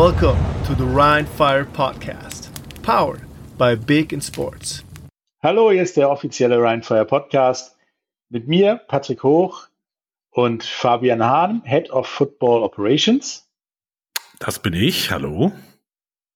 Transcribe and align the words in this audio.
Welcome 0.00 0.38
to 0.64 0.74
the 0.74 0.86
Rhine 0.86 1.26
Fire 1.26 1.66
Podcast, 1.66 2.48
powered 2.80 3.20
by 3.58 3.74
Big 3.74 4.14
in 4.14 4.22
Sports. 4.22 4.82
Hallo, 5.42 5.70
hier 5.70 5.82
ist 5.82 5.98
der 5.98 6.08
offizielle 6.08 6.56
Rhine 6.56 6.82
Fire 6.82 7.04
Podcast 7.04 7.76
mit 8.30 8.48
mir, 8.48 8.76
Patrick 8.88 9.22
Hoch 9.22 9.68
und 10.30 10.64
Fabian 10.64 11.22
Hahn, 11.22 11.62
Head 11.66 11.90
of 11.90 12.06
Football 12.06 12.62
Operations. 12.62 13.46
Das 14.38 14.58
bin 14.58 14.72
ich, 14.72 15.10
hallo. 15.10 15.52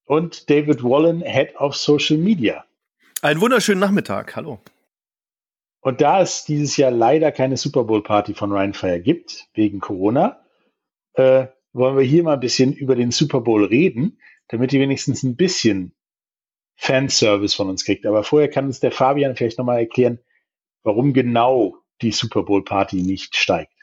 Und 0.05 0.47
David 0.51 0.83
Wallen, 0.83 1.21
Head 1.21 1.55
of 1.55 1.75
Social 1.75 2.19
Media. 2.19 2.65
Einen 3.23 3.41
wunderschönen 3.41 3.79
Nachmittag, 3.79 4.35
hallo. 4.35 4.59
Und 5.81 6.01
da 6.01 6.21
es 6.21 6.45
dieses 6.45 6.77
Jahr 6.77 6.91
leider 6.91 7.31
keine 7.31 7.57
Super 7.57 7.83
Bowl 7.83 8.03
Party 8.03 8.35
von 8.35 8.51
Rhine 8.51 8.75
Fire 8.75 8.99
gibt, 8.99 9.47
wegen 9.55 9.79
Corona, 9.79 10.39
äh, 11.13 11.47
wollen 11.75 11.97
wir 11.97 12.03
hier 12.03 12.23
mal 12.23 12.35
ein 12.35 12.39
bisschen 12.39 12.73
über 12.73 12.95
den 12.95 13.11
Super 13.11 13.41
Bowl 13.41 13.65
reden, 13.65 14.17
damit 14.47 14.71
ihr 14.71 14.79
wenigstens 14.79 15.23
ein 15.23 15.35
bisschen 15.35 15.93
Fanservice 16.77 17.53
von 17.53 17.69
uns 17.69 17.83
kriegt. 17.83 18.05
Aber 18.05 18.23
vorher 18.23 18.49
kann 18.49 18.65
uns 18.65 18.79
der 18.79 18.91
Fabian 18.91 19.35
vielleicht 19.35 19.57
nochmal 19.57 19.79
erklären, 19.79 20.19
warum 20.83 21.13
genau 21.13 21.75
die 22.01 22.11
Super 22.11 22.43
Bowl 22.43 22.63
Party 22.63 23.01
nicht 23.01 23.35
steigt. 23.35 23.73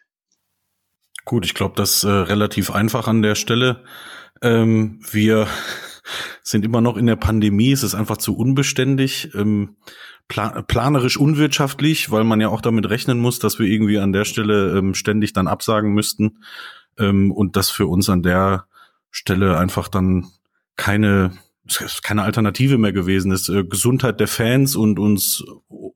Gut, 1.25 1.45
ich 1.45 1.55
glaube, 1.55 1.75
das 1.77 1.97
ist 1.97 2.05
äh, 2.05 2.09
relativ 2.09 2.71
einfach 2.71 3.09
an 3.09 3.23
der 3.23 3.35
Stelle. 3.35 3.85
Ähm, 4.41 5.01
wir 5.11 5.47
sind 6.43 6.65
immer 6.65 6.81
noch 6.81 6.97
in 6.97 7.07
der 7.07 7.17
Pandemie, 7.17 7.73
es 7.73 7.83
ist 7.83 7.95
einfach 7.95 8.17
zu 8.17 8.37
unbeständig, 8.37 9.35
ähm, 9.35 9.77
plan 10.29 10.65
planerisch 10.67 11.19
unwirtschaftlich, 11.19 12.11
weil 12.11 12.25
man 12.25 12.41
ja 12.41 12.49
auch 12.49 12.63
damit 12.63 12.89
rechnen 12.89 13.19
muss, 13.19 13.39
dass 13.39 13.59
wir 13.59 13.67
irgendwie 13.67 13.99
an 13.99 14.13
der 14.13 14.25
Stelle 14.25 14.79
ähm, 14.79 14.95
ständig 14.95 15.35
dann 15.35 15.47
absagen 15.47 15.93
müssten 15.93 16.39
ähm, 16.99 17.33
und 17.33 17.57
das 17.57 17.71
für 17.71 17.87
uns 17.87 18.09
an 18.09 18.23
der 18.23 18.67
Stelle 19.11 19.59
einfach 19.59 19.89
dann 19.89 20.27
keine 20.77 21.33
keine 22.03 22.23
Alternative 22.23 22.77
mehr 22.77 22.93
gewesen 22.93 23.31
ist. 23.31 23.49
Äh, 23.49 23.65
Gesundheit 23.65 24.19
der 24.19 24.29
Fans 24.29 24.75
und 24.75 24.99
uns 24.99 25.45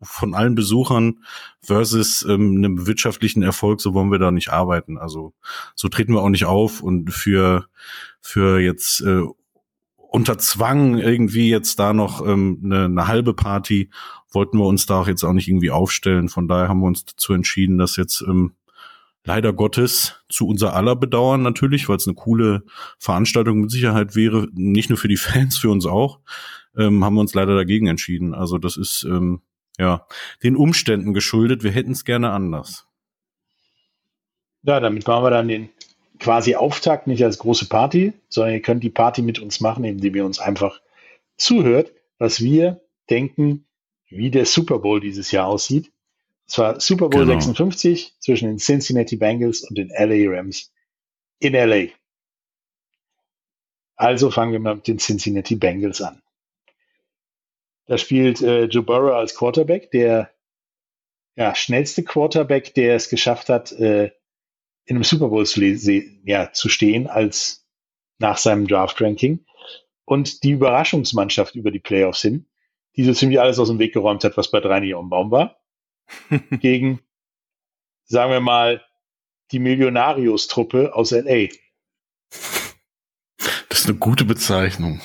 von 0.00 0.34
allen 0.34 0.54
Besuchern 0.54 1.24
versus 1.60 2.24
ähm, 2.28 2.56
einem 2.58 2.86
wirtschaftlichen 2.86 3.42
Erfolg, 3.42 3.80
so 3.80 3.92
wollen 3.92 4.12
wir 4.12 4.18
da 4.20 4.30
nicht 4.30 4.50
arbeiten. 4.50 4.96
Also 4.96 5.32
so 5.74 5.88
treten 5.88 6.12
wir 6.12 6.22
auch 6.22 6.28
nicht 6.28 6.44
auf 6.44 6.82
und 6.82 7.12
für 7.12 7.66
für 8.20 8.60
jetzt 8.60 9.00
äh, 9.00 9.22
unter 9.96 10.38
Zwang 10.38 10.98
irgendwie 10.98 11.50
jetzt 11.50 11.78
da 11.78 11.92
noch 11.92 12.24
ähm, 12.26 12.60
eine, 12.64 12.84
eine 12.84 13.08
halbe 13.08 13.34
Party 13.34 13.90
wollten 14.30 14.58
wir 14.58 14.66
uns 14.66 14.86
da 14.86 15.00
auch 15.00 15.08
jetzt 15.08 15.24
auch 15.24 15.32
nicht 15.32 15.48
irgendwie 15.48 15.70
aufstellen. 15.70 16.28
Von 16.28 16.46
daher 16.46 16.68
haben 16.68 16.80
wir 16.80 16.86
uns 16.86 17.04
dazu 17.04 17.32
entschieden, 17.32 17.78
dass 17.78 17.96
jetzt 17.96 18.22
ähm, 18.22 18.52
leider 19.26 19.52
Gottes 19.52 20.24
zu 20.28 20.46
unser 20.46 20.74
aller 20.74 20.96
Bedauern 20.96 21.42
natürlich, 21.42 21.88
weil 21.88 21.96
es 21.96 22.06
eine 22.06 22.14
coole 22.14 22.62
Veranstaltung 22.98 23.60
mit 23.60 23.70
Sicherheit 23.70 24.16
wäre, 24.16 24.48
nicht 24.52 24.88
nur 24.88 24.98
für 24.98 25.08
die 25.08 25.16
Fans, 25.16 25.58
für 25.58 25.70
uns 25.70 25.84
auch, 25.84 26.20
ähm, 26.76 27.04
haben 27.04 27.14
wir 27.14 27.20
uns 27.20 27.34
leider 27.34 27.54
dagegen 27.54 27.88
entschieden. 27.88 28.34
Also 28.34 28.56
das 28.58 28.76
ist 28.76 29.04
ähm, 29.04 29.42
ja 29.78 30.06
den 30.42 30.56
Umständen 30.56 31.12
geschuldet. 31.12 31.62
Wir 31.62 31.72
hätten 31.72 31.92
es 31.92 32.04
gerne 32.04 32.30
anders. 32.30 32.86
Ja, 34.62 34.80
damit 34.80 35.06
machen 35.06 35.24
wir 35.24 35.30
dann 35.30 35.48
den 35.48 35.68
quasi 36.18 36.54
Auftakt 36.54 37.06
nicht 37.06 37.22
als 37.24 37.38
große 37.38 37.68
Party, 37.68 38.14
sondern 38.28 38.54
ihr 38.54 38.62
könnt 38.62 38.82
die 38.82 38.90
Party 38.90 39.22
mit 39.22 39.38
uns 39.38 39.60
machen, 39.60 39.84
indem 39.84 40.14
ihr 40.14 40.24
uns 40.24 40.38
einfach 40.38 40.80
zuhört, 41.36 41.92
was 42.18 42.40
wir 42.40 42.80
denken, 43.10 43.66
wie 44.08 44.30
der 44.30 44.46
Super 44.46 44.78
Bowl 44.78 45.00
dieses 45.00 45.30
Jahr 45.30 45.46
aussieht 45.46 45.92
es 46.46 46.58
war 46.58 46.80
Super 46.80 47.08
Bowl 47.08 47.26
genau. 47.26 47.40
56 47.40 48.16
zwischen 48.20 48.48
den 48.48 48.58
Cincinnati 48.58 49.16
Bengals 49.16 49.62
und 49.62 49.76
den 49.76 49.88
LA 49.88 50.30
Rams 50.30 50.72
in 51.40 51.54
LA. 51.54 51.88
Also 53.96 54.30
fangen 54.30 54.52
wir 54.52 54.60
mal 54.60 54.76
mit 54.76 54.86
den 54.86 54.98
Cincinnati 54.98 55.56
Bengals 55.56 56.00
an. 56.00 56.22
Da 57.86 57.98
spielt 57.98 58.42
äh, 58.42 58.64
Joe 58.64 58.82
Burrow 58.82 59.14
als 59.14 59.34
Quarterback, 59.34 59.90
der 59.90 60.30
ja, 61.36 61.54
schnellste 61.54 62.02
Quarterback, 62.02 62.74
der 62.74 62.96
es 62.96 63.08
geschafft 63.08 63.48
hat, 63.48 63.72
äh, 63.72 64.10
in 64.86 64.96
einem 64.96 65.04
Super 65.04 65.28
Bowl 65.28 65.46
zu, 65.46 65.62
ja, 65.62 66.52
zu 66.52 66.68
stehen, 66.68 67.06
als 67.06 67.66
nach 68.18 68.38
seinem 68.38 68.66
Draft-Ranking. 68.66 69.44
Und 70.04 70.42
die 70.44 70.52
Überraschungsmannschaft 70.52 71.54
über 71.56 71.70
die 71.70 71.80
Playoffs 71.80 72.22
hin, 72.22 72.46
die 72.96 73.04
so 73.04 73.12
ziemlich 73.12 73.40
alles 73.40 73.58
aus 73.58 73.68
dem 73.68 73.78
Weg 73.78 73.92
geräumt 73.92 74.24
hat, 74.24 74.36
was 74.36 74.50
bei 74.50 74.60
drei 74.60 74.80
nicht 74.80 74.94
am 74.94 75.10
Baum 75.10 75.30
war. 75.30 75.55
gegen, 76.60 77.00
sagen 78.04 78.32
wir 78.32 78.40
mal, 78.40 78.82
die 79.52 79.58
Millionarius-Truppe 79.58 80.94
aus 80.94 81.12
LA. 81.12 81.48
Das 83.68 83.80
ist 83.80 83.88
eine 83.88 83.98
gute 83.98 84.24
Bezeichnung. 84.24 85.00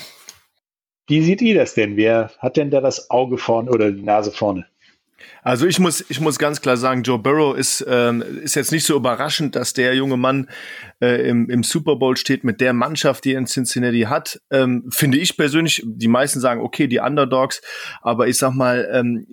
Wie 1.07 1.21
sieht 1.21 1.41
ihr 1.41 1.55
das 1.55 1.73
denn? 1.73 1.97
Wer 1.97 2.31
hat 2.39 2.57
denn 2.57 2.71
da 2.71 2.81
das 2.81 3.09
Auge 3.09 3.37
vorne 3.37 3.69
oder 3.69 3.91
die 3.91 4.01
Nase 4.01 4.31
vorne? 4.31 4.65
Also 5.43 5.65
ich 5.65 5.79
muss, 5.79 6.05
ich 6.09 6.19
muss 6.19 6.37
ganz 6.37 6.61
klar 6.61 6.77
sagen, 6.77 7.03
Joe 7.03 7.17
Burrow 7.17 7.57
ist, 7.57 7.83
ähm, 7.87 8.21
ist 8.21 8.55
jetzt 8.55 8.71
nicht 8.71 8.85
so 8.85 8.95
überraschend, 8.95 9.55
dass 9.55 9.73
der 9.73 9.95
junge 9.95 10.17
Mann 10.17 10.49
äh, 11.01 11.27
im, 11.27 11.49
im 11.49 11.63
Super 11.63 11.95
Bowl 11.95 12.15
steht 12.15 12.43
mit 12.43 12.61
der 12.61 12.73
Mannschaft, 12.73 13.25
die 13.25 13.33
er 13.33 13.39
in 13.39 13.47
Cincinnati 13.47 14.01
hat. 14.01 14.39
Ähm, 14.51 14.85
finde 14.91 15.17
ich 15.17 15.37
persönlich, 15.37 15.83
die 15.85 16.07
meisten 16.07 16.39
sagen, 16.39 16.61
okay, 16.61 16.87
die 16.87 16.99
Underdogs, 16.99 17.61
aber 18.01 18.27
ich 18.27 18.37
sag 18.37 18.53
mal, 18.53 18.87
ähm, 18.91 19.27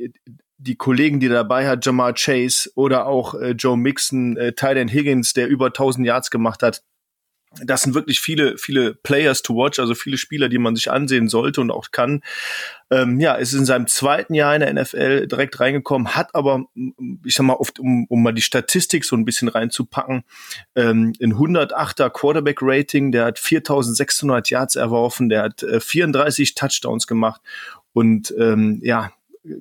die 0.59 0.77
Kollegen, 0.77 1.21
die 1.21 1.29
dabei 1.29 1.69
hat, 1.69 1.87
Jamar 1.87 2.13
Chase 2.15 2.71
oder 2.75 3.07
auch 3.07 3.35
äh, 3.35 3.51
Joe 3.53 3.77
Mixon, 3.77 4.37
äh, 4.37 4.53
Tyden 4.53 4.89
Higgins, 4.89 5.33
der 5.33 5.49
über 5.49 5.67
1000 5.67 6.07
Yards 6.07 6.31
gemacht 6.31 6.63
hat. 6.63 6.83
Das 7.65 7.83
sind 7.83 7.95
wirklich 7.95 8.21
viele, 8.21 8.59
viele 8.59 8.93
Players 8.93 9.41
to 9.41 9.55
watch, 9.55 9.79
also 9.79 9.95
viele 9.95 10.19
Spieler, 10.19 10.51
die 10.51 10.59
man 10.59 10.77
sich 10.77 10.91
ansehen 10.91 11.29
sollte 11.29 11.63
und 11.63 11.71
auch 11.71 11.93
kann. 11.93 12.23
Ähm, 12.91 13.21
ja, 13.21 13.37
ist 13.37 13.55
in 13.55 13.65
seinem 13.65 13.87
zweiten 13.87 14.35
Jahr 14.35 14.55
in 14.55 14.61
der 14.61 14.75
NFL 14.75 15.27
direkt 15.29 15.59
reingekommen, 15.59 16.15
hat 16.15 16.35
aber, 16.35 16.67
ich 17.25 17.35
sag 17.35 17.47
mal, 17.47 17.55
oft, 17.55 17.79
um, 17.79 18.05
um 18.09 18.23
mal 18.23 18.35
die 18.35 18.43
Statistik 18.43 19.07
so 19.07 19.17
ein 19.17 19.25
bisschen 19.25 19.49
reinzupacken, 19.49 20.25
ähm, 20.77 21.15
ein 21.23 21.35
108er 21.35 22.11
Quarterback-Rating, 22.11 23.13
der 23.13 23.25
hat 23.25 23.39
4600 23.39 24.51
Yards 24.51 24.77
erworfen, 24.77 25.31
der 25.31 25.43
hat 25.45 25.63
äh, 25.63 25.81
34 25.81 26.55
Touchdowns 26.55 27.07
gemacht 27.07 27.41
und 27.95 28.35
ähm, 28.39 28.81
ja, 28.83 29.11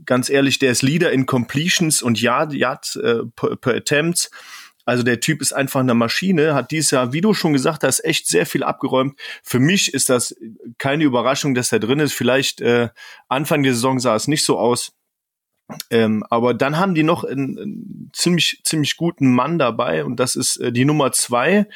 ganz 0.06 0.30
ehrlich, 0.30 0.60
der 0.60 0.72
ist 0.72 0.82
Leader 0.82 1.12
in 1.12 1.26
Completions 1.26 2.02
und 2.02 2.22
Yard, 2.22 2.54
Yards 2.54 2.96
äh, 2.98 3.20
per, 3.36 3.56
per 3.56 3.76
Attempts. 3.76 4.30
Also 4.86 5.04
der 5.04 5.20
Typ 5.20 5.42
ist 5.42 5.52
einfach 5.52 5.82
eine 5.82 5.94
Maschine, 5.94 6.56
hat 6.56 6.72
dieses 6.72 6.92
Jahr, 6.92 7.12
wie 7.12 7.20
du 7.20 7.34
schon 7.34 7.52
gesagt 7.52 7.84
hast, 7.84 8.06
echt 8.06 8.26
sehr 8.28 8.46
viel 8.46 8.64
abgeräumt. 8.64 9.20
Für 9.44 9.60
mich 9.60 9.94
ist 9.94 10.10
das 10.10 10.34
keine 10.78 11.04
Überraschung, 11.04 11.56
dass 11.56 11.74
er 11.74 11.80
drin 11.80 12.00
ist. 12.00 12.14
Vielleicht 12.14 12.62
äh, 12.62 12.88
Anfang 13.28 13.64
der 13.64 13.74
Saison 13.74 14.00
sah 14.00 14.16
es 14.16 14.30
nicht 14.30 14.46
so 14.46 14.58
aus. 14.58 14.94
Ähm, 15.90 16.24
aber 16.30 16.54
dann 16.54 16.78
haben 16.78 16.96
die 16.96 17.04
noch 17.04 17.26
einen, 17.26 17.60
einen, 17.60 18.12
ziemlich, 18.14 18.62
ziemlich 18.64 18.96
guten 18.96 19.34
Mann 19.34 19.60
dabei 19.60 20.06
und 20.06 20.18
das 20.22 20.38
ist 20.38 20.56
äh, 20.58 20.72
die 20.72 20.86
Nummer 20.86 21.12
zwei. 21.12 21.68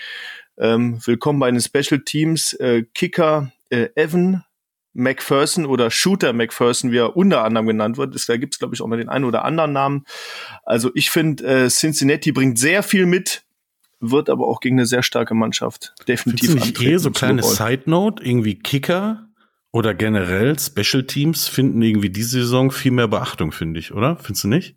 Ähm, 0.57 0.99
willkommen 1.05 1.39
bei 1.39 1.51
den 1.51 1.59
Special 1.59 2.01
Teams. 2.05 2.53
Äh, 2.53 2.83
Kicker 2.93 3.51
äh, 3.69 3.89
Evan 3.95 4.45
McPherson 4.93 5.65
oder 5.65 5.89
Shooter 5.89 6.33
McPherson, 6.33 6.91
wie 6.91 6.97
er 6.97 7.15
unter 7.15 7.43
anderem 7.43 7.67
genannt 7.67 7.97
wird. 7.97 8.15
da 8.27 8.37
gibt 8.37 8.55
es, 8.55 8.59
glaube 8.59 8.75
ich, 8.75 8.81
auch 8.81 8.87
mal 8.87 8.97
den 8.97 9.09
einen 9.09 9.25
oder 9.25 9.45
anderen 9.45 9.71
Namen. 9.71 10.05
Also 10.63 10.91
ich 10.93 11.09
finde, 11.09 11.43
äh, 11.45 11.69
Cincinnati 11.69 12.31
bringt 12.31 12.59
sehr 12.59 12.83
viel 12.83 13.05
mit, 13.05 13.43
wird 13.99 14.29
aber 14.29 14.47
auch 14.47 14.59
gegen 14.59 14.77
eine 14.77 14.85
sehr 14.85 15.03
starke 15.03 15.33
Mannschaft 15.33 15.93
definitiv 16.07 16.49
Findest 16.51 16.67
antreten. 16.69 16.91
Eh 16.91 16.97
so 16.97 17.11
kleine 17.11 17.43
Side 17.43 17.83
Note, 17.85 18.23
irgendwie 18.23 18.55
Kicker 18.55 19.27
oder 19.71 19.93
generell 19.93 20.57
Special 20.59 21.05
Teams 21.05 21.47
finden 21.47 21.81
irgendwie 21.81 22.09
diese 22.09 22.41
Saison 22.41 22.71
viel 22.71 22.91
mehr 22.91 23.07
Beachtung, 23.07 23.51
finde 23.51 23.79
ich, 23.79 23.93
oder? 23.93 24.17
Findest 24.17 24.43
du 24.43 24.47
nicht? 24.49 24.75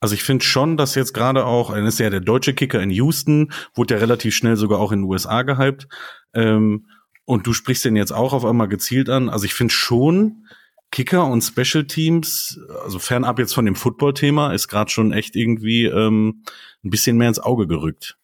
Also 0.00 0.14
ich 0.14 0.24
finde 0.24 0.44
schon, 0.44 0.76
dass 0.76 0.96
jetzt 0.96 1.12
gerade 1.12 1.44
auch, 1.44 1.70
er 1.70 1.84
ist 1.84 2.00
ja 2.00 2.10
der 2.10 2.20
deutsche 2.20 2.54
Kicker 2.54 2.82
in 2.82 2.90
Houston, 2.90 3.52
wurde 3.74 3.94
ja 3.94 4.00
relativ 4.00 4.34
schnell 4.34 4.56
sogar 4.56 4.80
auch 4.80 4.90
in 4.90 5.00
den 5.00 5.08
USA 5.08 5.42
gehypt. 5.42 5.86
Ähm, 6.34 6.86
und 7.32 7.46
du 7.46 7.54
sprichst 7.54 7.84
den 7.86 7.96
jetzt 7.96 8.12
auch 8.12 8.34
auf 8.34 8.44
einmal 8.44 8.68
gezielt 8.68 9.08
an. 9.08 9.30
Also 9.30 9.46
ich 9.46 9.54
finde 9.54 9.72
schon, 9.72 10.46
Kicker 10.90 11.26
und 11.26 11.40
Special 11.40 11.86
Teams, 11.86 12.60
also 12.84 12.98
fernab 12.98 13.38
jetzt 13.38 13.54
von 13.54 13.64
dem 13.64 13.74
Football-Thema, 13.74 14.52
ist 14.52 14.68
gerade 14.68 14.90
schon 14.90 15.12
echt 15.12 15.34
irgendwie 15.34 15.86
ähm, 15.86 16.44
ein 16.84 16.90
bisschen 16.90 17.16
mehr 17.16 17.28
ins 17.28 17.38
Auge 17.38 17.66
gerückt. 17.66 18.18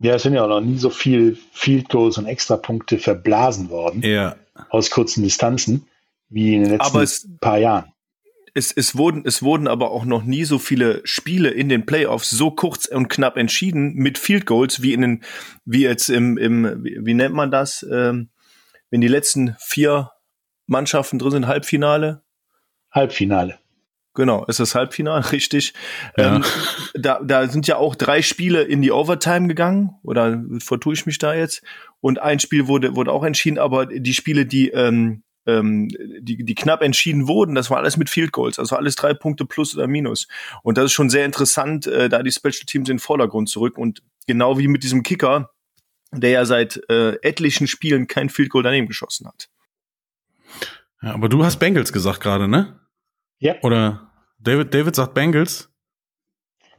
Ja, 0.00 0.16
es 0.16 0.24
sind 0.24 0.34
ja 0.34 0.42
auch 0.42 0.48
noch 0.48 0.60
nie 0.60 0.76
so 0.76 0.90
viel 0.90 1.38
Field 1.52 1.88
Goals 1.88 2.18
und 2.18 2.26
Extrapunkte 2.26 2.98
verblasen 2.98 3.70
worden 3.70 4.02
ja. 4.02 4.34
aus 4.68 4.90
kurzen 4.90 5.22
Distanzen 5.22 5.86
wie 6.28 6.56
in 6.56 6.62
den 6.62 6.72
letzten 6.72 6.98
es, 6.98 7.28
paar 7.40 7.58
Jahren 7.58 7.93
es, 8.54 8.72
es, 8.72 8.96
wurden, 8.96 9.22
es 9.26 9.42
wurden 9.42 9.68
aber 9.68 9.90
auch 9.90 10.04
noch 10.04 10.22
nie 10.22 10.44
so 10.44 10.58
viele 10.58 11.00
Spiele 11.04 11.50
in 11.50 11.68
den 11.68 11.86
Playoffs 11.86 12.30
so 12.30 12.50
kurz 12.50 12.86
und 12.86 13.08
knapp 13.08 13.36
entschieden 13.36 13.94
mit 13.94 14.16
Field 14.16 14.46
Goals 14.46 14.80
wie 14.80 14.92
in 14.92 15.00
den, 15.00 15.24
wie 15.64 15.82
jetzt 15.82 16.08
im, 16.08 16.38
im 16.38 16.84
wie, 16.84 17.14
nennt 17.14 17.34
man 17.34 17.50
das, 17.50 17.84
ähm, 17.90 18.30
wenn 18.90 19.00
die 19.00 19.08
letzten 19.08 19.56
vier 19.58 20.12
Mannschaften 20.66 21.18
drin 21.18 21.32
sind, 21.32 21.46
Halbfinale? 21.46 22.22
Halbfinale. 22.92 23.58
Genau, 24.16 24.44
ist 24.44 24.60
das 24.60 24.76
Halbfinale, 24.76 25.28
richtig. 25.32 25.74
Ja. 26.16 26.36
Ähm, 26.36 26.44
da, 26.94 27.20
da 27.22 27.48
sind 27.48 27.66
ja 27.66 27.76
auch 27.76 27.96
drei 27.96 28.22
Spiele 28.22 28.62
in 28.62 28.80
die 28.80 28.92
Overtime 28.92 29.48
gegangen, 29.48 29.96
oder 30.04 30.42
vertue 30.60 30.94
ich 30.94 31.06
mich 31.06 31.18
da 31.18 31.34
jetzt? 31.34 31.62
und 32.04 32.20
ein 32.20 32.38
Spiel 32.38 32.68
wurde, 32.68 32.96
wurde 32.96 33.10
auch 33.10 33.24
entschieden, 33.24 33.58
aber 33.58 33.86
die 33.86 34.12
Spiele, 34.12 34.44
die, 34.44 34.68
ähm, 34.68 35.22
ähm, 35.46 35.88
die, 35.88 36.44
die 36.44 36.54
knapp 36.54 36.82
entschieden 36.82 37.28
wurden, 37.28 37.54
das 37.54 37.70
war 37.70 37.78
alles 37.78 37.96
mit 37.96 38.10
Field 38.10 38.32
Goals, 38.32 38.58
also 38.58 38.76
alles 38.76 38.96
drei 38.96 39.14
Punkte 39.14 39.44
plus 39.44 39.76
oder 39.76 39.86
minus. 39.86 40.28
Und 40.62 40.78
das 40.78 40.86
ist 40.86 40.92
schon 40.92 41.10
sehr 41.10 41.24
interessant, 41.24 41.86
äh, 41.86 42.08
da 42.08 42.22
die 42.22 42.32
Special 42.32 42.66
Teams 42.66 42.88
in 42.88 42.96
den 42.96 43.00
Vordergrund 43.00 43.48
zurück 43.48 43.78
und 43.78 44.02
genau 44.26 44.58
wie 44.58 44.68
mit 44.68 44.82
diesem 44.82 45.02
Kicker, 45.02 45.50
der 46.12 46.30
ja 46.30 46.44
seit 46.44 46.80
äh, 46.88 47.16
etlichen 47.22 47.66
Spielen 47.66 48.06
kein 48.06 48.28
Field 48.28 48.50
Goal 48.50 48.62
daneben 48.62 48.86
geschossen 48.86 49.26
hat. 49.26 49.48
Ja, 51.02 51.12
aber 51.14 51.28
du 51.28 51.44
hast 51.44 51.58
Bengals 51.58 51.92
gesagt 51.92 52.20
gerade, 52.20 52.48
ne? 52.48 52.80
Ja. 53.38 53.56
Oder 53.62 54.10
David, 54.38 54.72
David 54.72 54.94
sagt 54.94 55.14
Bengals? 55.14 55.70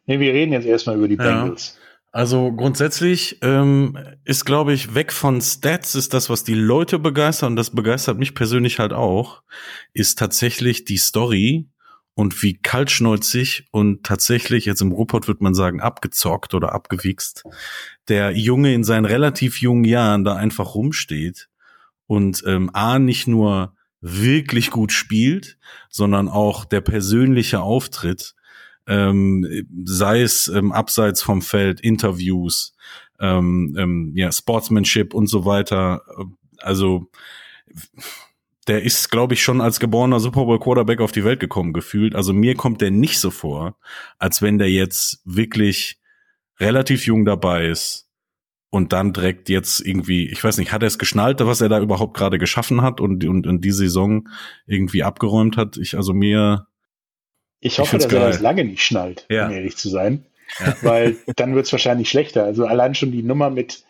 Nee, 0.06 0.20
wir 0.20 0.34
reden 0.34 0.54
jetzt 0.54 0.66
erstmal 0.66 0.98
über 0.98 1.08
die 1.08 1.16
Bengals. 1.16 1.80
Also 2.16 2.54
grundsätzlich 2.54 3.40
ähm, 3.42 3.98
ist, 4.24 4.46
glaube 4.46 4.72
ich, 4.72 4.96
weg 4.96 5.12
von 5.12 5.42
Stats 5.42 5.96
ist 5.96 6.14
das, 6.14 6.30
was 6.30 6.46
die 6.46 6.54
Leute 6.54 6.98
begeistert 6.98 7.50
und 7.50 7.58
das 7.58 7.72
begeistert 7.72 8.18
mich 8.18 8.34
persönlich 8.34 8.80
halt 8.80 8.94
auch, 8.94 9.44
ist 9.92 10.18
tatsächlich 10.18 10.86
die 10.86 10.96
Story 10.96 11.68
und 12.14 12.42
wie 12.42 12.54
kaltschnäuzig 12.54 13.68
und 13.72 14.06
tatsächlich, 14.06 14.64
jetzt 14.64 14.80
im 14.80 14.94
Ruhrpott 14.94 15.28
wird 15.28 15.42
man 15.42 15.54
sagen, 15.54 15.82
abgezockt 15.82 16.54
oder 16.54 16.72
abgewichst, 16.72 17.44
der 18.08 18.32
Junge 18.32 18.74
in 18.74 18.86
seinen 18.86 19.04
relativ 19.04 19.60
jungen 19.60 19.84
Jahren 19.84 20.24
da 20.24 20.38
einfach 20.38 20.74
rumsteht 20.74 21.50
und 22.08 22.46
ähm, 22.48 22.70
A, 22.72 22.98
nicht 22.98 23.28
nur 23.28 23.76
wirklich 24.00 24.72
gut 24.72 24.94
spielt, 24.94 25.58
sondern 25.90 26.30
auch 26.30 26.64
der 26.64 26.80
persönliche 26.80 27.60
Auftritt 27.60 28.35
ähm, 28.88 29.48
sei 29.86 30.22
es 30.22 30.48
ähm, 30.48 30.72
abseits 30.72 31.22
vom 31.22 31.42
Feld, 31.42 31.82
Interviews, 31.82 32.76
ähm, 33.20 33.76
ähm, 33.78 34.14
ja, 34.16 34.32
Sportsmanship 34.32 35.14
und 35.14 35.28
so 35.28 35.46
weiter. 35.46 36.02
Also 36.60 37.10
der 38.68 38.84
ist, 38.84 39.12
glaube 39.12 39.36
ich, 39.36 39.44
schon 39.44 39.62
als 39.62 39.80
geborener 39.80 40.20
Super 40.20 40.46
Bowl 40.46 40.60
Quarterback 40.60 41.02
auf 41.02 41.12
die 41.12 41.24
Welt 41.24 41.40
gekommen 41.40 41.74
gefühlt. 41.74 42.16
Also 42.16 42.34
mir 42.34 42.56
kommt 42.56 42.82
der 42.82 42.92
nicht 42.92 43.20
so 43.20 43.30
vor, 43.30 43.78
als 44.18 44.42
wenn 44.42 44.58
der 44.58 44.72
jetzt 44.72 45.22
wirklich 45.24 46.00
relativ 46.60 47.06
jung 47.06 47.26
dabei 47.26 47.68
ist 47.68 48.10
und 48.70 48.92
dann 48.92 49.14
direkt 49.14 49.50
jetzt 49.50 49.80
irgendwie, 49.82 50.28
ich 50.28 50.44
weiß 50.44 50.58
nicht, 50.58 50.72
hat 50.72 50.84
er 50.84 50.88
es 50.88 50.98
geschnallt, 50.98 51.40
was 51.42 51.62
er 51.62 51.70
da 51.70 51.80
überhaupt 51.80 52.18
gerade 52.18 52.40
geschaffen 52.40 52.82
hat 52.82 53.00
und, 53.00 53.24
und, 53.26 53.46
und 53.46 53.62
die 53.64 53.72
Saison 53.72 54.28
irgendwie 54.66 55.04
abgeräumt 55.04 55.58
hat? 55.58 55.78
Ich, 55.78 55.96
also 55.96 56.14
mir, 56.14 56.68
ich 57.66 57.80
hoffe, 57.80 57.98
ich 57.98 58.04
dass 58.04 58.12
geil. 58.12 58.22
er 58.22 58.28
das 58.28 58.42
lange 58.42 58.64
nicht 58.64 58.84
schnallt, 58.84 59.26
ja. 59.30 59.48
um 59.48 59.54
ehrlich 59.54 59.76
zu 59.76 59.90
sein. 59.90 60.26
Ja. 60.60 60.76
Weil 60.84 61.18
dann 61.36 61.56
wird 61.56 61.66
es 61.66 61.72
wahrscheinlich 61.72 62.10
schlechter. 62.10 62.44
Also 62.44 62.66
allein 62.66 62.94
schon 62.94 63.12
die 63.12 63.24
Nummer 63.24 63.50
mit 63.50 63.84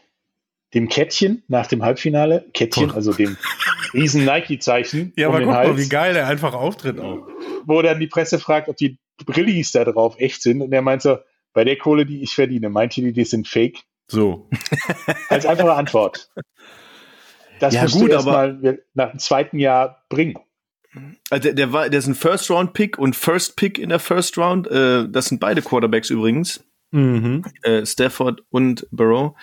dem 0.73 0.87
Kettchen 0.87 1.43
nach 1.47 1.67
dem 1.67 1.83
Halbfinale, 1.83 2.45
Kettchen, 2.53 2.91
also 2.91 3.11
dem 3.11 3.37
riesen 3.93 4.23
Nike-Zeichen. 4.23 5.11
Ja, 5.17 5.27
um 5.27 5.35
aber 5.35 5.45
guck 5.45 5.53
Hals, 5.53 5.69
mal, 5.69 5.77
wie 5.77 5.89
geil 5.89 6.13
der 6.13 6.27
einfach 6.27 6.53
auftritt 6.53 6.99
auch. 6.99 7.27
Wo 7.65 7.81
dann 7.81 7.99
die 7.99 8.07
Presse 8.07 8.39
fragt, 8.39 8.69
ob 8.69 8.77
die 8.77 8.97
Brillis 9.25 9.71
da 9.73 9.83
drauf 9.83 10.15
echt 10.19 10.41
sind. 10.41 10.61
Und 10.61 10.71
er 10.71 10.81
meint 10.81 11.01
so, 11.01 11.17
bei 11.53 11.65
der 11.65 11.77
Kohle, 11.77 12.05
die 12.05 12.23
ich 12.23 12.33
verdiene, 12.33 12.69
meint 12.69 12.97
ihr, 12.97 13.11
die 13.11 13.25
sind 13.25 13.47
fake? 13.47 13.79
So. 14.07 14.49
Als 15.29 15.45
einfache 15.45 15.73
Antwort. 15.73 16.29
Das 17.59 17.73
ja, 17.73 17.83
musst 17.83 17.95
gut, 17.95 18.09
du 18.09 18.13
erstmal 18.13 18.79
nach 18.93 19.11
dem 19.11 19.19
zweiten 19.19 19.59
Jahr 19.59 20.03
bringen. 20.09 20.37
Also 21.29 21.43
der, 21.43 21.53
der 21.53 21.73
war, 21.73 21.89
der 21.89 21.99
ist 21.99 22.07
ein 22.07 22.15
First 22.15 22.49
Round 22.49 22.73
Pick 22.73 22.97
und 22.97 23.15
First 23.15 23.55
Pick 23.55 23.79
in 23.79 23.89
der 23.89 23.99
First 23.99 24.37
Round. 24.37 24.67
Äh, 24.67 25.09
das 25.09 25.25
sind 25.25 25.39
beide 25.39 25.61
Quarterbacks 25.61 26.09
übrigens. 26.09 26.63
Mhm. 26.91 27.43
Äh, 27.63 27.85
Stafford 27.85 28.43
und 28.49 28.87
Burrow. 28.91 29.35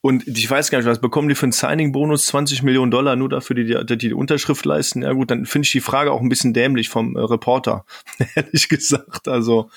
Und 0.00 0.28
ich 0.28 0.50
weiß 0.50 0.70
gar 0.70 0.78
nicht, 0.78 0.86
was 0.86 1.00
bekommen 1.00 1.30
die 1.30 1.34
für 1.34 1.44
einen 1.44 1.52
Signing-Bonus? 1.52 2.26
20 2.26 2.62
Millionen 2.62 2.90
Dollar 2.90 3.16
nur 3.16 3.30
dafür, 3.30 3.56
die 3.56 3.86
die, 3.86 3.96
die 3.96 4.12
Unterschrift 4.12 4.66
leisten? 4.66 5.00
Ja 5.00 5.12
gut, 5.12 5.30
dann 5.30 5.46
finde 5.46 5.64
ich 5.64 5.72
die 5.72 5.80
Frage 5.80 6.12
auch 6.12 6.20
ein 6.20 6.28
bisschen 6.28 6.52
dämlich 6.52 6.90
vom 6.90 7.16
äh, 7.16 7.20
Reporter, 7.20 7.86
ehrlich 8.34 8.68
gesagt. 8.68 9.28
Also, 9.28 9.70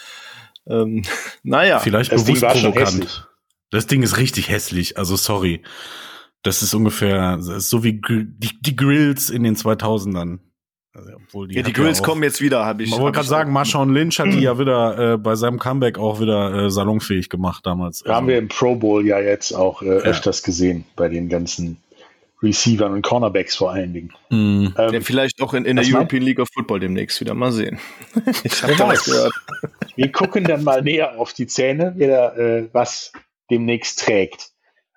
ähm, 0.68 1.04
naja. 1.44 1.80
Vielleicht 1.80 2.12
das 2.12 2.26
bewusst 2.26 2.42
provokant. 2.42 3.30
Das 3.72 3.88
Ding 3.88 4.04
ist 4.04 4.18
richtig 4.18 4.50
hässlich, 4.50 4.98
also 4.98 5.16
sorry. 5.16 5.62
Das 6.44 6.62
ist 6.62 6.74
ungefähr 6.74 7.38
so 7.40 7.86
wie 7.86 7.94
die, 7.94 8.62
die 8.62 8.76
Grills 8.76 9.30
in 9.30 9.44
den 9.44 9.56
2000ern. 9.56 10.40
Also, 10.98 11.12
obwohl 11.16 11.48
die 11.48 11.56
ja, 11.56 11.62
die 11.62 11.74
Grills 11.74 12.00
ja 12.00 12.06
kommen 12.06 12.24
jetzt 12.24 12.42
wieder, 12.42 12.66
habe 12.66 12.82
ich. 12.82 12.90
Man 12.90 13.00
wollte 13.00 13.18
gerade 13.18 13.28
sagen, 13.28 13.52
Marshawn 13.52 13.94
Lynch 13.94 14.20
hat 14.20 14.34
die 14.34 14.40
ja 14.40 14.58
wieder 14.58 15.14
äh, 15.14 15.18
bei 15.18 15.36
seinem 15.36 15.60
Comeback 15.60 16.00
auch 16.00 16.20
wieder 16.20 16.66
äh, 16.66 16.72
salonfähig 16.72 17.30
gemacht 17.30 17.66
damals. 17.68 18.02
Also. 18.02 18.16
Haben 18.16 18.28
wir 18.28 18.40
im 18.40 18.48
Pro 18.48 18.76
Bowl 18.76 19.06
ja 19.06 19.20
jetzt 19.20 19.52
auch 19.52 19.84
äh, 19.84 19.86
ja. 19.86 19.92
öfters 19.92 20.42
gesehen 20.42 20.86
bei 20.96 21.08
den 21.08 21.30
ganzen 21.30 21.78
Receivern 22.42 22.94
und 22.94 23.04
Cornerbacks 23.04 23.56
vor 23.56 23.72
allen 23.72 23.94
Dingen. 23.94 24.14
Mhm. 24.32 24.74
Ähm, 24.76 24.94
ja, 24.94 25.02
vielleicht 25.02 25.40
auch 25.40 25.54
in, 25.54 25.66
in 25.66 25.76
der 25.76 25.86
European 25.86 26.24
League 26.24 26.40
of 26.40 26.48
Football 26.52 26.80
demnächst 26.80 27.22
wieder 27.22 27.36
mal 27.36 27.52
sehen. 27.52 27.80
ich 28.44 28.64
habe 28.64 28.76
da 28.76 28.88
was 28.88 29.06
gehört. 29.06 29.34
Wir 29.96 30.12
gucken 30.12 30.46
dann 30.46 30.64
mal 30.64 30.82
näher 30.82 31.20
auf 31.20 31.34
die 31.34 31.46
Zähne, 31.46 31.94
wer 31.96 32.36
äh, 32.38 32.70
was 32.74 33.12
demnächst 33.52 34.00
trägt. 34.00 34.50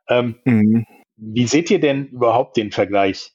Ähm, 0.08 0.36
mhm. 0.44 0.86
Wie 1.16 1.46
seht 1.46 1.70
ihr 1.70 1.80
denn 1.80 2.06
überhaupt 2.06 2.56
den 2.56 2.72
Vergleich 2.72 3.32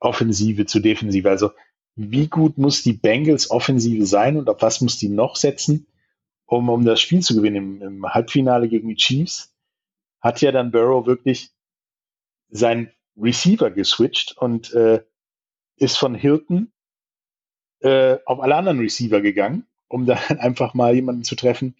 Offensive 0.00 0.64
zu 0.64 0.80
Defensive? 0.80 1.28
Also 1.28 1.50
wie 1.96 2.28
gut 2.28 2.58
muss 2.58 2.82
die 2.82 2.92
Bengals 2.92 3.50
Offensive 3.50 4.06
sein 4.06 4.36
und 4.36 4.48
auf 4.48 4.62
was 4.62 4.80
muss 4.80 4.98
die 4.98 5.08
noch 5.08 5.36
setzen, 5.36 5.86
um, 6.46 6.68
um 6.68 6.84
das 6.84 7.00
Spiel 7.00 7.20
zu 7.20 7.34
gewinnen? 7.36 7.80
Im, 7.80 7.82
Im, 7.82 8.06
Halbfinale 8.06 8.68
gegen 8.68 8.88
die 8.88 8.96
Chiefs 8.96 9.54
hat 10.20 10.40
ja 10.40 10.52
dann 10.52 10.72
Burrow 10.72 11.06
wirklich 11.06 11.50
sein 12.48 12.92
Receiver 13.16 13.70
geswitcht 13.70 14.36
und 14.36 14.72
äh, 14.74 15.02
ist 15.76 15.96
von 15.96 16.14
Hilton 16.14 16.72
äh, 17.80 18.18
auf 18.26 18.40
alle 18.40 18.56
anderen 18.56 18.80
Receiver 18.80 19.20
gegangen, 19.20 19.66
um 19.88 20.06
dann 20.06 20.18
einfach 20.38 20.74
mal 20.74 20.94
jemanden 20.94 21.22
zu 21.22 21.36
treffen, 21.36 21.76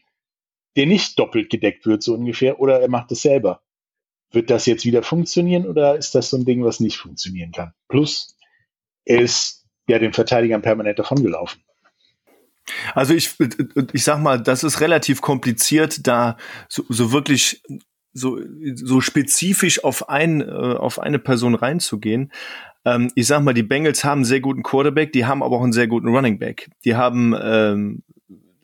der 0.77 0.87
nicht 0.87 1.19
doppelt 1.19 1.51
gedeckt 1.51 1.87
wird, 1.87 2.03
so 2.03 2.15
ungefähr, 2.15 2.61
oder 2.61 2.81
er 2.81 2.89
macht 2.89 3.13
es 3.13 3.23
selber. 3.23 3.63
Wird 4.31 4.51
das 4.51 4.67
jetzt 4.67 4.85
wieder 4.85 5.03
funktionieren 5.05 5.67
oder 5.67 5.97
ist 5.97 6.15
das 6.15 6.31
so 6.31 6.37
ein 6.37 6.45
Ding, 6.45 6.65
was 6.65 6.81
nicht 6.81 6.99
funktionieren 6.99 7.53
kann? 7.53 7.73
Plus, 7.89 8.37
er 9.05 9.21
ist 9.21 9.64
ja 9.89 9.99
den 9.99 10.13
Verteidigern 10.13 10.63
permanent 10.63 10.99
davongelaufen. 10.99 11.61
Also 12.95 13.15
ich, 13.15 13.35
ich 13.93 14.05
sag 14.05 14.21
mal, 14.21 14.41
das 14.41 14.65
ist 14.65 14.81
relativ 14.81 15.21
kompliziert, 15.21 16.07
da 16.07 16.37
so, 16.69 16.85
so 16.89 17.13
wirklich 17.13 17.63
so, 18.15 18.39
so 18.75 19.01
spezifisch 19.01 19.85
auf 19.85 20.09
ein, 20.09 20.41
äh, 20.41 20.45
auf 20.45 20.99
eine 20.99 21.19
Person 21.19 21.55
reinzugehen. 21.55 22.33
Ähm, 22.85 23.11
ich 23.15 23.27
sag 23.27 23.43
mal, 23.43 23.55
die 23.55 23.63
Bengals 23.63 24.05
haben 24.05 24.19
einen 24.19 24.25
sehr 24.25 24.41
guten 24.41 24.63
Quarterback, 24.63 25.13
die 25.13 25.27
haben 25.27 25.43
aber 25.43 25.57
auch 25.57 25.63
einen 25.63 25.73
sehr 25.73 25.89
guten 25.89 26.09
Running 26.09 26.39
Back. 26.39 26.71
Die 26.85 26.97
haben 26.97 27.35
ähm, 27.41 28.03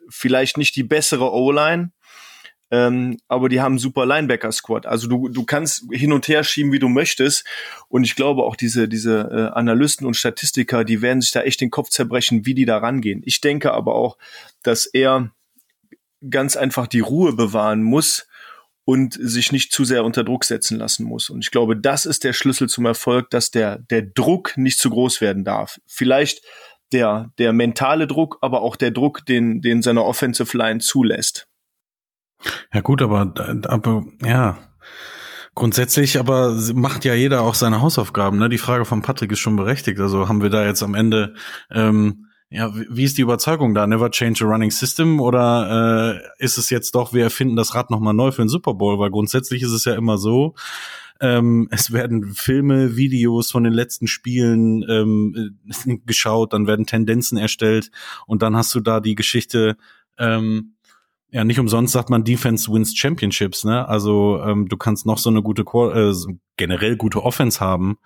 vielleicht 0.08 0.56
nicht 0.56 0.76
die 0.76 0.82
bessere 0.82 1.32
O-Line, 1.32 1.90
ähm, 2.70 3.18
aber 3.26 3.48
die 3.48 3.60
haben 3.60 3.78
super 3.78 4.06
Linebacker-Squad. 4.06 4.86
Also 4.86 5.08
du, 5.08 5.28
du 5.28 5.44
kannst 5.44 5.84
hin 5.90 6.12
und 6.12 6.28
her 6.28 6.44
schieben, 6.44 6.72
wie 6.72 6.78
du 6.78 6.88
möchtest. 6.88 7.44
Und 7.88 8.04
ich 8.04 8.14
glaube 8.14 8.44
auch 8.44 8.54
diese, 8.54 8.88
diese 8.88 9.28
äh, 9.32 9.58
Analysten 9.58 10.06
und 10.06 10.16
Statistiker, 10.16 10.84
die 10.84 11.02
werden 11.02 11.20
sich 11.20 11.32
da 11.32 11.42
echt 11.42 11.60
den 11.60 11.70
Kopf 11.70 11.88
zerbrechen, 11.90 12.46
wie 12.46 12.54
die 12.54 12.66
da 12.66 12.78
rangehen. 12.78 13.22
Ich 13.24 13.40
denke 13.40 13.72
aber 13.72 13.94
auch, 13.94 14.18
dass 14.62 14.86
er 14.86 15.32
ganz 16.28 16.56
einfach 16.56 16.86
die 16.86 17.00
Ruhe 17.00 17.32
bewahren 17.32 17.82
muss 17.82 18.28
und 18.84 19.14
sich 19.14 19.52
nicht 19.52 19.72
zu 19.72 19.84
sehr 19.84 20.04
unter 20.04 20.22
Druck 20.22 20.44
setzen 20.44 20.78
lassen 20.78 21.04
muss. 21.04 21.30
Und 21.30 21.40
ich 21.44 21.50
glaube, 21.50 21.76
das 21.76 22.06
ist 22.06 22.24
der 22.24 22.32
Schlüssel 22.32 22.68
zum 22.68 22.86
Erfolg, 22.86 23.30
dass 23.30 23.50
der, 23.50 23.78
der 23.78 24.02
Druck 24.02 24.56
nicht 24.56 24.78
zu 24.78 24.90
groß 24.90 25.20
werden 25.20 25.44
darf. 25.44 25.80
Vielleicht 25.86 26.42
der, 26.92 27.32
der 27.38 27.52
mentale 27.52 28.06
Druck, 28.06 28.38
aber 28.40 28.62
auch 28.62 28.76
der 28.76 28.90
Druck, 28.90 29.24
den, 29.26 29.60
den 29.60 29.82
seine 29.82 30.04
Offensive 30.04 30.56
Line 30.56 30.80
zulässt. 30.80 31.46
Ja 32.72 32.80
gut, 32.80 33.02
aber, 33.02 33.32
aber 33.66 34.04
ja, 34.24 34.58
grundsätzlich 35.54 36.18
aber 36.18 36.56
macht 36.74 37.04
ja 37.04 37.14
jeder 37.14 37.42
auch 37.42 37.54
seine 37.54 37.80
Hausaufgaben. 37.80 38.38
Ne? 38.38 38.48
Die 38.48 38.58
Frage 38.58 38.84
von 38.84 39.02
Patrick 39.02 39.32
ist 39.32 39.40
schon 39.40 39.56
berechtigt. 39.56 40.00
Also 40.00 40.28
haben 40.28 40.42
wir 40.42 40.50
da 40.50 40.64
jetzt 40.64 40.82
am 40.82 40.94
Ende, 40.94 41.34
ähm, 41.70 42.26
ja, 42.48 42.72
wie 42.74 43.04
ist 43.04 43.16
die 43.16 43.22
Überzeugung 43.22 43.74
da? 43.74 43.86
Never 43.86 44.10
change 44.10 44.44
a 44.44 44.48
running 44.48 44.70
system 44.70 45.20
oder 45.20 46.18
äh, 46.38 46.44
ist 46.44 46.58
es 46.58 46.70
jetzt 46.70 46.94
doch, 46.94 47.12
wir 47.12 47.22
erfinden 47.22 47.56
das 47.56 47.74
Rad 47.74 47.90
nochmal 47.90 48.14
neu 48.14 48.32
für 48.32 48.42
den 48.42 48.48
Super 48.48 48.74
Bowl? 48.74 48.98
Weil 48.98 49.10
grundsätzlich 49.10 49.62
ist 49.62 49.70
es 49.70 49.84
ja 49.84 49.94
immer 49.94 50.18
so, 50.18 50.54
ähm, 51.20 51.68
es 51.70 51.92
werden 51.92 52.32
Filme, 52.34 52.96
Videos 52.96 53.50
von 53.50 53.62
den 53.62 53.72
letzten 53.72 54.08
Spielen 54.08 54.84
ähm, 54.88 55.60
geschaut, 56.06 56.52
dann 56.52 56.66
werden 56.66 56.86
Tendenzen 56.86 57.38
erstellt 57.38 57.90
und 58.26 58.42
dann 58.42 58.56
hast 58.56 58.74
du 58.74 58.80
da 58.80 59.00
die 59.00 59.14
Geschichte, 59.14 59.76
ähm, 60.18 60.74
ja, 61.32 61.44
nicht 61.44 61.60
umsonst 61.60 61.92
sagt 61.92 62.10
man 62.10 62.24
Defense 62.24 62.72
wins 62.72 62.96
Championships, 62.96 63.64
ne? 63.64 63.88
Also 63.88 64.42
ähm, 64.44 64.68
du 64.68 64.76
kannst 64.76 65.06
noch 65.06 65.18
so 65.18 65.30
eine 65.30 65.42
gute 65.42 65.62
äh, 65.62 66.14
generell 66.56 66.96
gute 66.96 67.22
Offense 67.22 67.60
haben, 67.60 67.98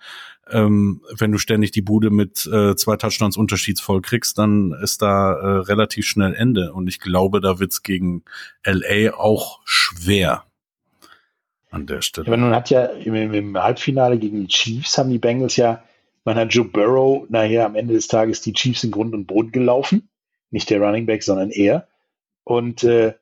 ähm, 0.51 1.01
wenn 1.17 1.31
du 1.31 1.37
ständig 1.37 1.71
die 1.71 1.81
Bude 1.81 2.11
mit 2.11 2.45
äh, 2.45 2.75
zwei 2.75 2.97
Touchdowns 2.97 3.35
unterschiedsvoll 3.37 4.01
kriegst, 4.01 4.37
dann 4.37 4.73
ist 4.81 5.01
da 5.01 5.33
äh, 5.33 5.47
relativ 5.61 6.05
schnell 6.05 6.33
Ende. 6.35 6.73
Und 6.73 6.87
ich 6.87 6.99
glaube, 6.99 7.41
da 7.41 7.59
wird's 7.59 7.81
gegen 7.81 8.23
LA 8.63 9.15
auch 9.15 9.59
schwer. 9.65 10.43
an 11.71 11.87
der 11.87 12.01
Stelle. 12.01 12.27
Aber 12.27 12.37
nun 12.37 12.53
hat 12.53 12.69
ja 12.69 12.85
im, 12.85 13.15
im, 13.15 13.57
Halbfinale 13.57 14.19
gegen 14.19 14.41
die 14.41 14.47
Chiefs 14.47 14.97
haben 14.97 15.09
die 15.09 15.19
Bengals 15.19 15.55
ja, 15.57 15.83
man 16.23 16.35
hat 16.35 16.53
Joe 16.53 16.65
Burrow 16.65 17.27
nachher 17.29 17.65
am 17.65 17.75
Ende 17.75 17.93
des 17.93 18.07
Tages 18.07 18.41
die 18.41 18.53
Chiefs 18.53 18.83
in 18.83 18.91
Grund 18.91 19.13
und 19.13 19.25
Boden 19.25 19.51
gelaufen. 19.51 20.09
Nicht 20.51 20.69
der 20.69 20.79
Running 20.79 21.05
Back, 21.05 21.23
sondern 21.23 21.49
er. 21.49 21.87
Und 22.45 22.83
äh, 22.83 23.15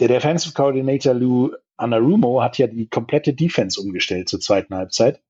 der 0.00 0.08
Defensive 0.08 0.54
Coordinator 0.54 1.14
Lou 1.14 1.52
Anarumo 1.76 2.42
hat 2.42 2.58
ja 2.58 2.66
die 2.66 2.88
komplette 2.88 3.32
Defense 3.32 3.80
umgestellt 3.80 4.28
zur 4.28 4.40
zweiten 4.40 4.74
Halbzeit, 4.74 5.22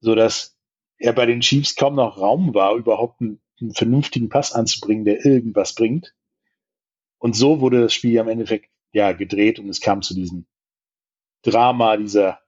sodass 0.00 0.56
er 0.98 1.12
bei 1.12 1.26
den 1.26 1.40
Chiefs 1.40 1.76
kaum 1.76 1.96
noch 1.96 2.18
Raum 2.18 2.54
war, 2.54 2.74
überhaupt 2.74 3.20
einen, 3.20 3.40
einen 3.60 3.74
vernünftigen 3.74 4.28
Pass 4.28 4.52
anzubringen, 4.52 5.04
der 5.04 5.24
irgendwas 5.24 5.74
bringt. 5.74 6.14
Und 7.18 7.36
so 7.36 7.60
wurde 7.60 7.82
das 7.82 7.92
Spiel 7.92 8.18
am 8.18 8.28
Endeffekt 8.28 8.70
ja 8.92 9.12
gedreht 9.12 9.58
und 9.58 9.68
es 9.68 9.80
kam 9.80 10.02
zu 10.02 10.14
diesem 10.14 10.46
Drama, 11.42 11.96
dieser 11.96 12.40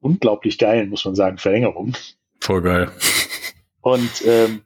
unglaublich 0.00 0.58
geilen, 0.58 0.88
muss 0.88 1.04
man 1.04 1.14
sagen, 1.14 1.38
Verlängerung. 1.38 1.96
Voll 2.40 2.62
geil. 2.62 2.92
Und 3.80 4.24
ähm, 4.24 4.62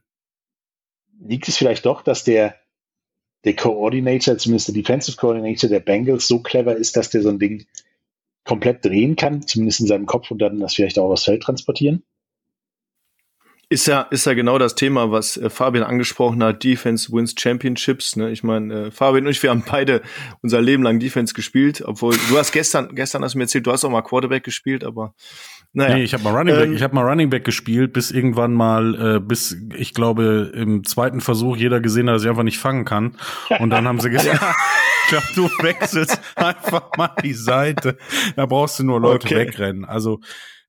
liegt 1.19 1.49
es 1.49 1.57
vielleicht 1.57 1.87
doch, 1.87 2.03
dass 2.03 2.25
der, 2.25 2.60
der 3.45 3.57
Coordinator, 3.57 4.37
zumindest 4.39 4.69
der 4.69 4.75
Defensive 4.75 5.17
Coordinator 5.17 5.71
der 5.71 5.81
Bengals, 5.81 6.29
so 6.29 6.41
clever 6.41 6.77
ist, 6.77 6.97
dass 6.97 7.11
der 7.11 7.23
so 7.23 7.31
ein 7.31 7.39
Ding 7.39 7.67
komplett 8.45 8.85
drehen 8.85 9.17
kann, 9.17 9.47
zumindest 9.47 9.81
in 9.81 9.87
seinem 9.87 10.07
Kopf 10.07 10.31
und 10.31 10.39
dann 10.39 10.61
das 10.61 10.75
vielleicht 10.75 10.99
auch 10.99 11.11
aufs 11.11 11.25
Feld 11.25 11.43
transportieren? 11.43 12.03
Ist 13.73 13.87
ja, 13.87 14.03
ist 14.03 14.27
ja 14.27 14.35
genau 14.35 14.59
das 14.59 14.75
Thema, 14.75 15.13
was 15.13 15.37
äh, 15.37 15.49
Fabian 15.49 15.85
angesprochen 15.85 16.43
hat, 16.43 16.65
Defense 16.65 17.13
wins 17.13 17.37
Championships. 17.39 18.17
Ne? 18.17 18.33
Ich 18.33 18.43
meine, 18.43 18.87
äh, 18.87 18.91
Fabian 18.91 19.27
und 19.27 19.31
ich, 19.31 19.41
wir 19.45 19.51
haben 19.51 19.63
beide 19.65 20.03
unser 20.43 20.61
Leben 20.61 20.83
lang 20.83 20.99
Defense 20.99 21.35
gespielt, 21.35 21.81
obwohl 21.87 22.17
du 22.29 22.37
hast 22.37 22.51
gestern, 22.51 22.93
gestern 22.97 23.23
hast 23.23 23.35
du 23.35 23.39
mir 23.39 23.45
erzählt, 23.45 23.69
du 23.69 23.71
hast 23.71 23.85
auch 23.85 23.91
mal 23.91 24.03
Quarterback 24.03 24.43
gespielt, 24.43 24.83
aber 24.83 25.15
naja. 25.73 25.97
Nee, 25.97 26.03
ich 26.03 26.15
habe 26.15 26.25
mal 26.25 26.37
Running 26.37 26.55
Back, 26.55 26.67
ähm, 26.67 26.75
ich 26.75 26.83
habe 26.83 26.95
mal 26.95 27.09
Running 27.09 27.31
Back 27.31 27.45
gespielt, 27.45 27.93
bis 27.93 28.11
irgendwann 28.11 28.53
mal, 28.53 29.17
äh, 29.17 29.21
bis 29.21 29.57
ich 29.77 29.95
glaube 29.95 30.51
im 30.55 30.85
zweiten 30.85 31.21
Versuch 31.21 31.57
jeder 31.57 31.81
gesehen 31.81 32.09
hat, 32.09 32.17
dass 32.17 32.25
ich 32.25 32.29
einfach 32.29 32.43
nicht 32.43 32.59
fangen 32.59 32.85
kann. 32.85 33.17
Und 33.61 33.71
dann 33.71 33.87
haben 33.87 34.01
sie 34.01 34.11
gesagt, 34.11 34.41
ich 35.05 35.09
glaube, 35.09 35.27
du 35.35 35.45
wechselst 35.63 36.21
einfach 36.35 36.91
mal 36.97 37.11
die 37.23 37.35
Seite. 37.35 37.97
Da 38.35 38.47
brauchst 38.47 38.81
du 38.81 38.85
nur 38.85 39.01
Leute 39.01 39.27
okay. 39.27 39.47
wegrennen. 39.47 39.85
Also 39.85 40.21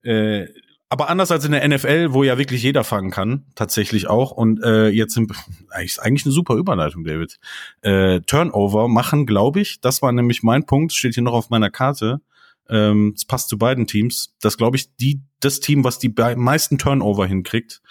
äh, 0.04 0.48
aber 0.92 1.10
anders 1.10 1.32
als 1.32 1.46
in 1.46 1.54
der 1.54 1.66
NFL, 1.66 2.12
wo 2.12 2.24
ja 2.24 2.38
wirklich 2.38 2.62
jeder 2.62 2.84
fangen 2.84 3.12
kann, 3.12 3.46
tatsächlich 3.56 4.08
auch. 4.08 4.32
Und 4.32 4.62
äh, 4.62 4.90
jetzt 4.90 5.14
sind 5.14 5.32
eigentlich, 5.70 6.02
eigentlich 6.02 6.26
eine 6.26 6.34
super 6.34 6.56
Überleitung, 6.56 7.06
David. 7.06 7.40
Äh, 7.82 8.20
Turnover 8.28 8.90
machen, 8.90 9.26
glaube 9.26 9.62
ich, 9.62 9.80
das 9.80 10.02
war 10.02 10.12
nämlich 10.12 10.44
mein 10.44 10.66
Punkt, 10.66 10.92
steht 10.92 11.14
hier 11.14 11.24
noch 11.24 11.32
auf 11.32 11.50
meiner 11.50 11.70
Karte. 11.70 12.20
Ähm, 12.72 13.14
es 13.16 13.26
passt 13.26 13.50
zu 13.50 13.58
beiden 13.58 13.86
Teams. 13.86 14.34
Das 14.42 14.58
glaube 14.58 14.78
ich, 14.78 14.96
die 14.96 15.22
das 15.42 15.60
Team, 15.60 15.84
was 15.84 16.00
die 16.00 16.14
meisten 16.38 16.78
Turnover 16.78 17.28
hinkriegt, 17.28 17.82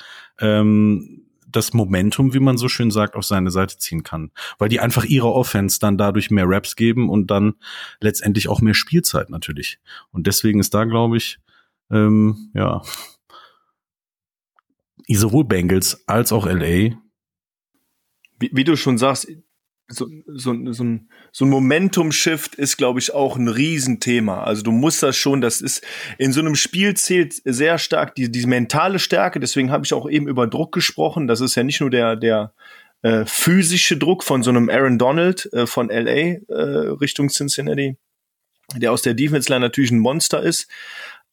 ähm, 0.40 1.26
das 1.46 1.72
Momentum, 1.72 2.32
wie 2.32 2.40
man 2.40 2.56
so 2.56 2.68
schön 2.68 2.90
sagt, 2.90 3.14
auf 3.14 3.24
seine 3.24 3.50
Seite 3.50 3.76
ziehen 3.76 4.02
kann. 4.02 4.30
Weil 4.58 4.68
die 4.68 4.80
einfach 4.80 5.04
ihre 5.04 5.32
Offense 5.32 5.78
dann 5.80 5.98
dadurch 5.98 6.30
mehr 6.30 6.48
Raps 6.48 6.76
geben 6.76 7.10
und 7.10 7.30
dann 7.30 7.54
letztendlich 8.00 8.48
auch 8.48 8.60
mehr 8.60 8.74
Spielzeit 8.74 9.30
natürlich. 9.30 9.80
Und 10.12 10.26
deswegen 10.26 10.60
ist 10.60 10.74
da, 10.74 10.84
glaube 10.84 11.16
ich, 11.16 11.38
ähm, 11.90 12.50
ja, 12.54 12.82
sowohl 15.08 15.44
Bengals 15.44 16.06
als 16.06 16.32
auch 16.32 16.46
LA. 16.46 16.96
Wie, 18.38 18.50
wie 18.52 18.64
du 18.64 18.76
schon 18.76 18.96
sagst, 18.96 19.28
so, 19.90 20.08
so, 20.26 20.72
so 20.72 20.84
ein, 20.84 21.08
so 21.32 21.44
ein 21.44 21.50
Momentum-Shift 21.50 22.54
ist, 22.54 22.76
glaube 22.76 23.00
ich, 23.00 23.12
auch 23.12 23.36
ein 23.36 23.48
Riesenthema. 23.48 24.44
Also 24.44 24.62
du 24.62 24.70
musst 24.70 25.02
das 25.02 25.16
schon, 25.16 25.40
das 25.40 25.60
ist, 25.60 25.84
in 26.16 26.32
so 26.32 26.40
einem 26.40 26.54
Spiel 26.54 26.94
zählt 26.94 27.34
sehr 27.44 27.78
stark 27.78 28.14
die, 28.14 28.30
die 28.30 28.46
mentale 28.46 28.98
Stärke, 28.98 29.40
deswegen 29.40 29.70
habe 29.70 29.84
ich 29.84 29.92
auch 29.92 30.08
eben 30.08 30.28
über 30.28 30.46
Druck 30.46 30.72
gesprochen. 30.72 31.26
Das 31.26 31.40
ist 31.40 31.56
ja 31.56 31.64
nicht 31.64 31.80
nur 31.80 31.90
der, 31.90 32.16
der 32.16 32.52
äh, 33.02 33.24
physische 33.26 33.96
Druck 33.96 34.22
von 34.22 34.42
so 34.42 34.50
einem 34.50 34.70
Aaron 34.70 34.98
Donald 34.98 35.52
äh, 35.52 35.66
von 35.66 35.88
LA 35.88 36.10
äh, 36.10 36.38
Richtung 37.00 37.28
Cincinnati, 37.28 37.96
der 38.76 38.92
aus 38.92 39.02
der 39.02 39.14
Defense-Line 39.14 39.60
natürlich 39.60 39.90
ein 39.90 39.98
Monster 39.98 40.42
ist, 40.42 40.68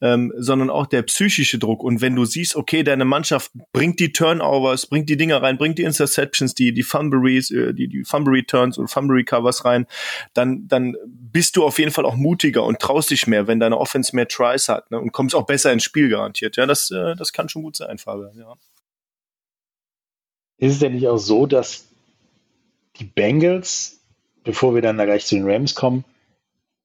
ähm, 0.00 0.32
sondern 0.36 0.70
auch 0.70 0.86
der 0.86 1.02
psychische 1.02 1.58
Druck. 1.58 1.82
Und 1.82 2.00
wenn 2.00 2.14
du 2.14 2.24
siehst, 2.24 2.56
okay, 2.56 2.82
deine 2.82 3.04
Mannschaft 3.04 3.50
bringt 3.72 3.98
die 4.00 4.12
Turnovers, 4.12 4.86
bringt 4.86 5.08
die 5.08 5.16
Dinger 5.16 5.42
rein, 5.42 5.58
bringt 5.58 5.78
die 5.78 5.82
Interceptions, 5.82 6.54
die, 6.54 6.72
die 6.72 6.82
Fumble 6.82 7.18
äh, 7.28 7.72
die, 7.72 7.88
die 7.88 8.04
Fumble 8.04 8.34
Returns 8.34 8.78
und 8.78 8.88
Fumble 8.88 9.16
Recovers 9.16 9.64
rein, 9.64 9.86
dann, 10.34 10.68
dann 10.68 10.96
bist 11.06 11.56
du 11.56 11.64
auf 11.64 11.78
jeden 11.78 11.90
Fall 11.90 12.04
auch 12.04 12.16
mutiger 12.16 12.64
und 12.64 12.78
traust 12.78 13.10
dich 13.10 13.26
mehr, 13.26 13.46
wenn 13.46 13.60
deine 13.60 13.78
Offense 13.78 14.14
mehr 14.14 14.28
Tries 14.28 14.68
hat 14.68 14.90
ne, 14.90 15.00
und 15.00 15.12
kommst 15.12 15.34
auch 15.34 15.46
besser 15.46 15.72
ins 15.72 15.84
Spiel 15.84 16.08
garantiert. 16.08 16.56
Ja, 16.56 16.66
das, 16.66 16.90
äh, 16.90 17.16
das 17.16 17.32
kann 17.32 17.48
schon 17.48 17.62
gut 17.62 17.76
sein, 17.76 17.98
Fabian. 17.98 18.36
Ja. 18.38 18.54
Ist 20.58 20.74
es 20.74 20.78
denn 20.80 20.94
nicht 20.94 21.08
auch 21.08 21.18
so, 21.18 21.46
dass 21.46 21.86
die 22.98 23.04
Bengals, 23.04 24.00
bevor 24.44 24.74
wir 24.74 24.82
dann 24.82 24.96
gleich 24.96 25.26
zu 25.26 25.36
den 25.36 25.48
Rams 25.48 25.74
kommen, 25.74 26.04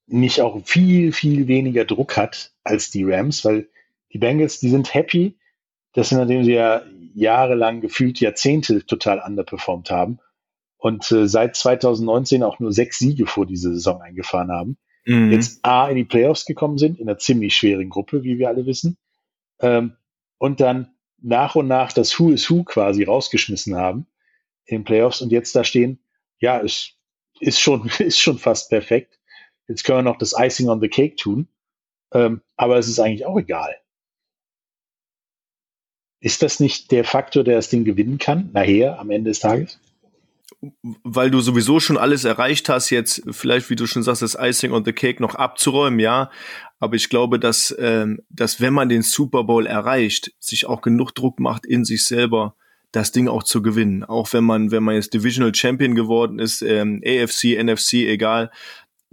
nicht 0.08 0.42
auch 0.42 0.66
viel, 0.66 1.12
viel 1.12 1.48
weniger 1.48 1.86
Druck 1.86 2.18
hat 2.18 2.52
als 2.64 2.92
die 2.92 3.04
Rams, 3.04 3.46
weil 3.46 3.70
die 4.12 4.18
Bengals, 4.18 4.60
die 4.60 4.70
sind 4.70 4.94
happy, 4.94 5.38
dass 5.94 6.10
sie, 6.10 6.16
nachdem 6.16 6.44
sie 6.44 6.54
ja 6.54 6.84
jahrelang 7.14 7.82
gefühlt 7.82 8.20
Jahrzehnte 8.20 8.86
total 8.86 9.20
underperformed 9.20 9.90
haben 9.92 10.20
und 10.78 11.12
äh, 11.12 11.28
seit 11.28 11.56
2019 11.56 12.44
auch 12.44 12.60
nur 12.60 12.74
sechs 12.74 13.00
Siege 13.00 13.26
vor 13.28 13.46
diese 13.46 13.74
Saison 13.74 14.02
eingefahren 14.02 14.52
haben, 14.52 14.78
mhm. 15.06 15.32
jetzt 15.32 15.64
A 15.64 15.88
in 15.88 15.96
die 15.96 16.04
Playoffs 16.04 16.46
gekommen 16.46 16.78
sind, 16.78 17.00
in 17.00 17.08
einer 17.08 17.18
ziemlich 17.18 17.56
schweren 17.56 17.90
Gruppe, 17.90 18.24
wie 18.24 18.38
wir 18.38 18.50
alle 18.50 18.66
wissen, 18.66 18.98
ähm, 19.60 19.94
und 20.38 20.60
dann 20.60 20.94
nach 21.22 21.56
und 21.56 21.68
nach 21.68 21.94
das 21.94 22.20
Who 22.20 22.32
is 22.32 22.50
Who 22.50 22.64
quasi 22.64 23.04
rausgeschmissen 23.04 23.76
haben 23.76 24.08
in 24.66 24.80
den 24.80 24.84
Playoffs 24.84 25.22
und 25.22 25.32
jetzt 25.32 25.56
da 25.56 25.64
stehen, 25.64 26.00
ja, 26.40 26.60
es 26.60 26.96
ist 27.40 27.60
schon, 27.60 27.90
ist 28.00 28.20
schon 28.20 28.38
fast 28.38 28.70
perfekt. 28.70 29.20
Jetzt 29.68 29.84
können 29.84 30.00
wir 30.00 30.04
noch 30.04 30.18
das 30.18 30.34
Icing 30.38 30.70
on 30.70 30.82
the 30.82 30.90
Cake 30.90 31.16
tun. 31.16 31.48
Ähm, 32.14 32.42
aber 32.56 32.78
es 32.78 32.88
ist 32.88 33.00
eigentlich 33.00 33.26
auch 33.26 33.38
egal. 33.38 33.76
Ist 36.20 36.42
das 36.42 36.60
nicht 36.60 36.92
der 36.92 37.04
Faktor, 37.04 37.44
der 37.44 37.56
das 37.56 37.70
Ding 37.70 37.84
gewinnen 37.84 38.18
kann, 38.18 38.50
nachher, 38.54 39.00
am 39.00 39.10
Ende 39.10 39.32
des 39.32 39.40
Tages? 39.40 39.80
Weil 40.82 41.32
du 41.32 41.42
sowieso 41.42 41.82
schon 41.82 41.98
alles 41.98 42.24
erreicht 42.24 42.70
hast, 42.70 42.90
jetzt 42.92 43.24
vielleicht, 43.32 43.70
wie 43.70 43.76
du 43.76 43.86
schon 43.88 44.04
sagst, 44.04 44.22
das 44.22 44.38
Icing 44.40 44.72
on 44.72 44.86
the 44.86 44.94
Cake 44.94 45.22
noch 45.22 45.36
abzuräumen, 45.36 46.00
ja. 46.00 46.32
Aber 46.80 46.96
ich 46.96 47.10
glaube, 47.10 47.40
dass, 47.40 47.76
ähm, 47.78 48.22
dass 48.30 48.62
wenn 48.62 48.74
man 48.74 48.88
den 48.88 49.02
Super 49.02 49.44
Bowl 49.44 49.66
erreicht, 49.66 50.32
sich 50.40 50.66
auch 50.66 50.82
genug 50.82 51.12
Druck 51.14 51.42
macht 51.42 51.66
in 51.66 51.84
sich 51.84 52.06
selber, 52.06 52.56
das 52.94 53.12
Ding 53.12 53.28
auch 53.28 53.44
zu 53.44 53.62
gewinnen. 53.62 54.04
Auch 54.04 54.32
wenn 54.34 54.44
man, 54.44 54.72
wenn 54.72 54.84
man 54.84 54.96
jetzt 54.96 55.14
Divisional 55.14 55.54
Champion 55.54 55.96
geworden 55.96 56.40
ist, 56.40 56.62
ähm, 56.62 57.02
AFC, 57.06 57.58
NFC, 57.62 57.94
egal, 58.08 58.52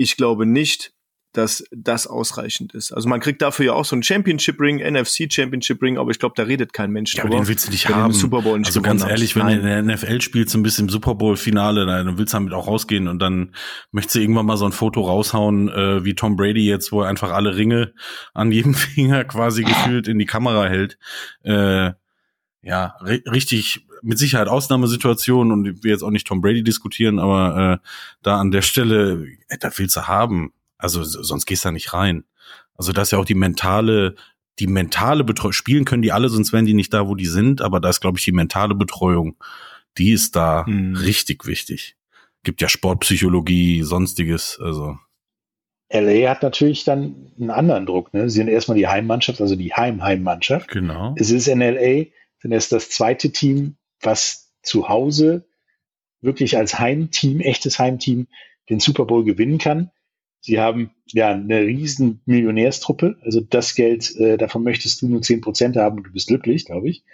ich 0.00 0.16
glaube 0.16 0.46
nicht, 0.46 0.94
dass 1.32 1.62
das 1.70 2.06
ausreichend 2.06 2.74
ist. 2.74 2.90
Also 2.90 3.08
man 3.08 3.20
kriegt 3.20 3.40
dafür 3.42 3.66
ja 3.66 3.72
auch 3.74 3.84
so 3.84 3.94
einen 3.94 4.02
Championship 4.02 4.58
Ring, 4.58 4.78
NFC 4.78 5.32
Championship 5.32 5.80
Ring, 5.80 5.98
aber 5.98 6.10
ich 6.10 6.18
glaube, 6.18 6.32
da 6.36 6.42
redet 6.42 6.72
kein 6.72 6.90
Mensch 6.90 7.14
ja, 7.14 7.22
drüber. 7.22 7.36
den 7.36 7.46
willst 7.46 7.68
du 7.68 7.70
nicht 7.70 7.88
haben. 7.88 8.12
Super 8.12 8.40
Bowl 8.40 8.58
nicht 8.58 8.68
also 8.68 8.80
ganz 8.80 9.04
ehrlich, 9.04 9.36
wenn 9.36 9.46
du 9.46 9.52
in 9.52 9.62
der 9.62 9.82
NFL 9.82 10.22
spielst, 10.22 10.56
ein 10.56 10.62
bisschen 10.62 10.86
im 10.86 10.88
Super 10.88 11.14
Bowl 11.14 11.36
Finale, 11.36 11.84
dann 11.84 12.18
willst 12.18 12.32
du 12.32 12.38
damit 12.38 12.54
auch 12.54 12.66
rausgehen 12.66 13.06
und 13.08 13.20
dann 13.20 13.54
möchtest 13.92 14.16
du 14.16 14.20
irgendwann 14.20 14.46
mal 14.46 14.56
so 14.56 14.64
ein 14.64 14.72
Foto 14.72 15.02
raushauen, 15.02 15.68
äh, 15.68 16.04
wie 16.04 16.14
Tom 16.14 16.34
Brady 16.34 16.66
jetzt, 16.66 16.90
wo 16.90 17.02
er 17.02 17.08
einfach 17.08 17.30
alle 17.30 17.54
Ringe 17.54 17.92
an 18.32 18.50
jedem 18.50 18.74
Finger 18.74 19.24
quasi 19.24 19.62
gefühlt 19.64 20.08
in 20.08 20.18
die 20.18 20.26
Kamera 20.26 20.64
hält. 20.66 20.98
Äh, 21.44 21.92
ja, 22.62 22.96
richtig 23.02 23.86
mit 24.02 24.18
Sicherheit 24.18 24.48
Ausnahmesituationen 24.48 25.52
und 25.52 25.66
ich 25.66 25.84
will 25.84 25.90
jetzt 25.90 26.02
auch 26.02 26.10
nicht 26.10 26.26
Tom 26.26 26.40
Brady 26.40 26.62
diskutieren, 26.62 27.18
aber 27.18 27.80
äh, 27.82 27.86
da 28.22 28.38
an 28.38 28.50
der 28.50 28.62
Stelle, 28.62 29.26
äh, 29.48 29.58
da 29.58 29.70
willst 29.76 29.96
du 29.96 30.08
haben. 30.08 30.52
Also 30.78 31.02
sonst 31.04 31.46
gehst 31.46 31.64
du 31.64 31.68
da 31.68 31.72
nicht 31.72 31.92
rein. 31.92 32.24
Also 32.74 32.92
das 32.92 33.08
ist 33.08 33.12
ja 33.12 33.18
auch 33.18 33.24
die 33.24 33.34
mentale, 33.34 34.14
die 34.58 34.66
mentale 34.66 35.24
Betreuung. 35.24 35.52
Spielen 35.52 35.84
können 35.84 36.02
die 36.02 36.12
alle, 36.12 36.28
sonst 36.28 36.52
wären 36.52 36.64
die 36.64 36.74
nicht 36.74 36.94
da, 36.94 37.06
wo 37.06 37.14
die 37.14 37.26
sind. 37.26 37.60
Aber 37.60 37.80
da 37.80 37.90
ist, 37.90 38.00
glaube 38.00 38.18
ich, 38.18 38.24
die 38.24 38.32
mentale 38.32 38.74
Betreuung, 38.74 39.36
die 39.98 40.12
ist 40.12 40.36
da 40.36 40.64
mhm. 40.66 40.96
richtig 40.96 41.46
wichtig. 41.46 41.96
Gibt 42.42 42.62
ja 42.62 42.68
Sportpsychologie, 42.68 43.82
sonstiges. 43.82 44.58
Also 44.62 44.96
LA 45.92 46.30
hat 46.30 46.42
natürlich 46.42 46.84
dann 46.84 47.32
einen 47.38 47.50
anderen 47.50 47.84
Druck. 47.84 48.14
Ne? 48.14 48.30
Sie 48.30 48.36
sind 48.36 48.48
erstmal 48.48 48.78
die 48.78 48.86
Heimmannschaft, 48.86 49.40
also 49.40 49.56
die 49.56 49.74
Heim-Heimmannschaft. 49.74 50.68
Genau. 50.68 51.14
Es 51.18 51.30
ist 51.30 51.48
in 51.48 51.60
LA, 51.60 52.06
denn 52.42 52.52
es 52.52 52.64
ist 52.64 52.72
das 52.72 52.90
zweite 52.90 53.32
Team, 53.32 53.76
was 54.00 54.52
zu 54.62 54.88
Hause 54.88 55.46
wirklich 56.20 56.56
als 56.56 56.78
Heimteam, 56.78 57.40
echtes 57.40 57.78
Heimteam, 57.78 58.26
den 58.68 58.80
Super 58.80 59.04
Bowl 59.04 59.24
gewinnen 59.24 59.58
kann. 59.58 59.90
Sie 60.40 60.58
haben 60.58 60.90
ja 61.06 61.30
eine 61.30 61.60
riesen 61.60 62.22
Millionärstruppe. 62.24 63.16
Also 63.22 63.40
das 63.40 63.74
Geld, 63.74 64.14
äh, 64.16 64.38
davon 64.38 64.62
möchtest 64.62 65.02
du 65.02 65.08
nur 65.08 65.22
zehn 65.22 65.40
Prozent 65.40 65.76
haben 65.76 65.98
und 65.98 66.04
du 66.04 66.12
bist 66.12 66.28
glücklich, 66.28 66.64
glaube 66.64 66.88
ich, 66.88 67.04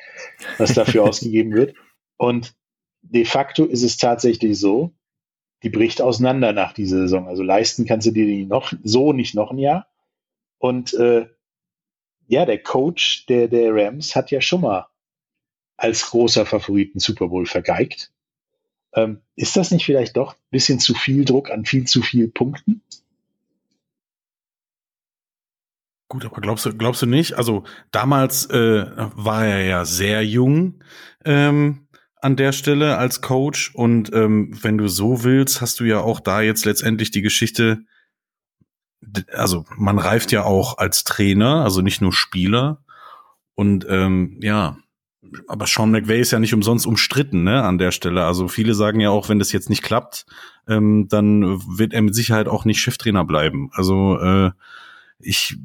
was 0.58 0.74
dafür 0.74 1.04
ausgegeben 1.08 1.52
wird. 1.52 1.74
Und 2.16 2.54
de 3.02 3.24
facto 3.24 3.64
ist 3.64 3.82
es 3.82 3.96
tatsächlich 3.96 4.58
so, 4.58 4.92
die 5.62 5.70
bricht 5.70 6.02
auseinander 6.02 6.52
nach 6.52 6.72
dieser 6.72 6.98
Saison. 6.98 7.26
Also 7.26 7.42
leisten 7.42 7.86
kannst 7.86 8.06
du 8.06 8.12
dir 8.12 8.26
die 8.26 8.44
noch 8.44 8.72
so 8.84 9.12
nicht 9.12 9.34
noch 9.34 9.50
ein 9.50 9.58
Jahr. 9.58 9.88
Und 10.58 10.94
äh, 10.94 11.26
ja, 12.28 12.44
der 12.44 12.62
Coach 12.62 13.26
der, 13.26 13.48
der 13.48 13.74
Rams 13.74 14.14
hat 14.14 14.30
ja 14.30 14.40
schon 14.40 14.60
mal 14.60 14.86
als 15.76 16.06
großer 16.06 16.46
Favoriten 16.46 16.98
Super 16.98 17.28
Bowl 17.28 17.46
vergeigt. 17.46 18.10
Ähm, 18.94 19.20
ist 19.34 19.56
das 19.56 19.70
nicht 19.70 19.84
vielleicht 19.84 20.16
doch 20.16 20.32
ein 20.32 20.50
bisschen 20.50 20.80
zu 20.80 20.94
viel 20.94 21.24
Druck 21.24 21.50
an 21.50 21.64
viel 21.64 21.84
zu 21.84 22.02
viel 22.02 22.28
Punkten? 22.28 22.82
Gut, 26.08 26.24
aber 26.24 26.40
glaubst 26.40 26.64
du, 26.64 26.74
glaubst 26.76 27.02
du 27.02 27.06
nicht? 27.06 27.34
Also 27.34 27.64
damals 27.90 28.46
äh, 28.46 28.86
war 28.96 29.44
er 29.44 29.64
ja 29.64 29.84
sehr 29.84 30.24
jung 30.24 30.82
ähm, 31.24 31.88
an 32.20 32.36
der 32.36 32.52
Stelle 32.52 32.96
als 32.96 33.20
Coach 33.20 33.74
und 33.74 34.12
ähm, 34.14 34.56
wenn 34.62 34.78
du 34.78 34.88
so 34.88 35.24
willst, 35.24 35.60
hast 35.60 35.80
du 35.80 35.84
ja 35.84 36.00
auch 36.00 36.20
da 36.20 36.40
jetzt 36.40 36.64
letztendlich 36.64 37.10
die 37.10 37.22
Geschichte. 37.22 37.84
Also 39.32 39.64
man 39.76 39.98
reift 39.98 40.32
ja 40.32 40.44
auch 40.44 40.78
als 40.78 41.04
Trainer, 41.04 41.64
also 41.64 41.82
nicht 41.82 42.00
nur 42.00 42.12
Spieler. 42.12 42.82
Und 43.54 43.86
ähm, 43.88 44.38
ja, 44.42 44.78
aber 45.46 45.66
Sean 45.66 45.90
McVay 45.90 46.20
ist 46.20 46.30
ja 46.30 46.38
nicht 46.38 46.54
umsonst 46.54 46.86
umstritten, 46.86 47.44
ne, 47.44 47.62
an 47.62 47.78
der 47.78 47.90
Stelle. 47.90 48.24
Also 48.24 48.48
viele 48.48 48.74
sagen 48.74 49.00
ja 49.00 49.10
auch, 49.10 49.28
wenn 49.28 49.38
das 49.38 49.52
jetzt 49.52 49.70
nicht 49.70 49.82
klappt, 49.82 50.26
ähm, 50.68 51.06
dann 51.08 51.60
wird 51.78 51.92
er 51.92 52.02
mit 52.02 52.14
Sicherheit 52.14 52.48
auch 52.48 52.64
nicht 52.64 52.80
Cheftrainer 52.80 53.24
bleiben. 53.24 53.70
Also 53.72 54.18
äh, 54.18 54.50
ich, 55.18 55.56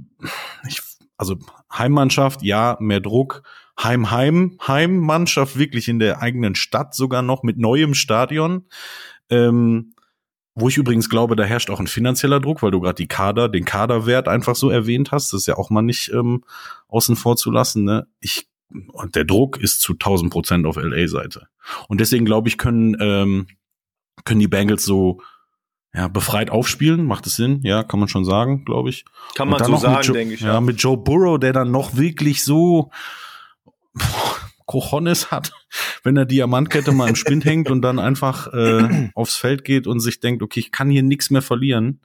ich, 0.68 0.82
also 1.18 1.38
Heimmannschaft, 1.72 2.42
ja, 2.44 2.78
mehr 2.80 3.00
Druck. 3.00 3.44
Heim, 3.82 4.12
Heim, 4.12 4.58
Heimmannschaft 4.68 5.58
wirklich 5.58 5.88
in 5.88 6.00
der 6.00 6.22
eigenen 6.22 6.56
Stadt 6.56 6.94
sogar 6.94 7.22
noch 7.22 7.44
mit 7.44 7.58
neuem 7.58 7.94
Stadion. 7.94 8.66
Ähm, 9.30 9.94
wo 10.54 10.68
ich 10.68 10.78
übrigens 10.78 11.10
glaube, 11.10 11.36
da 11.36 11.44
herrscht 11.44 11.70
auch 11.70 11.80
ein 11.80 11.88
finanzieller 11.88 12.40
Druck, 12.42 12.62
weil 12.62 12.72
du 12.72 12.82
gerade 12.82 12.96
die 12.96 13.08
Kader, 13.08 13.48
den 13.48 13.64
Kaderwert 13.64 14.28
einfach 14.28 14.56
so 14.56 14.70
erwähnt 14.70 15.12
hast. 15.12 15.32
Das 15.32 15.42
ist 15.42 15.48
ja 15.48 15.58
auch 15.58 15.70
mal 15.70 15.82
nicht 15.82 16.12
ähm, 16.14 16.44
außen 16.90 17.16
vor 17.16 17.38
zu 17.38 17.52
lassen. 17.52 17.86
Ne? 17.86 18.08
Ich 18.20 18.51
und 18.92 19.16
der 19.16 19.26
Druck 19.26 19.58
ist 19.58 19.82
zu 19.82 19.94
1000 19.94 20.32
Prozent 20.32 20.66
auf 20.66 20.76
LA-Seite. 20.76 21.48
Und 21.88 22.02
deswegen 22.02 22.26
glaube 22.26 22.48
ich, 22.50 22.58
können, 22.58 22.96
ähm, 23.00 23.48
können 24.24 24.40
die 24.40 24.48
Bengals 24.48 24.86
so 24.86 25.22
ja, 25.94 26.08
befreit 26.08 26.50
aufspielen, 26.50 27.06
macht 27.06 27.28
es 27.28 27.36
Sinn, 27.36 27.62
ja, 27.64 27.84
kann 27.84 28.00
man 28.00 28.08
schon 28.08 28.24
sagen, 28.24 28.64
glaube 28.64 28.90
ich. 28.90 29.04
Kann 29.36 29.50
man 29.50 29.64
so 29.64 29.76
sagen, 29.76 30.14
denke 30.14 30.36
ich. 30.36 30.42
Ja. 30.42 30.54
ja, 30.54 30.62
mit 30.62 30.82
Joe 30.82 30.98
Burrow, 30.98 31.38
der 31.38 31.52
dann 31.54 31.72
noch 31.72 31.98
wirklich 31.98 32.44
so 32.44 32.92
Cojones 34.66 35.32
hat, 35.32 35.52
wenn 36.04 36.16
er 36.16 36.26
Diamantkette 36.26 36.94
mal 36.94 37.10
im 37.10 37.16
Spind 37.16 37.44
hängt 37.44 37.70
und 37.70 37.82
dann 37.82 38.00
einfach 38.00 38.48
äh, 38.54 39.10
aufs 39.16 39.36
Feld 39.36 39.66
geht 39.66 39.86
und 39.86 40.00
sich 40.00 40.22
denkt, 40.22 40.42
okay, 40.44 40.62
ich 40.62 40.72
kann 40.72 40.90
hier 40.90 41.04
nichts 41.04 41.30
mehr 41.30 41.42
verlieren. 41.42 42.00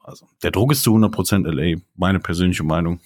Also, 0.00 0.26
der 0.42 0.50
Druck 0.50 0.72
ist 0.72 0.82
zu 0.82 0.92
100% 0.92 1.48
LA, 1.48 1.80
meine 1.94 2.18
persönliche 2.18 2.64
Meinung. 2.64 3.00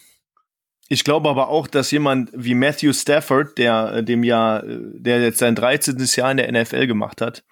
Ich 0.89 1.05
glaube 1.05 1.29
aber 1.31 1.49
auch, 1.49 1.67
dass 1.67 1.91
jemand 1.91 2.31
wie 2.35 2.55
Matthew 2.55 2.93
Stafford, 2.93 3.57
der 3.59 3.95
äh, 3.95 4.05
dem 4.05 4.23
Jahr, 4.23 4.65
äh, 4.65 4.79
der 4.95 5.23
jetzt 5.23 5.39
sein 5.39 5.55
13. 5.55 5.97
Jahr 6.17 6.31
in 6.31 6.37
der 6.37 6.53
NFL 6.53 6.87
gemacht 6.87 7.21
hat, 7.21 7.43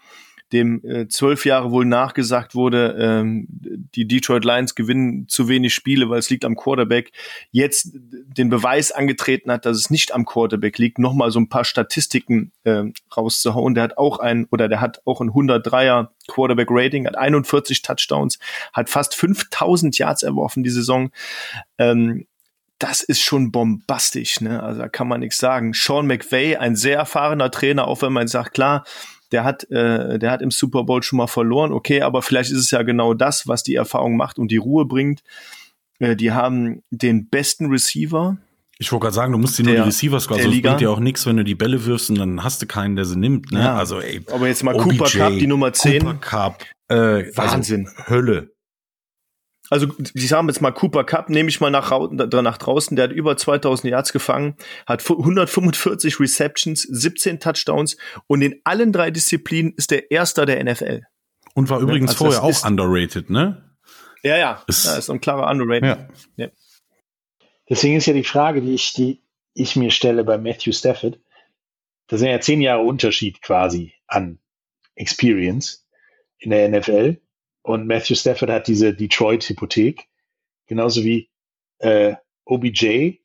dem 0.52 0.84
äh, 0.84 1.08
zwölf 1.08 1.46
Jahre 1.46 1.70
wohl 1.70 1.86
nachgesagt 1.86 2.54
wurde, 2.54 2.94
ähm, 2.98 3.46
die 3.48 4.06
Detroit 4.06 4.44
Lions 4.44 4.74
gewinnen 4.74 5.26
zu 5.28 5.48
wenig 5.48 5.72
Spiele, 5.72 6.10
weil 6.10 6.18
es 6.18 6.28
liegt 6.28 6.44
am 6.44 6.56
Quarterback, 6.56 7.12
jetzt 7.50 7.92
den 7.92 8.50
Beweis 8.50 8.92
angetreten 8.92 9.50
hat, 9.50 9.64
dass 9.64 9.78
es 9.78 9.90
nicht 9.90 10.12
am 10.12 10.26
Quarterback 10.26 10.76
liegt, 10.78 10.98
nochmal 10.98 11.30
so 11.30 11.40
ein 11.40 11.48
paar 11.48 11.64
Statistiken 11.64 12.52
äh, 12.64 12.84
rauszuhauen. 13.16 13.74
Der 13.74 13.84
hat 13.84 13.98
auch 13.98 14.18
ein, 14.18 14.46
oder 14.50 14.68
der 14.68 14.80
hat 14.82 15.00
auch 15.06 15.22
ein 15.22 15.30
103er 15.30 16.08
Quarterback 16.28 16.68
Rating, 16.70 17.06
hat 17.06 17.16
41 17.16 17.80
Touchdowns, 17.80 18.38
hat 18.74 18.90
fast 18.90 19.14
5000 19.14 19.96
Yards 19.96 20.22
erworfen 20.22 20.62
die 20.62 20.70
Saison. 20.70 21.10
Ähm, 21.78 22.26
das 22.82 23.02
ist 23.02 23.20
schon 23.20 23.52
bombastisch, 23.52 24.40
ne? 24.40 24.60
Also 24.62 24.80
da 24.80 24.88
kann 24.88 25.06
man 25.06 25.20
nichts 25.20 25.38
sagen. 25.38 25.72
Sean 25.72 26.06
McVay, 26.06 26.56
ein 26.56 26.74
sehr 26.74 26.98
erfahrener 26.98 27.50
Trainer, 27.50 27.86
auch 27.86 28.02
wenn 28.02 28.12
man 28.12 28.26
sagt, 28.26 28.54
klar, 28.54 28.84
der 29.30 29.44
hat, 29.44 29.70
äh, 29.70 30.18
der 30.18 30.30
hat 30.32 30.42
im 30.42 30.50
Super 30.50 30.82
Bowl 30.82 31.02
schon 31.02 31.18
mal 31.18 31.28
verloren, 31.28 31.72
okay, 31.72 32.02
aber 32.02 32.22
vielleicht 32.22 32.50
ist 32.50 32.58
es 32.58 32.70
ja 32.72 32.82
genau 32.82 33.14
das, 33.14 33.46
was 33.46 33.62
die 33.62 33.76
Erfahrung 33.76 34.16
macht 34.16 34.38
und 34.38 34.50
die 34.50 34.56
Ruhe 34.56 34.84
bringt. 34.84 35.22
Äh, 36.00 36.16
die 36.16 36.32
haben 36.32 36.82
den 36.90 37.28
besten 37.28 37.66
Receiver. 37.66 38.36
Ich 38.78 38.90
wollte 38.90 39.04
gerade 39.04 39.14
sagen, 39.14 39.32
du 39.32 39.38
musst 39.38 39.58
dir 39.58 39.62
nur 39.62 39.74
die 39.74 39.80
Receivers 39.80 40.26
also 40.28 40.50
es 40.50 40.60
bringt 40.60 40.80
dir 40.80 40.90
auch 40.90 40.98
nichts, 40.98 41.24
wenn 41.24 41.36
du 41.36 41.44
die 41.44 41.54
Bälle 41.54 41.84
wirfst 41.84 42.10
und 42.10 42.18
dann 42.18 42.42
hast 42.42 42.62
du 42.62 42.66
keinen, 42.66 42.96
der 42.96 43.04
sie 43.04 43.16
nimmt. 43.16 43.52
Ne? 43.52 43.60
Ja. 43.60 43.76
Also 43.76 44.00
ey, 44.00 44.22
aber 44.32 44.48
jetzt 44.48 44.64
mal 44.64 44.74
OBJ, 44.74 44.98
Cooper 44.98 45.10
Cup, 45.10 45.32
die 45.38 45.46
Nummer 45.46 45.72
10. 45.72 46.00
Cooper 46.02 46.14
Cup, 46.14 46.64
äh, 46.88 46.94
also 46.94 47.36
Wahnsinn. 47.36 47.86
Also 47.86 48.08
Hölle 48.08 48.52
also 49.72 49.88
ich 50.12 50.28
sage 50.28 50.46
jetzt 50.48 50.60
mal 50.60 50.70
Cooper 50.70 51.02
Cup, 51.02 51.30
nehme 51.30 51.48
ich 51.48 51.58
mal 51.62 51.70
nach, 51.70 51.90
nach 52.10 52.58
draußen, 52.58 52.94
der 52.94 53.04
hat 53.04 53.12
über 53.12 53.38
2000 53.38 53.90
Yards 53.90 54.12
gefangen, 54.12 54.54
hat 54.86 55.08
145 55.08 56.20
Receptions, 56.20 56.82
17 56.82 57.40
Touchdowns 57.40 57.96
und 58.26 58.42
in 58.42 58.60
allen 58.64 58.92
drei 58.92 59.10
Disziplinen 59.10 59.72
ist 59.74 59.90
der 59.90 60.10
Erster 60.10 60.44
der 60.44 60.62
NFL. 60.62 61.04
Und 61.54 61.70
war 61.70 61.80
übrigens 61.80 62.10
also 62.10 62.26
vorher 62.26 62.42
auch 62.42 62.66
underrated, 62.66 63.30
ne? 63.30 63.64
Ja, 64.22 64.36
ja, 64.36 64.62
ist, 64.66 64.84
ja, 64.84 64.96
ist 64.96 65.08
ein 65.08 65.22
klarer 65.22 65.50
Underrated. 65.50 66.10
Ja. 66.36 66.44
ja. 66.44 66.48
Deswegen 67.70 67.96
ist 67.96 68.04
ja 68.04 68.12
die 68.12 68.24
Frage, 68.24 68.60
die 68.60 68.74
ich, 68.74 68.92
die 68.92 69.22
ich 69.54 69.74
mir 69.74 69.90
stelle 69.90 70.22
bei 70.22 70.36
Matthew 70.36 70.72
Stafford, 70.72 71.18
das 72.08 72.20
sind 72.20 72.28
ja 72.28 72.40
zehn 72.40 72.60
Jahre 72.60 72.82
Unterschied 72.82 73.40
quasi 73.40 73.94
an 74.06 74.38
Experience 74.96 75.88
in 76.36 76.50
der 76.50 76.68
NFL. 76.68 77.22
Und 77.62 77.86
Matthew 77.86 78.16
Stafford 78.16 78.50
hat 78.50 78.66
diese 78.66 78.92
Detroit-Hypothek, 78.92 80.08
genauso 80.66 81.04
wie 81.04 81.28
äh, 81.78 82.14
OBJ 82.44 83.18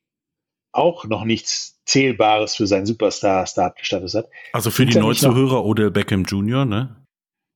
auch 0.72 1.04
noch 1.04 1.24
nichts 1.24 1.80
Zählbares 1.84 2.54
für 2.56 2.66
seinen 2.66 2.86
Superstar-Start-Status 2.86 4.14
hat. 4.14 4.28
Also 4.52 4.70
für 4.70 4.86
die 4.86 4.98
Neuzuhörer 4.98 5.64
oder 5.64 5.90
Beckham 5.90 6.24
Jr., 6.24 6.64
ne? 6.64 7.04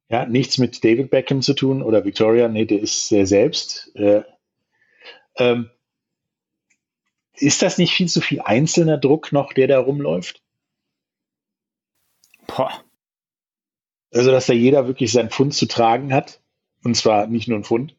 Ja, 0.09 0.27
nichts 0.27 0.59
mit 0.59 0.85
David 0.85 1.11
Beckham 1.11 1.41
zu 1.41 1.55
tun 1.55 1.83
oder 1.83 2.05
Victoria, 2.05 2.49
nee, 2.49 2.67
der 2.67 2.81
ist 2.81 3.09
sehr 3.09 3.27
selbst. 3.27 3.95
Äh, 3.95 4.23
ähm, 5.37 5.71
ist 7.35 7.63
das 7.63 7.79
nicht 7.79 7.95
viel 7.95 8.09
zu 8.09 8.21
viel 8.21 8.41
einzelner 8.41 8.99
Druck 8.99 9.33
noch, 9.33 9.53
der 9.53 9.69
da 9.69 9.79
rumläuft? 9.79 10.43
Boah. 12.47 12.85
Also, 14.13 14.31
dass 14.31 14.47
da 14.47 14.53
jeder 14.53 14.87
wirklich 14.87 15.13
seinen 15.13 15.31
Pfund 15.31 15.55
zu 15.55 15.67
tragen 15.67 16.13
hat? 16.13 16.42
Und 16.85 16.97
zwar 16.97 17.27
nicht 17.27 17.49
nur 17.49 17.59
ein 17.59 17.65
Pfund. 17.65 17.97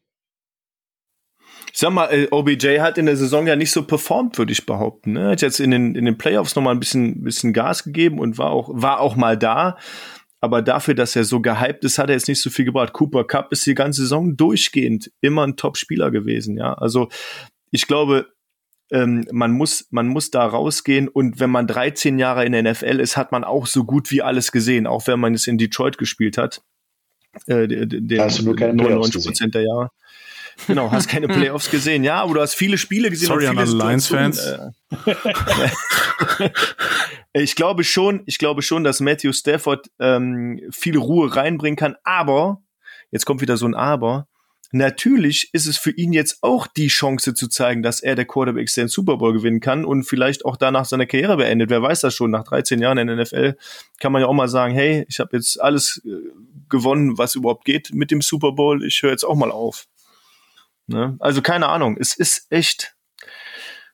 Ich 1.72 1.80
sag 1.80 1.90
mal, 1.90 2.06
äh, 2.06 2.28
OBJ 2.30 2.78
hat 2.78 2.98
in 2.98 3.06
der 3.06 3.16
Saison 3.16 3.46
ja 3.46 3.56
nicht 3.56 3.72
so 3.72 3.84
performt, 3.84 4.38
würde 4.38 4.52
ich 4.52 4.64
behaupten. 4.64 5.14
Ne? 5.14 5.30
Hat 5.30 5.42
jetzt 5.42 5.58
in 5.58 5.72
den, 5.72 5.96
in 5.96 6.04
den 6.04 6.16
Playoffs 6.18 6.54
nochmal 6.54 6.74
ein 6.74 6.80
bisschen, 6.80 7.24
bisschen 7.24 7.52
Gas 7.52 7.82
gegeben 7.82 8.20
und 8.20 8.38
war 8.38 8.50
auch, 8.50 8.70
war 8.72 9.00
auch 9.00 9.16
mal 9.16 9.36
da. 9.36 9.76
Aber 10.40 10.62
dafür, 10.62 10.94
dass 10.94 11.16
er 11.16 11.24
so 11.24 11.40
gehypt 11.40 11.84
ist, 11.84 11.98
hat 11.98 12.10
er 12.10 12.14
jetzt 12.14 12.28
nicht 12.28 12.40
so 12.40 12.50
viel 12.50 12.64
gebracht. 12.64 12.92
Cooper 12.92 13.24
Cup 13.24 13.50
ist 13.50 13.66
die 13.66 13.74
ganze 13.74 14.02
Saison 14.02 14.36
durchgehend 14.36 15.10
immer 15.20 15.44
ein 15.44 15.56
Top-Spieler 15.56 16.10
gewesen, 16.10 16.56
ja. 16.56 16.74
Also 16.74 17.08
ich 17.70 17.88
glaube, 17.88 18.28
ähm, 18.92 19.26
man 19.32 19.50
muss, 19.50 19.88
man 19.90 20.06
muss 20.06 20.30
da 20.30 20.44
rausgehen 20.46 21.08
und 21.08 21.40
wenn 21.40 21.50
man 21.50 21.66
13 21.66 22.18
Jahre 22.18 22.44
in 22.44 22.52
der 22.52 22.62
NFL 22.62 23.00
ist, 23.00 23.16
hat 23.16 23.32
man 23.32 23.42
auch 23.42 23.66
so 23.66 23.84
gut 23.84 24.10
wie 24.10 24.22
alles 24.22 24.52
gesehen, 24.52 24.86
auch 24.86 25.06
wenn 25.06 25.18
man 25.18 25.34
es 25.34 25.46
in 25.46 25.58
Detroit 25.58 25.98
gespielt 25.98 26.38
hat 26.38 26.62
äh, 27.46 27.66
den 27.66 28.20
hast 28.20 28.38
du 28.38 28.44
nur 28.44 28.56
keine 28.56 28.74
99 28.74 29.24
Prozent 29.24 29.54
der 29.54 29.62
Jahre. 29.62 29.90
Genau, 30.66 30.90
hast 30.90 31.08
keine 31.08 31.28
Playoffs 31.28 31.70
gesehen. 31.70 32.04
Ja, 32.04 32.22
aber 32.22 32.34
du 32.34 32.40
hast 32.40 32.54
viele 32.54 32.78
Spiele 32.78 33.10
gesehen. 33.10 33.28
Sorry 33.28 33.46
an 33.46 33.58
alle 33.58 33.70
Lions-Fans. 33.70 34.40
Äh, 34.40 34.70
ich 37.32 37.56
glaube 37.56 37.84
schon, 37.84 38.22
ich 38.26 38.38
glaube 38.38 38.62
schon, 38.62 38.84
dass 38.84 39.00
Matthew 39.00 39.32
Stafford 39.32 39.90
ähm, 39.98 40.60
viel 40.70 40.96
Ruhe 40.96 41.34
reinbringen 41.34 41.76
kann. 41.76 41.96
Aber 42.04 42.62
jetzt 43.10 43.26
kommt 43.26 43.40
wieder 43.40 43.56
so 43.56 43.66
ein 43.66 43.74
Aber. 43.74 44.28
Natürlich 44.74 45.50
ist 45.52 45.68
es 45.68 45.78
für 45.78 45.92
ihn 45.92 46.12
jetzt 46.12 46.38
auch 46.42 46.66
die 46.66 46.88
Chance 46.88 47.32
zu 47.34 47.46
zeigen, 47.46 47.84
dass 47.84 48.00
er 48.00 48.16
der 48.16 48.24
Quarterback 48.24 48.64
ist, 48.64 48.76
der 48.76 48.86
den 48.86 48.88
Super 48.88 49.18
Bowl 49.18 49.32
gewinnen 49.32 49.60
kann 49.60 49.84
und 49.84 50.02
vielleicht 50.02 50.44
auch 50.44 50.56
danach 50.56 50.84
seine 50.84 51.06
Karriere 51.06 51.36
beendet. 51.36 51.70
Wer 51.70 51.80
weiß 51.80 52.00
das 52.00 52.12
schon? 52.12 52.32
Nach 52.32 52.42
13 52.42 52.80
Jahren 52.80 52.98
in 52.98 53.06
der 53.06 53.22
NFL 53.22 53.56
kann 54.00 54.10
man 54.10 54.22
ja 54.22 54.26
auch 54.26 54.32
mal 54.32 54.48
sagen, 54.48 54.74
hey, 54.74 55.06
ich 55.08 55.20
habe 55.20 55.36
jetzt 55.36 55.62
alles 55.62 56.02
äh, 56.04 56.10
gewonnen, 56.68 57.16
was 57.18 57.36
überhaupt 57.36 57.64
geht 57.64 57.94
mit 57.94 58.10
dem 58.10 58.20
Super 58.20 58.50
Bowl. 58.50 58.84
Ich 58.84 59.00
höre 59.00 59.12
jetzt 59.12 59.22
auch 59.22 59.36
mal 59.36 59.52
auf. 59.52 59.86
Ne? 60.88 61.14
Also 61.20 61.40
keine 61.40 61.68
Ahnung. 61.68 61.96
Es 61.96 62.16
ist 62.16 62.50
echt 62.50 62.96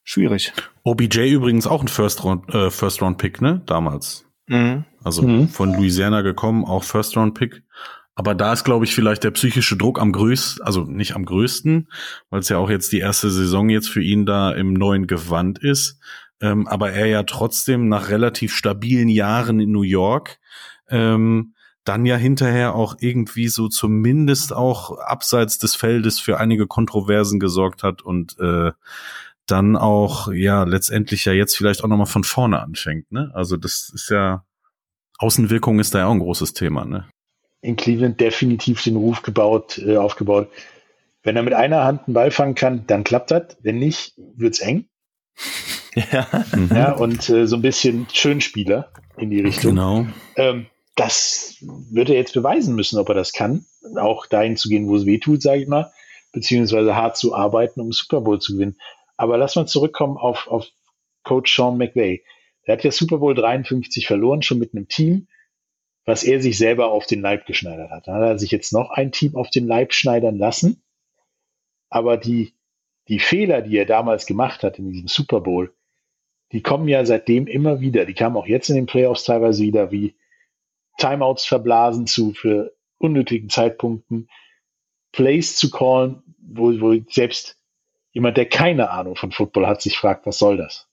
schwierig. 0.03 0.51
OBJ 0.83 1.29
übrigens 1.29 1.67
auch 1.67 1.83
ein 1.83 1.89
First 1.89 2.25
Round, 2.25 2.49
äh, 2.55 2.71
First 2.71 3.03
Round 3.03 3.19
Pick, 3.19 3.43
ne? 3.43 3.61
Damals. 3.67 4.25
Mhm. 4.47 4.87
Also 5.05 5.21
mhm. 5.25 5.51
von 5.51 5.75
Louisiana 5.75 6.23
gekommen, 6.23 6.65
auch 6.65 6.85
First 6.85 7.19
Round 7.19 7.35
Pick. 7.35 7.65
Aber 8.21 8.35
da 8.35 8.53
ist, 8.53 8.65
glaube 8.65 8.85
ich, 8.85 8.95
vielleicht 8.95 9.25
der 9.25 9.31
psychische 9.31 9.79
Druck 9.79 9.99
am 9.99 10.13
größten, 10.13 10.63
also 10.63 10.85
nicht 10.85 11.15
am 11.15 11.25
größten, 11.25 11.89
weil 12.29 12.41
es 12.41 12.51
ja 12.51 12.59
auch 12.59 12.69
jetzt 12.69 12.93
die 12.93 12.99
erste 12.99 13.31
Saison 13.31 13.71
jetzt 13.71 13.89
für 13.89 14.03
ihn 14.03 14.27
da 14.27 14.53
im 14.53 14.75
neuen 14.75 15.07
Gewand 15.07 15.59
ist. 15.59 15.99
Ähm, 16.43 16.69
aber 16.69 16.93
er 16.93 17.07
ja 17.07 17.23
trotzdem 17.23 17.89
nach 17.89 18.11
relativ 18.11 18.55
stabilen 18.55 19.09
Jahren 19.09 19.59
in 19.59 19.73
New 19.73 19.85
York 19.85 20.39
ähm, 20.91 21.55
dann 21.85 22.05
ja 22.05 22.17
hinterher 22.17 22.75
auch 22.75 22.97
irgendwie 23.01 23.49
so 23.49 23.69
zumindest 23.69 24.53
auch 24.53 24.99
abseits 24.99 25.57
des 25.57 25.75
Feldes 25.75 26.21
für 26.21 26.39
einige 26.39 26.67
Kontroversen 26.67 27.41
gesorgt 27.41 27.83
hat 27.83 28.03
und 28.03 28.39
äh, 28.39 28.73
dann 29.47 29.77
auch 29.77 30.31
ja 30.31 30.65
letztendlich 30.65 31.25
ja 31.25 31.33
jetzt 31.33 31.57
vielleicht 31.57 31.83
auch 31.83 31.89
noch 31.89 31.97
mal 31.97 32.05
von 32.05 32.25
vorne 32.25 32.61
anfängt. 32.61 33.11
Ne? 33.13 33.31
Also 33.33 33.57
das 33.57 33.91
ist 33.95 34.11
ja 34.11 34.45
Außenwirkung 35.17 35.79
ist 35.81 35.95
da 35.95 36.01
ja 36.01 36.07
auch 36.09 36.13
ein 36.13 36.19
großes 36.19 36.53
Thema. 36.53 36.85
Ne? 36.85 37.07
In 37.63 37.77
Cleveland 37.77 38.21
definitiv 38.21 38.83
den 38.83 38.97
Ruf 38.97 39.23
gebaut, 39.23 39.79
äh, 39.79 39.97
aufgebaut. 39.97 40.49
Wenn 41.23 41.37
er 41.37 41.43
mit 41.43 41.53
einer 41.53 41.85
Hand 41.85 42.07
einen 42.07 42.15
Ball 42.15 42.31
fangen 42.31 42.55
kann, 42.55 42.87
dann 42.87 43.05
klappt 43.05 43.31
das. 43.31 43.59
Wenn 43.63 43.79
nicht, 43.79 44.15
wird's 44.17 44.61
eng. 44.61 44.87
Ja, 46.13 46.29
mhm. 46.55 46.71
ja 46.73 46.93
und 46.93 47.29
äh, 47.31 47.49
so 47.49 47.57
ein 47.57 47.63
bisschen 47.63 48.07
Schönspieler 48.13 48.93
in 49.17 49.31
die 49.31 49.41
Richtung. 49.41 49.71
Genau. 49.71 50.07
Ähm, 50.37 50.67
das 50.95 51.57
wird 51.61 52.11
er 52.11 52.17
jetzt 52.17 52.35
beweisen 52.35 52.75
müssen, 52.77 52.99
ob 52.99 53.09
er 53.09 53.15
das 53.17 53.33
kann. 53.33 53.65
Auch 53.97 54.27
dahin 54.27 54.57
zu 54.57 54.69
gehen, 54.69 54.87
wo 54.87 54.95
es 54.95 55.05
weh 55.05 55.19
tut, 55.19 55.43
sage 55.43 55.63
ich 55.63 55.69
mal, 55.69 55.91
beziehungsweise 56.33 56.95
hart 56.95 57.17
zu 57.17 57.35
arbeiten, 57.35 57.81
um 57.81 57.91
Super 57.91 58.21
Bowl 58.21 58.41
zu 58.41 58.53
gewinnen. 58.53 58.77
Aber 59.17 59.37
lass 59.37 59.57
mal 59.57 59.67
zurückkommen 59.67 60.17
auf, 60.17 60.47
auf 60.47 60.67
Coach 61.25 61.55
Sean 61.55 61.77
McVay. 61.77 62.23
Der 62.67 62.77
hat 62.77 62.85
ja 62.85 62.91
Super 62.91 63.19
Bowl 63.19 63.35
53 63.35 64.07
verloren, 64.07 64.43
schon 64.43 64.59
mit 64.59 64.75
einem 64.75 64.89
Team, 64.89 65.27
was 66.05 66.23
er 66.25 66.41
sich 66.41 66.59
selber 66.59 66.91
auf 66.91 67.07
den 67.07 67.21
Leib 67.21 67.47
geschneidert 67.47 67.91
hat. 67.91 68.09
Da 68.09 68.15
hat 68.15 68.23
er 68.23 68.39
sich 68.39 68.51
jetzt 68.51 68.73
noch 68.73 68.91
ein 68.91 69.13
Team 69.13 69.37
auf 69.37 69.51
den 69.51 69.67
Leib 69.67 69.93
schneidern 69.93 70.39
lassen. 70.39 70.83
Aber 71.89 72.17
die, 72.17 72.55
die 73.09 73.19
Fehler, 73.19 73.63
die 73.63 73.77
er 73.77 73.87
damals 73.87 74.27
gemacht 74.27 74.63
hat 74.63 74.79
in 74.79 74.91
diesem 74.91 75.09
Super 75.09 75.41
Bowl, 75.41 75.75
die 76.53 76.63
kommen 76.63 76.89
ja 76.89 77.05
seitdem 77.05 77.47
immer 77.47 77.81
wieder. 77.81 78.07
Die 78.07 78.15
kamen 78.15 78.37
auch 78.37 78.47
jetzt 78.47 78.71
in 78.71 78.77
den 78.77 78.87
Playoffs 78.87 79.25
teilweise 79.25 79.63
wieder, 79.63 79.93
wie 79.93 80.17
Timeouts 80.99 81.47
verblasen 81.47 82.07
zu 82.07 82.33
für 82.33 82.75
unnötigen 82.99 83.49
Zeitpunkten, 83.49 84.29
Plays 85.13 85.57
zu 85.57 85.71
callen, 85.71 86.23
wo, 86.39 86.73
wo 86.81 86.95
selbst 87.09 87.59
jemand, 88.13 88.37
der 88.37 88.49
keine 88.49 88.91
Ahnung 88.91 89.17
von 89.17 89.33
Football 89.33 89.67
hat, 89.67 89.83
sich 89.83 89.97
fragt, 89.97 90.27
was 90.27 90.39
soll 90.39 90.57
das? 90.57 90.89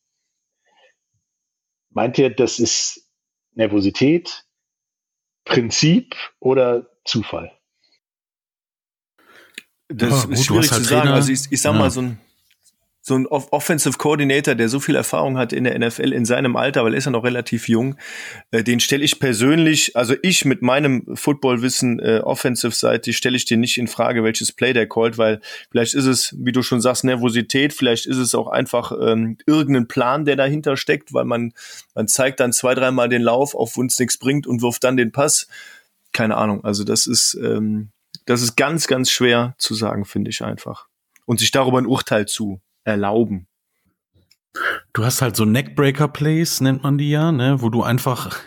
Meint 1.89 2.17
ihr, 2.17 2.29
das 2.29 2.59
ist 2.59 3.09
Nervosität, 3.53 4.46
Prinzip 5.47 6.15
oder 6.39 6.87
Zufall? 7.05 7.51
Das 9.89 10.25
ja, 10.25 10.31
ist 10.31 10.45
schwierig 10.45 10.71
halt 10.71 10.83
zu 10.83 10.89
sagen. 10.89 11.09
Also 11.09 11.31
ich, 11.31 11.49
ich 11.49 11.61
sag 11.61 11.73
ja. 11.73 11.79
mal, 11.79 11.89
so 11.89 12.01
ein 12.01 12.19
so 13.07 13.15
ein 13.15 13.25
Offensive 13.25 13.97
Coordinator, 13.97 14.53
der 14.53 14.67
so 14.67 14.81
viel 14.81 14.95
Erfahrung 14.95 15.37
hat 15.37 15.53
in 15.53 15.63
der 15.63 15.79
NFL 15.79 16.11
in 16.11 16.25
seinem 16.25 16.57
Alter, 16.57 16.83
weil 16.83 16.93
er 16.93 16.97
ist 16.97 17.05
ja 17.05 17.11
noch 17.11 17.23
relativ 17.23 17.69
jung, 17.69 17.95
äh, 18.51 18.65
den 18.65 18.81
stelle 18.81 19.05
ich 19.05 19.17
persönlich, 19.17 19.95
also 19.95 20.13
ich 20.23 20.43
mit 20.43 20.61
meinem 20.61 21.15
Footballwissen 21.15 21.99
äh, 21.99 22.19
offensive-seitig, 22.19 23.15
stelle 23.15 23.37
ich 23.37 23.45
den 23.45 23.61
nicht 23.61 23.77
in 23.77 23.87
Frage, 23.87 24.25
welches 24.25 24.51
Play 24.51 24.73
der 24.73 24.89
callt, 24.89 25.17
weil 25.17 25.39
vielleicht 25.71 25.93
ist 25.93 26.05
es, 26.05 26.35
wie 26.37 26.51
du 26.51 26.61
schon 26.61 26.81
sagst, 26.81 27.05
Nervosität, 27.05 27.71
vielleicht 27.71 28.07
ist 28.07 28.17
es 28.17 28.35
auch 28.35 28.47
einfach 28.47 28.91
ähm, 29.01 29.37
irgendein 29.45 29.87
Plan, 29.87 30.25
der 30.25 30.35
dahinter 30.35 30.75
steckt, 30.75 31.13
weil 31.13 31.23
man, 31.23 31.53
man 31.95 32.09
zeigt 32.09 32.41
dann 32.41 32.51
zwei, 32.51 32.75
dreimal 32.75 33.07
den 33.07 33.21
Lauf, 33.21 33.55
auf 33.55 33.77
uns 33.77 33.97
nichts 33.99 34.17
bringt 34.17 34.47
und 34.47 34.61
wirft 34.61 34.83
dann 34.83 34.97
den 34.97 35.13
Pass. 35.13 35.47
Keine 36.11 36.35
Ahnung, 36.35 36.65
also 36.65 36.83
das 36.83 37.07
ist, 37.07 37.39
ähm, 37.41 37.91
das 38.25 38.41
ist 38.41 38.57
ganz, 38.57 38.85
ganz 38.85 39.09
schwer 39.09 39.55
zu 39.57 39.75
sagen, 39.75 40.03
finde 40.03 40.29
ich 40.29 40.43
einfach. 40.43 40.87
Und 41.25 41.39
sich 41.39 41.51
darüber 41.51 41.77
ein 41.77 41.85
Urteil 41.85 42.25
zu 42.25 42.59
erlauben. 42.87 43.47
Du 44.93 45.05
hast 45.05 45.21
halt 45.21 45.35
so 45.35 45.45
Neckbreaker-Plays, 45.45 46.61
nennt 46.61 46.81
man 46.81 46.97
die 46.97 47.11
ja, 47.11 47.31
ne, 47.31 47.61
wo 47.61 47.69
du 47.69 47.83
einfach, 47.83 48.39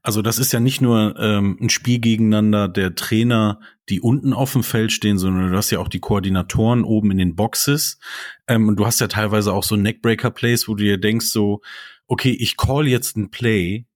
also 0.00 0.22
das 0.22 0.38
ist 0.38 0.52
ja 0.52 0.60
nicht 0.60 0.80
nur 0.80 1.18
ähm, 1.18 1.58
ein 1.60 1.70
Spiel 1.70 1.98
gegeneinander 1.98 2.68
der 2.68 2.94
Trainer, 2.94 3.58
die 3.88 4.00
unten 4.00 4.32
auf 4.32 4.52
dem 4.52 4.62
Feld 4.62 4.92
stehen, 4.92 5.18
sondern 5.18 5.50
du 5.50 5.56
hast 5.56 5.72
ja 5.72 5.80
auch 5.80 5.88
die 5.88 5.98
Koordinatoren 5.98 6.84
oben 6.84 7.10
in 7.10 7.18
den 7.18 7.34
Boxes. 7.34 7.98
Ähm, 8.46 8.68
und 8.68 8.76
du 8.76 8.86
hast 8.86 9.00
ja 9.00 9.08
teilweise 9.08 9.52
auch 9.52 9.64
so 9.64 9.74
Neckbreaker-Plays, 9.74 10.68
wo 10.68 10.74
du 10.74 10.84
dir 10.84 10.98
denkst 10.98 11.26
so, 11.26 11.62
okay, 12.06 12.36
ich 12.38 12.56
call 12.56 12.86
jetzt 12.86 13.16
ein 13.16 13.30
Play, 13.30 13.86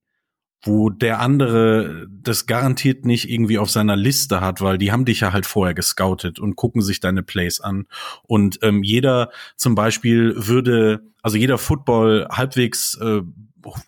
wo 0.62 0.90
der 0.90 1.20
andere 1.20 2.06
das 2.22 2.46
garantiert 2.46 3.06
nicht 3.06 3.30
irgendwie 3.30 3.58
auf 3.58 3.70
seiner 3.70 3.96
Liste 3.96 4.40
hat, 4.40 4.60
weil 4.60 4.78
die 4.78 4.92
haben 4.92 5.04
dich 5.04 5.20
ja 5.20 5.32
halt 5.32 5.46
vorher 5.46 5.74
gescoutet 5.74 6.38
und 6.38 6.56
gucken 6.56 6.82
sich 6.82 7.00
deine 7.00 7.22
Plays 7.22 7.60
an. 7.60 7.86
Und 8.22 8.58
ähm, 8.62 8.82
jeder 8.82 9.30
zum 9.56 9.74
Beispiel 9.74 10.34
würde, 10.36 11.02
also 11.22 11.36
jeder 11.36 11.58
Football 11.58 12.28
halbwegs 12.30 12.98
äh, 13.00 13.22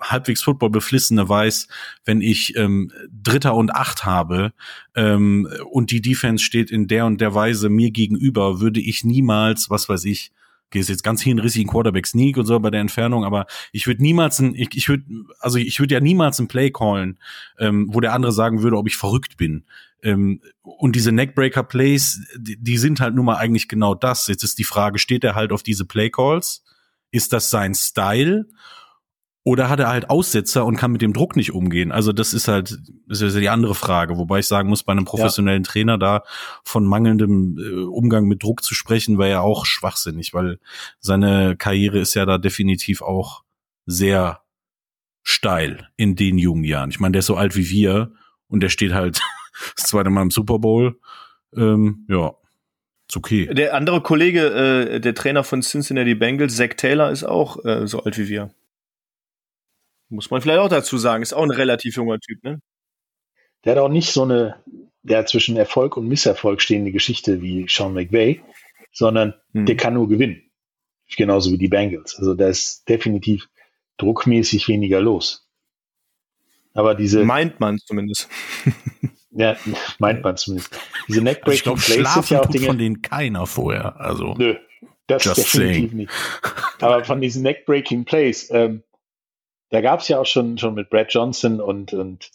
halbwegs 0.00 0.42
Football 0.42 0.70
beflissene 0.70 1.28
weiß, 1.28 1.68
wenn 2.04 2.20
ich 2.20 2.56
ähm, 2.56 2.92
Dritter 3.10 3.54
und 3.54 3.74
Acht 3.74 4.04
habe 4.04 4.52
ähm, 4.94 5.48
und 5.70 5.90
die 5.90 6.02
Defense 6.02 6.44
steht 6.44 6.70
in 6.70 6.88
der 6.88 7.06
und 7.06 7.20
der 7.20 7.34
Weise 7.34 7.68
mir 7.68 7.90
gegenüber, 7.90 8.60
würde 8.60 8.80
ich 8.80 9.04
niemals, 9.04 9.70
was 9.70 9.88
weiß 9.88 10.04
ich, 10.04 10.32
gehst 10.72 10.88
jetzt 10.88 11.04
ganz 11.04 11.22
hinrissig 11.22 11.62
in 11.62 11.68
Quarterback 11.68 12.06
Sneak 12.06 12.36
und 12.36 12.46
so 12.46 12.58
bei 12.58 12.70
der 12.70 12.80
Entfernung, 12.80 13.24
aber 13.24 13.46
ich 13.70 13.86
würde 13.86 14.02
niemals 14.02 14.40
ein, 14.40 14.54
ich, 14.54 14.70
ich 14.74 14.88
würde, 14.88 15.04
also 15.38 15.58
ich 15.58 15.78
würde 15.78 15.94
ja 15.94 16.00
niemals 16.00 16.38
ein 16.40 16.48
Play 16.48 16.70
callen, 16.70 17.18
ähm, 17.58 17.88
wo 17.90 18.00
der 18.00 18.12
andere 18.12 18.32
sagen 18.32 18.62
würde, 18.62 18.76
ob 18.76 18.88
ich 18.88 18.96
verrückt 18.96 19.36
bin. 19.36 19.64
Ähm, 20.02 20.40
und 20.62 20.96
diese 20.96 21.12
Neckbreaker 21.12 21.62
Plays, 21.62 22.20
die, 22.36 22.56
die 22.56 22.78
sind 22.78 23.00
halt 23.00 23.14
nun 23.14 23.26
mal 23.26 23.36
eigentlich 23.36 23.68
genau 23.68 23.94
das. 23.94 24.26
Jetzt 24.26 24.42
ist 24.42 24.58
die 24.58 24.64
Frage, 24.64 24.98
steht 24.98 25.22
er 25.22 25.34
halt 25.34 25.52
auf 25.52 25.62
diese 25.62 25.84
Play 25.84 26.10
Calls? 26.10 26.64
Ist 27.12 27.32
das 27.32 27.50
sein 27.50 27.74
Style? 27.74 28.46
Oder 29.44 29.68
hat 29.68 29.80
er 29.80 29.88
halt 29.88 30.08
Aussetzer 30.08 30.64
und 30.64 30.76
kann 30.76 30.92
mit 30.92 31.02
dem 31.02 31.12
Druck 31.12 31.34
nicht 31.34 31.52
umgehen? 31.52 31.90
Also 31.90 32.12
das 32.12 32.32
ist 32.32 32.46
halt, 32.46 32.78
das 33.08 33.20
ist 33.20 33.34
ja 33.34 33.40
die 33.40 33.48
andere 33.48 33.74
Frage. 33.74 34.16
Wobei 34.16 34.38
ich 34.38 34.46
sagen 34.46 34.68
muss, 34.68 34.84
bei 34.84 34.92
einem 34.92 35.04
professionellen 35.04 35.64
ja. 35.64 35.68
Trainer 35.68 35.98
da 35.98 36.22
von 36.62 36.84
mangelndem 36.84 37.58
äh, 37.58 37.84
Umgang 37.84 38.26
mit 38.26 38.42
Druck 38.42 38.62
zu 38.62 38.74
sprechen, 38.74 39.18
wäre 39.18 39.30
ja 39.30 39.40
auch 39.40 39.66
schwachsinnig, 39.66 40.32
weil 40.32 40.60
seine 41.00 41.56
Karriere 41.56 41.98
ist 41.98 42.14
ja 42.14 42.24
da 42.24 42.38
definitiv 42.38 43.02
auch 43.02 43.42
sehr 43.84 44.42
steil 45.24 45.88
in 45.96 46.14
den 46.14 46.38
jungen 46.38 46.64
Jahren. 46.64 46.90
Ich 46.90 47.00
meine, 47.00 47.12
der 47.12 47.20
ist 47.20 47.26
so 47.26 47.36
alt 47.36 47.56
wie 47.56 47.68
wir 47.68 48.12
und 48.46 48.62
der 48.62 48.68
steht 48.68 48.92
halt 48.92 49.20
das 49.76 49.86
zweite 49.86 50.10
Mal 50.10 50.22
im 50.22 50.30
Super 50.30 50.60
Bowl. 50.60 51.00
Ähm, 51.56 52.06
ja, 52.08 52.32
ist 53.08 53.16
okay. 53.16 53.52
Der 53.52 53.74
andere 53.74 54.02
Kollege, 54.02 54.46
äh, 54.94 55.00
der 55.00 55.14
Trainer 55.14 55.42
von 55.42 55.62
Cincinnati 55.62 56.14
Bengals, 56.14 56.56
Zach 56.56 56.74
Taylor, 56.76 57.10
ist 57.10 57.24
auch 57.24 57.64
äh, 57.64 57.88
so 57.88 58.04
alt 58.04 58.18
wie 58.18 58.28
wir. 58.28 58.50
Muss 60.12 60.30
man 60.30 60.42
vielleicht 60.42 60.60
auch 60.60 60.68
dazu 60.68 60.98
sagen. 60.98 61.22
Ist 61.22 61.32
auch 61.32 61.42
ein 61.42 61.50
relativ 61.50 61.96
junger 61.96 62.18
Typ, 62.18 62.44
ne? 62.44 62.60
Der 63.64 63.72
hat 63.72 63.82
auch 63.82 63.88
nicht 63.88 64.12
so 64.12 64.24
eine, 64.24 64.62
der 65.02 65.24
zwischen 65.24 65.56
Erfolg 65.56 65.96
und 65.96 66.06
Misserfolg 66.06 66.60
stehende 66.60 66.92
Geschichte 66.92 67.40
wie 67.40 67.66
Sean 67.66 67.94
McVay, 67.94 68.42
sondern 68.92 69.34
hm. 69.54 69.64
der 69.64 69.76
kann 69.76 69.94
nur 69.94 70.08
gewinnen. 70.08 70.42
Genauso 71.16 71.50
wie 71.50 71.58
die 71.58 71.68
Bengals. 71.68 72.16
Also 72.16 72.34
da 72.34 72.48
ist 72.48 72.88
definitiv 72.88 73.48
druckmäßig 73.96 74.68
weniger 74.68 75.00
los. 75.00 75.48
Aber 76.74 76.94
diese. 76.94 77.24
Meint 77.24 77.58
man 77.60 77.78
zumindest. 77.78 78.28
ja, 79.30 79.56
meint 79.98 80.22
man 80.22 80.36
zumindest. 80.36 80.78
Diese 81.08 81.22
Neckbreaking 81.22 81.72
also 81.72 81.92
Plays 81.92 82.14
sind 82.14 82.30
ja 82.30 82.40
auch 82.40 82.50
Dinge. 82.50 82.66
von 82.66 82.78
denen 82.78 83.00
keiner 83.00 83.46
vorher. 83.46 83.98
Also. 84.00 84.34
Nö, 84.34 84.56
das 85.06 85.22
definitiv 85.22 85.52
saying. 85.52 85.96
nicht. 85.96 86.12
Aber 86.80 87.04
von 87.04 87.20
diesen 87.20 87.42
Neckbreaking 87.42 88.04
Plays, 88.04 88.50
ähm, 88.50 88.82
da 89.72 89.80
gab 89.80 90.00
es 90.00 90.08
ja 90.08 90.20
auch 90.20 90.26
schon, 90.26 90.58
schon 90.58 90.74
mit 90.74 90.90
Brad 90.90 91.12
Johnson 91.12 91.60
und, 91.60 91.94
und 91.94 92.30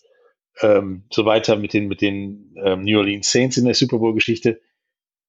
ähm, 0.61 1.03
so 1.11 1.23
weiter 1.25 1.55
mit 1.55 1.71
den, 1.71 1.87
mit 1.87 2.01
den 2.01 2.55
ähm, 2.63 2.81
New 2.81 2.97
Orleans 2.97 3.31
Saints 3.31 3.57
in 3.57 3.65
der 3.65 3.75
Super 3.75 3.99
Bowl-Geschichte 3.99 4.59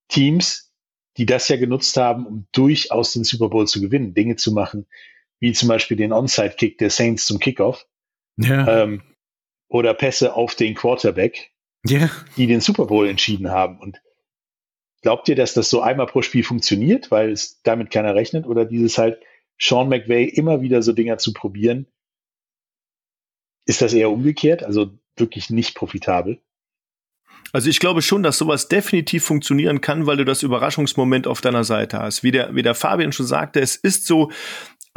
Teams, 0.09 0.73
die 1.19 1.27
das 1.27 1.49
ja 1.49 1.59
genutzt 1.59 1.99
haben, 1.99 2.27
um 2.27 2.47
durchaus 2.53 3.13
den 3.13 3.25
Super 3.25 3.51
Bowl 3.51 3.67
zu 3.67 3.83
gewinnen, 3.83 4.15
Dinge 4.15 4.37
zu 4.37 4.53
machen, 4.53 4.87
wie 5.39 5.53
zum 5.53 5.69
Beispiel 5.69 5.99
den 5.99 6.15
Onside-Kick 6.15 6.79
der 6.79 6.89
Saints 6.89 7.27
zum 7.27 7.41
Kickoff. 7.41 7.87
Ja. 8.39 8.85
Ähm, 8.85 9.03
oder 9.69 9.93
Pässe 9.93 10.35
auf 10.35 10.55
den 10.55 10.75
Quarterback, 10.75 11.53
ja. 11.85 12.09
die 12.39 12.47
den 12.47 12.63
Super 12.63 12.87
Bowl 12.87 13.07
entschieden 13.07 13.51
haben. 13.51 13.79
Und 13.81 14.01
glaubt 15.03 15.29
ihr, 15.29 15.37
dass 15.37 15.53
das 15.53 15.69
so 15.69 15.83
einmal 15.83 16.07
pro 16.07 16.23
Spiel 16.23 16.43
funktioniert, 16.43 17.11
weil 17.11 17.33
es 17.33 17.61
damit 17.65 17.91
keiner 17.91 18.15
rechnet? 18.15 18.47
Oder 18.47 18.65
dieses 18.65 18.97
halt 18.97 19.21
Sean 19.61 19.91
McVay 19.91 20.25
immer 20.25 20.63
wieder 20.63 20.81
so 20.81 20.95
Dinger 20.95 21.19
zu 21.19 21.35
probieren, 21.35 21.87
ist 23.69 23.83
das 23.83 23.93
eher 23.93 24.11
umgekehrt, 24.11 24.65
also 24.65 24.91
wirklich 25.17 25.51
nicht 25.51 25.75
profitabel? 25.75 26.41
Also 27.53 27.71
ich 27.71 27.81
glaube 27.81 28.03
schon, 28.03 28.23
dass 28.23 28.39
sowas 28.39 28.69
definitiv 28.69 29.25
funktionieren 29.25 29.81
kann, 29.81 30.07
weil 30.07 30.17
du 30.17 30.25
das 30.25 30.43
Überraschungsmoment 30.43 31.27
auf 31.27 31.41
deiner 31.41 31.65
Seite 31.65 31.99
hast. 31.99 32.23
Wie 32.23 32.31
der, 32.31 32.55
wie 32.55 32.63
der 32.63 32.75
Fabian 32.75 33.13
schon 33.13 33.27
sagte, 33.27 33.61
es 33.61 33.77
ist 33.77 34.07
so, 34.07 34.31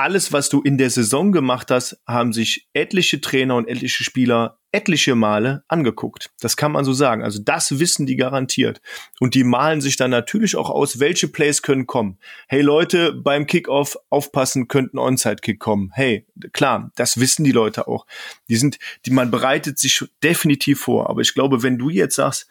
alles, 0.01 0.33
was 0.33 0.49
du 0.49 0.61
in 0.61 0.79
der 0.79 0.89
Saison 0.89 1.31
gemacht 1.31 1.69
hast, 1.69 2.01
haben 2.07 2.33
sich 2.33 2.67
etliche 2.73 3.21
Trainer 3.21 3.55
und 3.55 3.67
etliche 3.67 4.03
Spieler 4.03 4.57
etliche 4.71 5.15
Male 5.15 5.63
angeguckt. 5.67 6.31
Das 6.39 6.55
kann 6.55 6.71
man 6.71 6.85
so 6.85 6.93
sagen. 6.93 7.23
Also 7.23 7.39
das 7.43 7.79
wissen 7.79 8.05
die 8.05 8.15
garantiert. 8.15 8.81
Und 9.19 9.35
die 9.35 9.43
malen 9.43 9.81
sich 9.81 9.97
dann 9.97 10.11
natürlich 10.11 10.55
auch 10.55 10.69
aus, 10.69 10.99
welche 10.99 11.27
Plays 11.27 11.61
können 11.61 11.87
kommen. 11.87 12.17
Hey 12.47 12.61
Leute, 12.61 13.13
beim 13.13 13.45
Kickoff 13.45 13.97
aufpassen, 14.09 14.67
könnten 14.67 14.97
Onside-Kick 14.97 15.59
kommen. 15.59 15.91
Hey, 15.93 16.25
klar, 16.53 16.91
das 16.95 17.19
wissen 17.19 17.43
die 17.43 17.51
Leute 17.51 17.87
auch. 17.87 18.05
Die 18.47 18.55
sind, 18.55 18.79
die, 19.05 19.11
man 19.11 19.29
bereitet 19.29 19.77
sich 19.77 20.03
definitiv 20.23 20.81
vor. 20.81 21.09
Aber 21.09 21.21
ich 21.21 21.33
glaube, 21.33 21.63
wenn 21.63 21.77
du 21.77 21.89
jetzt 21.89 22.15
sagst, 22.15 22.47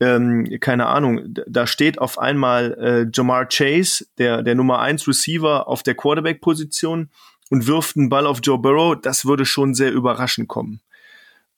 ähm, 0.00 0.58
keine 0.60 0.86
Ahnung, 0.86 1.34
da 1.46 1.66
steht 1.66 1.98
auf 1.98 2.18
einmal 2.18 2.76
äh, 2.78 3.10
Jamar 3.12 3.46
Chase, 3.46 4.06
der, 4.18 4.42
der 4.42 4.54
Nummer 4.54 4.80
1 4.80 5.08
Receiver 5.08 5.68
auf 5.68 5.82
der 5.82 5.94
Quarterback-Position 5.94 7.10
und 7.50 7.66
wirft 7.66 7.96
einen 7.96 8.08
Ball 8.08 8.26
auf 8.26 8.40
Joe 8.42 8.58
Burrow, 8.58 8.96
das 9.00 9.24
würde 9.24 9.46
schon 9.46 9.74
sehr 9.74 9.92
überraschend 9.92 10.48
kommen. 10.48 10.80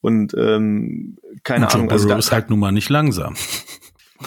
Und 0.01 0.35
ähm, 0.35 1.19
keine 1.43 1.67
und 1.67 1.75
Ahnung. 1.75 1.87
Joe 1.87 1.93
also 1.93 2.07
Burrow 2.07 2.07
also 2.07 2.09
da, 2.09 2.19
ist 2.19 2.33
halt 2.33 2.51
nun 2.51 2.61
mal 2.61 2.71
nicht 2.71 2.89
langsam. 2.89 3.35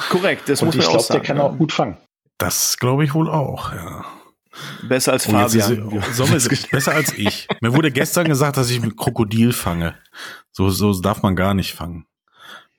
Korrekt, 0.10 0.50
das 0.50 0.62
und 0.62 0.67
muss 0.67 0.76
man 0.76 0.84
ich 0.84 0.89
glaub, 0.89 1.00
auch 1.00 1.06
sagen. 1.06 1.19
der 1.19 1.28
kann 1.28 1.39
auch 1.39 1.58
gut 1.58 1.71
fangen. 1.71 1.97
Das 2.38 2.78
glaube 2.78 3.06
ich 3.06 3.13
wohl 3.13 3.30
auch, 3.30 3.74
ja. 3.74 4.06
Besser 4.84 5.13
als 5.13 5.30
oh, 5.30 5.32
Fabian. 5.32 5.91
Diese, 6.12 6.67
besser 6.71 6.93
als 6.93 7.13
ich. 7.17 7.47
Mir 7.62 7.74
wurde 7.74 7.91
gestern 7.91 8.28
gesagt, 8.28 8.58
dass 8.58 8.69
ich 8.69 8.82
mit 8.82 8.97
Krokodil 8.97 9.54
fange. 9.54 9.95
So, 10.52 10.69
so 10.69 11.00
darf 11.00 11.21
man 11.21 11.38
gar 11.38 11.54
nicht 11.54 11.74
fangen 11.74 12.06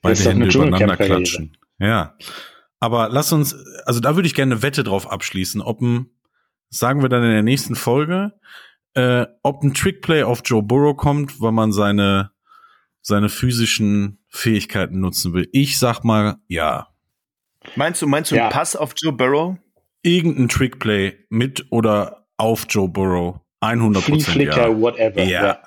beide 0.03 0.23
Hände 0.23 0.47
übereinander 0.47 0.97
klatschen. 0.97 1.57
Ja. 1.79 2.15
Aber 2.79 3.09
lass 3.09 3.31
uns, 3.31 3.55
also 3.85 3.99
da 3.99 4.15
würde 4.15 4.27
ich 4.27 4.35
gerne 4.35 4.55
eine 4.55 4.61
Wette 4.61 4.83
drauf 4.83 5.09
abschließen, 5.09 5.61
ob 5.61 5.81
ein, 5.81 6.09
sagen 6.69 7.01
wir 7.01 7.09
dann 7.09 7.23
in 7.23 7.31
der 7.31 7.43
nächsten 7.43 7.75
Folge, 7.75 8.33
äh, 8.93 9.25
ob 9.41 9.63
ein 9.63 9.73
Trickplay 9.73 10.23
auf 10.23 10.41
Joe 10.45 10.61
Burrow 10.61 10.95
kommt, 10.95 11.39
weil 11.41 11.53
man 11.53 11.71
seine, 11.71 12.31
seine 13.01 13.29
physischen 13.29 14.19
Fähigkeiten 14.27 14.99
nutzen 14.99 15.33
will. 15.33 15.47
Ich 15.51 15.79
sag 15.79 16.03
mal, 16.03 16.37
ja. 16.47 16.89
Meinst 17.75 18.01
du, 18.01 18.07
meinst 18.07 18.31
du 18.31 18.35
ja. 18.35 18.43
einen 18.43 18.51
Pass 18.51 18.75
auf 18.75 18.93
Joe 18.97 19.13
Burrow? 19.13 19.57
Irgendein 20.01 20.49
Trickplay 20.49 21.17
mit 21.29 21.65
oder 21.69 22.27
auf 22.37 22.65
Joe 22.69 22.89
Burrow. 22.89 23.39
100 23.61 24.05
Prozent. 24.05 24.41
Ja. 24.41 24.77
whatever. 24.77 25.23
Ja. 25.23 25.59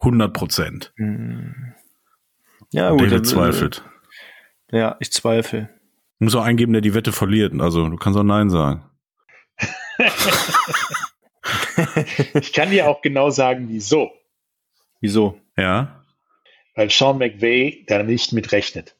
100 0.00 0.32
Prozent. 0.32 0.92
Hm. 0.96 1.75
Ja, 2.76 2.90
gut. 2.90 3.10
David 3.10 3.26
zweifelt. 3.26 3.82
Ja, 4.70 4.96
ich 5.00 5.10
zweifle. 5.10 5.70
Du 6.18 6.24
musst 6.24 6.36
auch 6.36 6.44
eingeben, 6.44 6.74
der 6.74 6.82
die 6.82 6.92
Wette 6.92 7.10
verliert. 7.10 7.58
Also 7.58 7.88
du 7.88 7.96
kannst 7.96 8.18
auch 8.18 8.22
Nein 8.22 8.50
sagen. 8.50 8.84
ich 12.34 12.52
kann 12.52 12.68
dir 12.68 12.86
auch 12.86 13.00
genau 13.00 13.30
sagen, 13.30 13.68
wieso. 13.70 14.10
Wieso? 15.00 15.40
Ja. 15.56 16.04
Weil 16.74 16.90
Sean 16.90 17.16
McVay 17.16 17.86
da 17.86 18.02
nicht 18.02 18.34
mit 18.34 18.52
rechnet. 18.52 18.94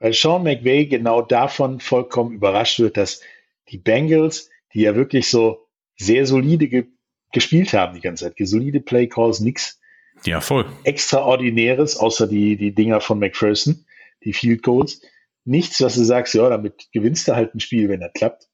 Weil 0.00 0.14
Sean 0.14 0.42
McVay 0.42 0.86
genau 0.86 1.22
davon 1.22 1.78
vollkommen 1.78 2.32
überrascht 2.32 2.80
wird, 2.80 2.96
dass 2.96 3.20
die 3.68 3.78
Bengals, 3.78 4.50
die 4.72 4.80
ja 4.80 4.96
wirklich 4.96 5.30
so 5.30 5.68
sehr 5.96 6.26
solide 6.26 6.66
ge 6.66 6.86
gespielt 7.30 7.72
haben 7.72 7.94
die 7.94 8.00
ganze 8.00 8.24
Zeit, 8.24 8.34
solide 8.38 8.80
Play 8.80 9.08
Calls, 9.08 9.38
nix, 9.38 9.80
ja, 10.24 10.40
voll. 10.40 10.66
Extraordinäres, 10.84 11.96
außer 11.96 12.26
die, 12.26 12.56
die 12.56 12.74
Dinger 12.74 13.00
von 13.00 13.18
McPherson, 13.18 13.84
die 14.24 14.32
Field 14.32 14.62
Goals. 14.62 15.00
Nichts, 15.44 15.80
was 15.82 15.96
du 15.96 16.04
sagst, 16.04 16.34
ja, 16.34 16.48
damit 16.48 16.88
gewinnst 16.92 17.28
du 17.28 17.36
halt 17.36 17.54
ein 17.54 17.60
Spiel, 17.60 17.88
wenn 17.88 18.00
das 18.00 18.12
klappt. 18.14 18.48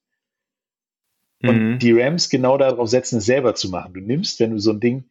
Und 1.43 1.71
mhm. 1.71 1.79
die 1.79 1.93
Rams 1.93 2.29
genau 2.29 2.57
darauf 2.57 2.89
setzen, 2.89 3.17
es 3.17 3.25
selber 3.25 3.55
zu 3.55 3.69
machen. 3.69 3.93
Du 3.93 4.01
nimmst, 4.01 4.39
wenn 4.39 4.51
du 4.51 4.59
so 4.59 4.71
ein 4.71 4.79
Ding 4.79 5.09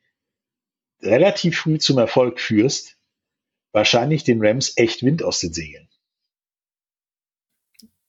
relativ 1.02 1.58
früh 1.58 1.78
zum 1.78 1.98
Erfolg 1.98 2.40
führst, 2.40 2.96
wahrscheinlich 3.72 4.24
den 4.24 4.44
Rams 4.44 4.74
echt 4.76 5.02
Wind 5.02 5.22
aus 5.22 5.40
den 5.40 5.52
Segeln. 5.52 5.88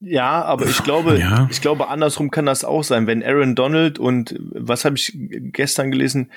Ja, 0.03 0.43
aber 0.43 0.65
ich 0.65 0.83
glaube, 0.83 1.19
ja. 1.19 1.47
ich 1.51 1.61
glaube, 1.61 1.87
andersrum 1.87 2.31
kann 2.31 2.47
das 2.47 2.63
auch 2.63 2.83
sein. 2.83 3.05
Wenn 3.05 3.23
Aaron 3.23 3.55
Donald 3.55 3.99
und 3.99 4.35
was 4.39 4.83
habe 4.83 4.95
ich 4.95 5.15
gestern 5.15 5.91
gelesen, 5.91 6.31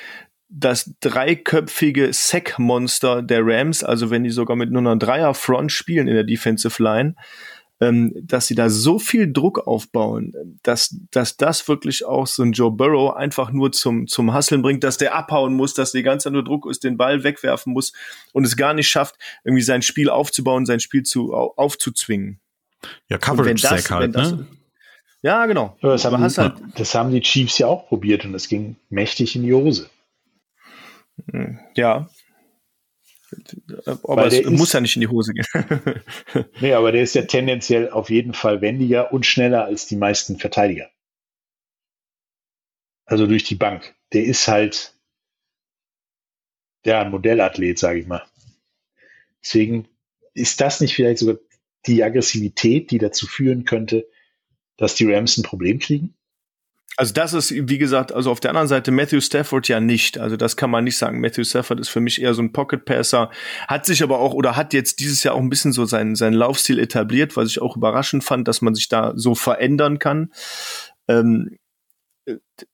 das 0.57 0.95
dreiköpfige 1.01 2.13
Sack-Monster 2.13 3.23
der 3.23 3.41
Rams, 3.45 3.83
also 3.83 4.11
wenn 4.11 4.23
die 4.23 4.31
sogar 4.31 4.57
mit 4.57 4.71
nur 4.71 4.81
einer 4.81 4.97
Dreier-Front 4.97 5.73
spielen 5.73 6.07
in 6.07 6.15
der 6.15 6.25
Defensive 6.25 6.81
Line, 6.83 7.17
ähm, 7.81 8.13
dass 8.23 8.47
sie 8.47 8.55
da 8.55 8.71
so 8.71 9.01
viel 9.01 9.33
Druck 9.33 9.67
aufbauen, 9.67 10.33
dass, 10.63 10.97
dass 11.11 11.37
das 11.37 11.67
wirklich 11.67 12.05
auch 12.05 12.29
so 12.29 12.45
ein 12.45 12.53
Joe 12.53 12.71
Burrow 12.71 13.17
einfach 13.17 13.51
nur 13.51 13.73
zum, 13.73 14.07
zum 14.07 14.33
Hasseln 14.33 14.63
bringt, 14.63 14.85
dass 14.85 14.97
der 14.97 15.17
abhauen 15.17 15.55
muss, 15.55 15.75
dass 15.75 15.91
der 15.91 16.05
ganze 16.05 16.31
nur 16.31 16.45
Druck 16.45 16.71
ist, 16.71 16.85
den 16.85 16.97
Ball 16.97 17.25
wegwerfen 17.25 17.73
muss 17.73 17.93
und 18.33 18.45
es 18.45 18.57
gar 18.57 18.75
nicht 18.75 18.89
schafft, 18.89 19.17
irgendwie 19.43 19.65
sein 19.65 19.83
Spiel 19.83 20.09
aufzubauen, 20.09 20.67
sein 20.67 20.79
Spiel 20.79 21.03
zu, 21.03 21.35
aufzuzwingen. 21.35 22.39
Ja, 23.09 23.19
Coverage-Sack 23.19 23.91
halt, 23.91 24.15
das, 24.15 24.33
ne? 24.33 24.47
Ja, 25.23 25.47
genau. 25.47 25.77
Ja, 25.81 25.89
das, 25.89 26.05
haben, 26.05 26.23
halt, 26.23 26.55
das 26.77 26.95
haben 26.95 27.11
die 27.11 27.23
Chiefs 27.23 27.59
ja 27.59 27.67
auch 27.67 27.89
probiert 27.89 28.25
und 28.25 28.35
es 28.35 28.47
ging 28.47 28.77
mächtig 28.91 29.35
in 29.35 29.43
die 29.43 29.55
Hose. 29.55 29.89
Hm, 31.31 31.59
ja. 31.75 32.09
Aber 34.05 34.27
es 34.27 34.45
muss 34.49 34.73
ja 34.73 34.81
nicht 34.81 34.97
in 34.97 35.01
die 35.01 35.09
Hose 35.09 35.33
gehen. 35.33 35.47
nee, 36.61 36.73
aber 36.73 36.93
der 36.93 37.03
ist 37.03 37.15
ja 37.15 37.23
tendenziell 37.23 37.91
auf 37.91 38.11
jeden 38.11 38.33
Fall 38.33 38.61
wendiger 38.61 39.13
und 39.13 39.27
schneller 39.27 39.65
als 39.65 39.87
die 39.87 39.97
meisten 39.97 40.39
Verteidiger. 40.39 40.91
Also 43.07 43.27
durch 43.27 43.45
die 43.45 43.57
Bank. 43.57 43.95
Der 44.13 44.25
ist 44.25 44.47
halt 44.49 44.95
ja 46.85 47.01
ein 47.01 47.11
Modellathlet, 47.11 47.79
sage 47.79 48.01
ich 48.01 48.07
mal. 48.07 48.23
Deswegen 49.43 49.89
ist 50.33 50.61
das 50.61 50.81
nicht 50.81 50.95
vielleicht 50.95 51.19
sogar 51.19 51.37
die 51.87 52.03
Aggressivität, 52.03 52.91
die 52.91 52.99
dazu 52.99 53.27
führen 53.27 53.65
könnte, 53.65 54.09
dass 54.77 54.95
die 54.95 55.11
Rams 55.11 55.37
ein 55.37 55.43
Problem 55.43 55.79
kriegen? 55.79 56.15
Also 56.97 57.13
das 57.13 57.33
ist, 57.33 57.53
wie 57.53 57.79
gesagt, 57.79 58.13
also 58.13 58.31
auf 58.31 58.39
der 58.39 58.51
anderen 58.51 58.69
Seite 58.69 58.93
Matthew 58.93 59.21
Stafford 59.21 59.67
ja 59.67 59.81
nicht. 59.81 60.19
Also 60.19 60.37
das 60.37 60.57
kann 60.57 60.71
man 60.71 60.85
nicht 60.85 60.97
sagen. 60.97 61.21
Matthew 61.21 61.45
Stafford 61.45 61.81
ist 61.81 61.89
für 61.89 62.01
mich 62.01 62.23
eher 62.23 62.35
so 62.35 62.43
ein 62.43 62.53
Pocket 62.53 62.85
Passer, 62.85 63.31
hat 63.67 63.85
sich 63.85 64.03
aber 64.03 64.21
auch 64.21 64.33
oder 64.33 64.57
hat 64.57 64.73
jetzt 64.73 65.01
dieses 65.01 65.25
Jahr 65.25 65.35
auch 65.35 65.41
ein 65.41 65.51
bisschen 65.51 65.73
so 65.73 65.87
seinen, 65.87 66.15
seinen 66.15 66.35
Laufstil 66.35 66.79
etabliert, 66.79 67.37
was 67.37 67.51
ich 67.51 67.61
auch 67.61 67.77
überraschend 67.77 68.23
fand, 68.23 68.47
dass 68.47 68.63
man 68.63 68.75
sich 68.75 68.89
da 68.89 69.13
so 69.17 69.35
verändern 69.35 69.99
kann. 69.99 70.33
Ähm, 71.09 71.59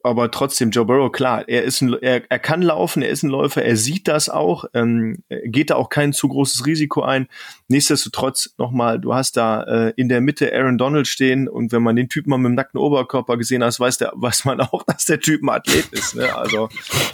aber 0.02 0.30
trotzdem, 0.30 0.70
Joe 0.70 0.84
Burrow, 0.84 1.10
klar, 1.10 1.48
er 1.48 1.64
ist 1.64 1.80
ein, 1.80 1.94
er, 2.00 2.22
er 2.30 2.38
kann 2.38 2.62
laufen, 2.62 3.02
er 3.02 3.08
ist 3.08 3.22
ein 3.22 3.30
Läufer, 3.30 3.62
er 3.62 3.76
sieht 3.76 4.08
das 4.08 4.28
auch, 4.28 4.64
ähm, 4.74 5.22
geht 5.44 5.70
da 5.70 5.76
auch 5.76 5.88
kein 5.88 6.12
zu 6.12 6.28
großes 6.28 6.66
Risiko 6.66 7.02
ein. 7.02 7.28
Nichtsdestotrotz 7.68 8.54
nochmal, 8.58 9.00
du 9.00 9.14
hast 9.14 9.36
da 9.36 9.62
äh, 9.62 9.92
in 9.96 10.08
der 10.08 10.20
Mitte 10.20 10.52
Aaron 10.52 10.78
Donald 10.78 11.08
stehen 11.08 11.48
und 11.48 11.72
wenn 11.72 11.82
man 11.82 11.96
den 11.96 12.08
Typen 12.08 12.30
mal 12.30 12.38
mit 12.38 12.50
dem 12.50 12.54
nackten 12.54 12.78
Oberkörper 12.78 13.36
gesehen 13.36 13.64
hat, 13.64 13.78
weiß, 13.78 13.98
der, 13.98 14.12
weiß 14.14 14.44
man 14.44 14.60
auch, 14.60 14.82
dass 14.86 15.06
der 15.06 15.20
Typ 15.20 15.42
ein 15.42 15.48
Athlet 15.48 15.86
ist. 15.92 16.14
Ne? 16.14 16.34
Also 16.34 16.68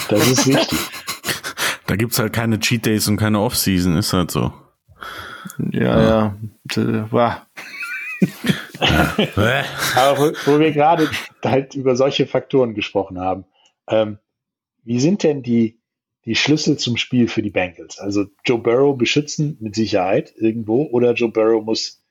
das 0.09 0.27
ist 0.29 0.47
wichtig. 0.47 0.79
Da 1.87 1.95
gibt's 1.95 2.19
halt 2.19 2.33
keine 2.33 2.59
Cheat 2.59 2.85
Days 2.85 3.07
und 3.07 3.17
keine 3.17 3.41
Off-Season, 3.41 3.97
ist 3.97 4.13
halt 4.13 4.31
so. 4.31 4.53
Ja, 5.71 6.03
ja. 6.03 6.37
ja. 6.75 7.07
Wow. 7.11 7.35
Aber 9.97 10.19
wo, 10.19 10.33
wo, 10.45 10.59
wir 10.59 10.73
gerade 10.73 11.09
halt 11.45 11.75
über 11.75 11.97
solche 11.97 12.27
Faktoren 12.27 12.75
gesprochen 12.75 13.21
haben, 13.21 13.45
ähm, 13.89 14.19
wie 14.85 15.01
sind 15.01 15.23
denn 15.23 15.43
die, 15.43 15.81
die 16.25 16.35
Schlüssel 16.35 16.79
zum 16.79 16.97
Spiel 16.97 17.29
für 17.29 17.43
die 17.43 17.51
Bengals? 17.51 17.99
Also 17.99 18.27
Joe 18.45 18.59
Burrow 18.59 18.97
beschützen 18.97 19.57
mit 19.61 19.75
Sicherheit 19.75 20.33
irgendwo 20.37 20.85
oder 20.85 21.13
Joe 21.15 21.31
Burrow 21.31 21.65
muss 21.65 22.03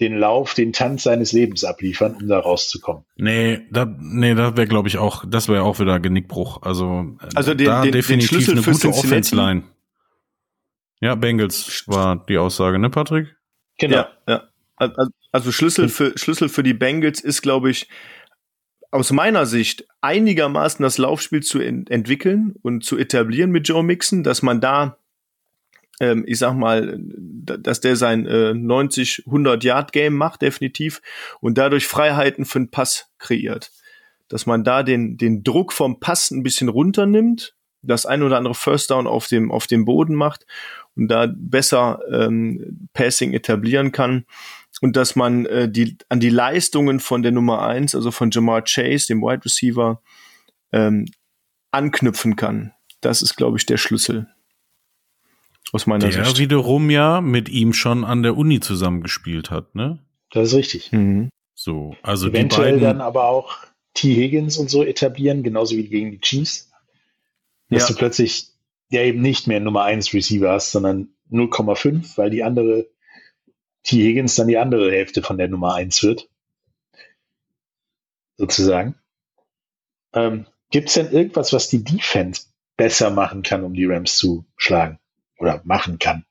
den 0.00 0.16
Lauf, 0.16 0.54
den 0.54 0.72
Tanz 0.72 1.02
seines 1.02 1.32
Lebens 1.32 1.64
abliefern, 1.64 2.16
um 2.20 2.28
da 2.28 2.38
rauszukommen. 2.38 3.04
Nee, 3.16 3.66
da, 3.70 3.84
nee, 3.84 4.34
da 4.34 4.56
wäre, 4.56 4.68
glaube 4.68 4.88
ich, 4.88 4.96
auch, 4.98 5.24
das 5.26 5.48
wäre 5.48 5.64
auch 5.64 5.80
wieder 5.80 5.98
Genickbruch. 5.98 6.62
Also, 6.62 7.16
also 7.34 7.54
den, 7.54 7.66
da 7.66 7.82
den, 7.82 7.92
definitiv 7.92 8.30
den 8.30 8.42
Schlüssel 8.44 8.58
eine 8.58 8.62
gute 8.62 8.88
Offense-Line. 8.90 9.64
Ja, 11.00 11.14
Bengals 11.14 11.84
war 11.86 12.24
die 12.28 12.38
Aussage, 12.38 12.78
ne, 12.78 12.90
Patrick? 12.90 13.36
Genau. 13.78 13.96
Ja, 13.96 14.08
ja. 14.28 14.42
Also 14.76 15.10
Schlüssel 15.52 15.88
für, 15.88 16.16
Schlüssel 16.16 16.48
für 16.48 16.62
die 16.62 16.74
Bengals 16.74 17.20
ist, 17.20 17.42
glaube 17.42 17.70
ich, 17.70 17.88
aus 18.90 19.12
meiner 19.12 19.46
Sicht 19.46 19.86
einigermaßen 20.00 20.82
das 20.82 20.98
Laufspiel 20.98 21.42
zu 21.42 21.60
ent 21.60 21.90
entwickeln 21.90 22.54
und 22.62 22.84
zu 22.84 22.96
etablieren 22.96 23.50
mit 23.50 23.68
Joe 23.68 23.82
Mixon, 23.82 24.22
dass 24.22 24.42
man 24.42 24.60
da, 24.60 24.96
ähm, 26.00 26.24
ich 26.26 26.38
sag 26.38 26.54
mal, 26.54 26.98
dass 26.98 27.80
der 27.80 27.96
sein 27.96 28.26
äh, 28.26 28.54
90, 28.54 29.24
100 29.26 29.62
Yard 29.64 29.92
Game 29.92 30.14
macht, 30.14 30.42
definitiv, 30.42 31.02
und 31.40 31.58
dadurch 31.58 31.86
Freiheiten 31.86 32.44
für 32.44 32.60
den 32.60 32.70
Pass 32.70 33.10
kreiert. 33.18 33.72
Dass 34.28 34.46
man 34.46 34.64
da 34.64 34.82
den, 34.82 35.16
den 35.16 35.42
Druck 35.42 35.72
vom 35.72 36.00
Pass 36.00 36.30
ein 36.30 36.42
bisschen 36.42 36.68
runternimmt, 36.68 37.54
das 37.82 38.06
ein 38.06 38.22
oder 38.22 38.38
andere 38.38 38.54
First 38.54 38.90
Down 38.90 39.06
auf 39.06 39.28
dem, 39.28 39.52
auf 39.52 39.66
dem 39.66 39.84
Boden 39.84 40.14
macht 40.14 40.46
und 40.96 41.08
da 41.08 41.32
besser 41.32 42.00
ähm, 42.10 42.88
Passing 42.92 43.32
etablieren 43.32 43.92
kann 43.92 44.24
und 44.80 44.96
dass 44.96 45.16
man 45.16 45.46
äh, 45.46 45.70
die, 45.70 45.98
an 46.08 46.20
die 46.20 46.30
Leistungen 46.30 47.00
von 47.00 47.22
der 47.22 47.32
Nummer 47.32 47.62
eins, 47.62 47.94
also 47.94 48.10
von 48.10 48.30
Jamar 48.30 48.62
Chase, 48.62 49.06
dem 49.08 49.20
Wide 49.22 49.44
Receiver, 49.44 50.02
ähm, 50.72 51.06
anknüpfen 51.70 52.36
kann. 52.36 52.72
Das 53.00 53.22
ist, 53.22 53.36
glaube 53.36 53.58
ich, 53.58 53.66
der 53.66 53.76
Schlüssel. 53.76 54.28
Aus 55.72 55.86
meiner 55.86 56.08
der 56.08 56.24
Sicht. 56.24 56.38
wiederum 56.38 56.88
ja 56.90 57.20
mit 57.20 57.48
ihm 57.48 57.72
schon 57.74 58.04
an 58.04 58.22
der 58.22 58.36
Uni 58.36 58.60
zusammengespielt 58.60 59.50
hat, 59.50 59.74
ne? 59.74 59.98
Das 60.30 60.48
ist 60.48 60.54
richtig. 60.54 60.92
Mhm. 60.92 61.28
So, 61.54 61.94
also 62.02 62.28
Eventuell 62.28 62.74
die 62.78 62.80
beiden, 62.84 62.98
dann 62.98 63.00
aber 63.00 63.24
auch 63.24 63.56
T. 63.94 64.14
Higgins 64.14 64.56
und 64.56 64.70
so 64.70 64.82
etablieren, 64.84 65.42
genauso 65.42 65.76
wie 65.76 65.88
gegen 65.88 66.10
die 66.12 66.20
Chiefs. 66.20 66.70
Dass 67.68 67.82
Ja. 67.82 67.88
du 67.88 67.98
plötzlich 67.98 68.48
ja 68.90 69.02
eben 69.02 69.20
nicht 69.20 69.46
mehr 69.46 69.60
Nummer 69.60 69.82
1 69.82 70.14
Receiver 70.14 70.50
hast, 70.52 70.72
sondern 70.72 71.08
0,5, 71.30 72.16
weil 72.16 72.30
die 72.30 72.42
andere 72.44 72.86
T. 73.88 74.02
Higgins 74.02 74.34
dann 74.34 74.48
die 74.48 74.58
andere 74.58 74.90
Hälfte 74.90 75.22
von 75.22 75.38
der 75.38 75.48
Nummer 75.48 75.74
1 75.74 76.02
wird. 76.02 76.28
Sozusagen. 78.36 78.94
Ähm, 80.12 80.46
Gibt 80.70 80.88
es 80.88 80.94
denn 80.94 81.10
irgendwas, 81.10 81.54
was 81.54 81.70
die 81.70 81.82
Defense 81.82 82.42
besser 82.76 83.10
machen 83.10 83.42
kann, 83.42 83.64
um 83.64 83.72
die 83.72 83.86
Rams 83.86 84.18
zu 84.18 84.44
schlagen? 84.58 84.98
Oder 85.38 85.62
machen 85.64 85.98
kann? 85.98 86.26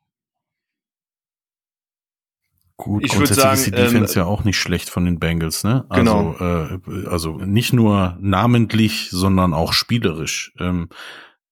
Gut, 2.76 3.04
Ich 3.04 3.12
grundsätzlich 3.12 3.54
ist 3.54 3.66
die 3.66 3.70
sagen, 3.72 3.84
Defense 3.86 4.14
ähm, 4.14 4.20
ja 4.20 4.26
auch 4.28 4.44
nicht 4.44 4.60
schlecht 4.60 4.92
von 4.92 5.06
den 5.06 5.18
Bengals, 5.18 5.64
ne? 5.64 5.86
Genau. 5.90 6.34
Also, 6.34 6.76
äh, 6.92 7.08
also 7.08 7.38
nicht 7.40 7.74
nur 7.74 8.18
namentlich, 8.22 9.10
sondern 9.10 9.56
auch 9.56 9.74
spielerisch. 9.74 10.54
Ähm, 10.60 10.90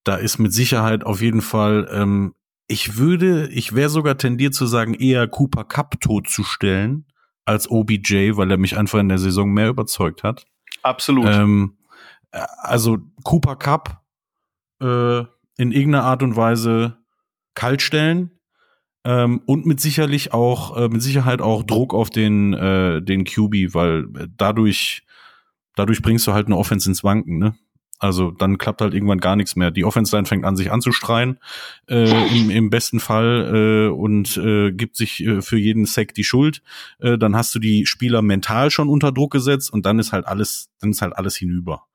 da 0.03 0.17
ist 0.17 0.37
mit 0.37 0.53
Sicherheit 0.53 1.03
auf 1.03 1.21
jeden 1.21 1.41
Fall, 1.41 1.89
ähm, 1.91 2.35
ich 2.67 2.97
würde, 2.97 3.47
ich 3.49 3.75
wäre 3.75 3.89
sogar 3.89 4.17
tendiert 4.17 4.53
zu 4.53 4.65
sagen, 4.65 4.93
eher 4.93 5.27
Cooper 5.27 5.63
Cup 5.63 5.99
totzustellen 6.01 7.05
als 7.45 7.69
OBJ, 7.69 8.37
weil 8.37 8.49
er 8.49 8.57
mich 8.57 8.77
einfach 8.77 8.99
in 8.99 9.09
der 9.09 9.19
Saison 9.19 9.51
mehr 9.51 9.69
überzeugt 9.69 10.23
hat. 10.23 10.45
Absolut. 10.81 11.27
Ähm, 11.27 11.77
äh, 12.31 12.43
also 12.57 12.97
Cooper 13.23 13.55
Cup 13.55 14.03
äh, 14.81 15.19
in 15.57 15.71
irgendeiner 15.71 16.03
Art 16.03 16.23
und 16.23 16.35
Weise 16.35 16.97
kaltstellen 17.53 18.31
ähm, 19.05 19.41
und 19.45 19.65
mit 19.65 19.79
sicherlich 19.79 20.33
auch 20.33 20.75
äh, 20.75 20.89
mit 20.89 21.01
Sicherheit 21.01 21.41
auch 21.41 21.63
Druck 21.63 21.93
auf 21.93 22.09
den 22.09 22.53
äh, 22.53 23.01
den 23.01 23.23
QB, 23.23 23.73
weil 23.73 24.05
äh, 24.17 24.27
dadurch 24.35 25.03
dadurch 25.75 26.01
bringst 26.01 26.27
du 26.27 26.33
halt 26.33 26.47
eine 26.47 26.57
Offense 26.57 26.89
ins 26.89 27.03
Wanken, 27.03 27.37
ne? 27.37 27.55
Also 27.97 28.31
dann 28.31 28.57
klappt 28.57 28.81
halt 28.81 28.93
irgendwann 28.93 29.19
gar 29.19 29.35
nichts 29.35 29.55
mehr. 29.55 29.71
Die 29.71 29.85
Offense-Line 29.85 30.25
fängt 30.25 30.43
an, 30.43 30.57
sich 30.57 30.71
anzustreien, 30.71 31.39
äh, 31.87 32.37
im, 32.37 32.49
im 32.49 32.69
besten 32.69 32.99
Fall, 32.99 33.87
äh, 33.87 33.89
und 33.89 34.35
äh, 34.37 34.71
gibt 34.71 34.97
sich 34.97 35.23
äh, 35.23 35.41
für 35.41 35.57
jeden 35.57 35.85
Sack 35.85 36.13
die 36.13 36.25
Schuld. 36.25 36.61
Äh, 36.99 37.17
dann 37.17 37.35
hast 37.35 37.55
du 37.55 37.59
die 37.59 37.85
Spieler 37.85 38.21
mental 38.21 38.69
schon 38.69 38.89
unter 38.89 39.11
Druck 39.11 39.31
gesetzt 39.31 39.71
und 39.71 39.85
dann 39.85 39.99
ist 39.99 40.11
halt 40.11 40.25
alles, 40.27 40.69
dann 40.79 40.91
ist 40.91 41.01
halt 41.01 41.15
alles 41.15 41.37
hinüber. 41.37 41.85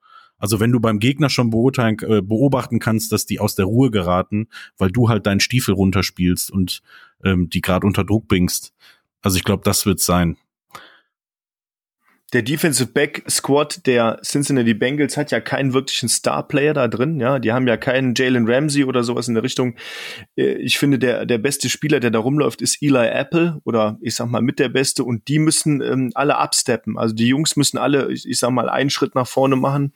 Also 0.41 0.59
wenn 0.59 0.71
du 0.71 0.79
beim 0.79 0.97
Gegner 0.97 1.29
schon 1.29 1.51
beurteilen, 1.51 1.97
äh, 1.99 2.21
beobachten 2.23 2.79
kannst, 2.79 3.11
dass 3.11 3.27
die 3.27 3.39
aus 3.39 3.53
der 3.53 3.65
Ruhe 3.65 3.91
geraten, 3.91 4.47
weil 4.79 4.89
du 4.89 5.07
halt 5.07 5.27
deinen 5.27 5.39
Stiefel 5.39 5.75
runterspielst 5.75 6.49
und 6.49 6.81
ähm, 7.23 7.49
die 7.49 7.61
gerade 7.61 7.85
unter 7.85 8.03
Druck 8.03 8.27
bringst. 8.27 8.73
Also 9.21 9.37
ich 9.37 9.43
glaube, 9.43 9.61
das 9.63 9.85
wird's 9.85 10.03
sein. 10.03 10.37
Der 12.33 12.43
Defensive 12.43 12.91
Back 12.91 13.23
Squad 13.29 13.85
der 13.85 14.19
Cincinnati 14.23 14.73
Bengals 14.73 15.17
hat 15.17 15.31
ja 15.31 15.41
keinen 15.41 15.73
wirklichen 15.73 16.07
Star 16.07 16.47
Player 16.47 16.73
da 16.73 16.87
drin, 16.87 17.19
ja. 17.19 17.39
Die 17.39 17.51
haben 17.51 17.67
ja 17.67 17.75
keinen 17.77 18.13
Jalen 18.15 18.49
Ramsey 18.49 18.85
oder 18.85 19.03
sowas 19.03 19.27
in 19.27 19.33
der 19.33 19.43
Richtung. 19.43 19.75
Äh, 20.37 20.53
Ich 20.53 20.77
finde, 20.77 20.97
der, 20.97 21.25
der 21.25 21.37
beste 21.37 21.69
Spieler, 21.69 21.99
der 21.99 22.11
da 22.11 22.19
rumläuft, 22.19 22.61
ist 22.61 22.81
Eli 22.81 23.07
Apple 23.07 23.59
oder 23.65 23.97
ich 24.01 24.15
sag 24.15 24.27
mal 24.27 24.41
mit 24.41 24.59
der 24.59 24.69
beste 24.69 25.03
und 25.03 25.27
die 25.27 25.39
müssen 25.39 25.81
ähm, 25.81 26.11
alle 26.13 26.37
absteppen. 26.37 26.97
Also 26.97 27.13
die 27.13 27.27
Jungs 27.27 27.55
müssen 27.55 27.77
alle, 27.77 28.11
ich, 28.11 28.27
ich 28.27 28.39
sag 28.39 28.51
mal, 28.51 28.69
einen 28.69 28.89
Schritt 28.89 29.15
nach 29.15 29.27
vorne 29.27 29.55
machen 29.57 29.93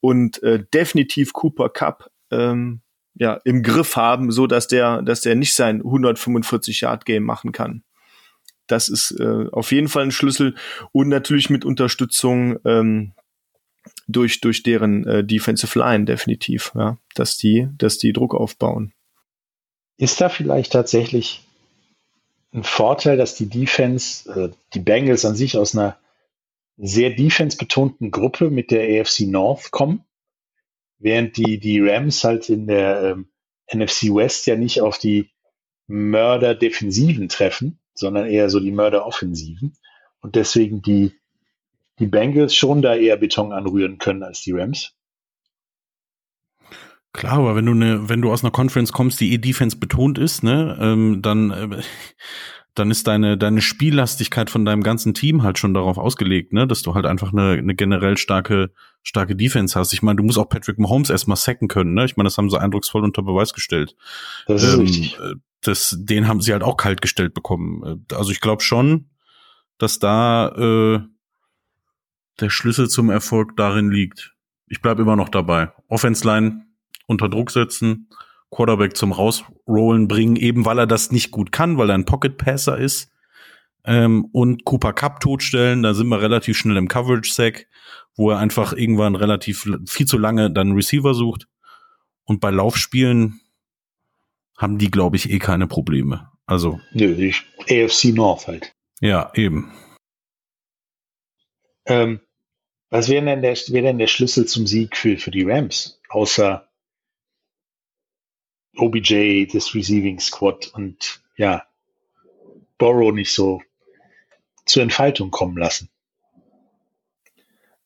und 0.00 0.42
äh, 0.42 0.64
definitiv 0.74 1.32
Cooper 1.32 1.68
Cup 1.68 2.10
ähm, 2.30 2.80
ja, 3.14 3.40
im 3.44 3.62
Griff 3.62 3.96
haben, 3.96 4.32
so 4.32 4.46
dass 4.46 4.66
der, 4.66 5.02
dass 5.02 5.20
der 5.20 5.36
nicht 5.36 5.54
sein 5.54 5.76
145 5.76 6.80
Yard 6.80 7.04
Game 7.04 7.22
machen 7.22 7.52
kann. 7.52 7.84
Das 8.66 8.88
ist 8.88 9.12
äh, 9.20 9.46
auf 9.52 9.72
jeden 9.72 9.88
Fall 9.88 10.04
ein 10.04 10.10
Schlüssel 10.10 10.54
und 10.92 11.08
natürlich 11.08 11.50
mit 11.50 11.64
Unterstützung 11.64 12.58
ähm, 12.64 13.12
durch 14.08 14.40
durch 14.40 14.62
deren 14.62 15.06
äh, 15.06 15.24
Defensive 15.24 15.78
Line 15.78 16.04
definitiv, 16.04 16.72
ja, 16.74 16.98
dass 17.14 17.36
die 17.36 17.68
dass 17.76 17.98
die 17.98 18.12
Druck 18.12 18.34
aufbauen. 18.34 18.92
Ist 19.96 20.20
da 20.20 20.28
vielleicht 20.28 20.72
tatsächlich 20.72 21.42
ein 22.52 22.64
Vorteil, 22.64 23.16
dass 23.16 23.34
die 23.34 23.48
Defense, 23.48 24.30
äh, 24.30 24.50
die 24.72 24.80
Bengals 24.80 25.24
an 25.24 25.34
sich 25.34 25.58
aus 25.58 25.76
einer 25.76 25.98
sehr 26.76 27.10
defense-betonten 27.10 28.10
Gruppe 28.10 28.50
mit 28.50 28.70
der 28.70 29.00
AFC 29.00 29.20
North 29.20 29.70
kommen, 29.70 30.04
während 30.98 31.36
die, 31.36 31.58
die 31.58 31.80
Rams 31.80 32.24
halt 32.24 32.48
in 32.48 32.66
der 32.66 33.02
ähm, 33.02 33.28
NFC 33.72 34.14
West 34.14 34.46
ja 34.46 34.56
nicht 34.56 34.80
auf 34.80 34.98
die 34.98 35.30
Mörder-Defensiven 35.86 37.28
treffen, 37.28 37.78
sondern 37.94 38.26
eher 38.26 38.50
so 38.50 38.60
die 38.60 38.72
Mörder-Offensiven 38.72 39.76
und 40.20 40.34
deswegen 40.34 40.82
die, 40.82 41.12
die 41.98 42.06
Bengals 42.06 42.54
schon 42.54 42.82
da 42.82 42.94
eher 42.94 43.16
Beton 43.16 43.52
anrühren 43.52 43.98
können 43.98 44.22
als 44.22 44.42
die 44.42 44.52
Rams. 44.52 44.94
Klar, 47.12 47.34
aber 47.34 47.54
wenn 47.54 47.66
du 47.66 47.74
ne, 47.74 48.08
wenn 48.08 48.20
du 48.20 48.32
aus 48.32 48.42
einer 48.42 48.50
Conference 48.50 48.92
kommst, 48.92 49.20
die 49.20 49.32
eh 49.32 49.38
Defense 49.38 49.76
betont 49.76 50.18
ist, 50.18 50.42
ne, 50.42 50.76
ähm, 50.80 51.22
dann 51.22 51.50
äh, 51.52 51.82
dann 52.74 52.90
ist 52.90 53.06
deine 53.06 53.38
deine 53.38 53.62
Spiellastigkeit 53.62 54.50
von 54.50 54.64
deinem 54.64 54.82
ganzen 54.82 55.14
Team 55.14 55.44
halt 55.44 55.60
schon 55.60 55.74
darauf 55.74 55.96
ausgelegt, 55.96 56.52
ne, 56.52 56.66
dass 56.66 56.82
du 56.82 56.96
halt 56.96 57.06
einfach 57.06 57.32
eine, 57.32 57.52
eine 57.52 57.76
generell 57.76 58.18
starke 58.18 58.72
starke 59.04 59.36
Defense 59.36 59.78
hast. 59.78 59.92
Ich 59.92 60.02
meine, 60.02 60.16
du 60.16 60.24
musst 60.24 60.38
auch 60.38 60.48
Patrick 60.48 60.80
Mahomes 60.80 61.08
erstmal 61.08 61.36
sacken 61.36 61.68
können, 61.68 61.94
ne? 61.94 62.04
Ich 62.04 62.16
meine, 62.16 62.26
das 62.26 62.36
haben 62.36 62.50
sie 62.50 62.60
eindrucksvoll 62.60 63.04
unter 63.04 63.22
Beweis 63.22 63.52
gestellt. 63.52 63.94
Das 64.48 64.64
ist 64.64 64.74
Ähm, 64.74 64.80
richtig. 64.80 65.16
Das, 65.66 65.96
den 65.98 66.28
haben 66.28 66.40
sie 66.40 66.52
halt 66.52 66.62
auch 66.62 66.76
kalt 66.76 67.02
gestellt 67.02 67.34
bekommen. 67.34 68.04
Äh, 68.10 68.14
Also 68.14 68.30
ich 68.30 68.40
glaube 68.40 68.62
schon, 68.62 69.10
dass 69.78 69.98
da 69.98 70.48
äh, 70.48 71.00
der 72.40 72.50
Schlüssel 72.50 72.88
zum 72.88 73.10
Erfolg 73.10 73.56
darin 73.56 73.90
liegt. 73.90 74.34
Ich 74.66 74.80
bleib 74.80 74.98
immer 74.98 75.16
noch 75.16 75.28
dabei. 75.28 75.72
Offense 75.88 76.26
Line 76.26 76.66
unter 77.06 77.28
Druck 77.28 77.50
setzen, 77.50 78.08
Quarterback 78.50 78.96
zum 78.96 79.12
Rausrollen 79.12 80.08
bringen, 80.08 80.36
eben 80.36 80.64
weil 80.64 80.78
er 80.78 80.86
das 80.86 81.10
nicht 81.10 81.30
gut 81.30 81.52
kann, 81.52 81.76
weil 81.76 81.90
er 81.90 81.96
ein 81.96 82.06
Pocket 82.06 82.36
Passer 82.36 82.78
ist. 82.78 83.10
Ähm, 83.84 84.24
und 84.32 84.64
Cooper 84.64 84.94
Cup 84.94 85.20
totstellen, 85.20 85.82
da 85.82 85.92
sind 85.92 86.08
wir 86.08 86.20
relativ 86.20 86.56
schnell 86.56 86.78
im 86.78 86.88
Coverage 86.88 87.32
Sack, 87.32 87.66
wo 88.16 88.30
er 88.30 88.38
einfach 88.38 88.72
irgendwann 88.72 89.14
relativ 89.14 89.68
viel 89.86 90.06
zu 90.06 90.16
lange 90.16 90.50
dann 90.50 90.72
Receiver 90.72 91.12
sucht. 91.12 91.46
Und 92.24 92.40
bei 92.40 92.50
Laufspielen 92.50 93.40
haben 94.56 94.78
die, 94.78 94.90
glaube 94.90 95.16
ich, 95.16 95.30
eh 95.30 95.38
keine 95.38 95.66
Probleme. 95.66 96.30
Also, 96.46 96.80
Nö, 96.92 97.14
die 97.14 97.34
AFC 97.68 98.14
North 98.14 98.46
halt. 98.46 98.74
ja, 99.00 99.32
eben. 99.34 99.72
Ähm, 101.86 102.20
was 102.90 103.08
wäre 103.08 103.24
denn, 103.24 103.42
der, 103.42 103.54
wär 103.54 103.82
denn 103.82 103.98
der 103.98 104.06
Schlüssel 104.06 104.46
zum 104.46 104.66
Sieg 104.66 104.96
für, 104.96 105.18
für 105.18 105.30
die 105.30 105.42
Rams? 105.42 106.00
Außer 106.08 106.68
OBJ, 108.76 109.46
das 109.52 109.74
Receiving 109.74 110.20
Squad 110.20 110.68
und 110.74 111.22
ja, 111.36 111.66
Borrow 112.78 113.12
nicht 113.12 113.32
so 113.32 113.62
zur 114.66 114.82
Entfaltung 114.82 115.30
kommen 115.30 115.56
lassen. 115.56 115.88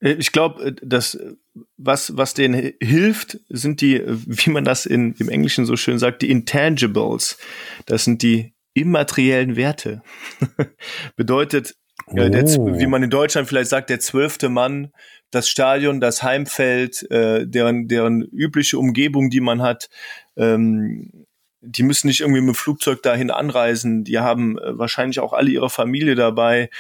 Äh, 0.00 0.12
Ich 0.18 0.32
glaube, 0.32 0.74
das, 0.82 1.14
äh, 1.14 1.34
was, 1.76 2.16
was 2.16 2.34
denen 2.34 2.54
hi- 2.54 2.74
hilft, 2.80 3.38
sind 3.48 3.80
die, 3.80 3.96
äh, 3.96 4.16
wie 4.26 4.50
man 4.50 4.64
das 4.64 4.87
in, 4.87 5.14
im 5.18 5.28
Englischen 5.28 5.66
so 5.66 5.76
schön 5.76 5.98
sagt, 5.98 6.22
die 6.22 6.30
Intangibles. 6.30 7.38
Das 7.87 8.04
sind 8.04 8.22
die 8.22 8.52
immateriellen 8.74 9.56
Werte. 9.56 10.02
Bedeutet, 11.16 11.74
ja, 12.12 12.28
der, 12.28 12.44
Oh. 12.58 12.78
wie 12.78 12.87
man 12.87 13.02
in 13.02 13.11
Deutschland 13.11 13.48
vielleicht 13.48 13.70
sagt, 13.70 13.90
der 13.90 14.00
zwölfte 14.00 14.48
Mann, 14.48 14.92
das 15.30 15.48
Stadion, 15.48 16.00
das 16.00 16.22
Heimfeld, 16.22 17.08
äh, 17.11 17.46
deren, 17.46 17.88
deren 17.88 18.22
übliche 18.22 18.78
Umgebung, 18.78 19.28
die 19.30 19.40
man 19.40 19.61
hat, 19.62 19.90
ähm, 20.37 21.26
die 21.61 21.82
müssen 21.82 22.06
nicht 22.06 22.20
irgendwie 22.20 22.40
mit 22.40 22.50
dem 22.50 22.54
Flugzeug 22.54 23.02
dahin 23.02 23.30
anreisen. 23.32 24.04
Die 24.04 24.20
haben 24.20 24.58
äh, 24.58 24.78
wahrscheinlich 24.78 25.18
auch 25.18 25.32
alle 25.32 25.50
ihre 25.50 25.68
Familie 25.68 26.14
dabei. 26.14 26.70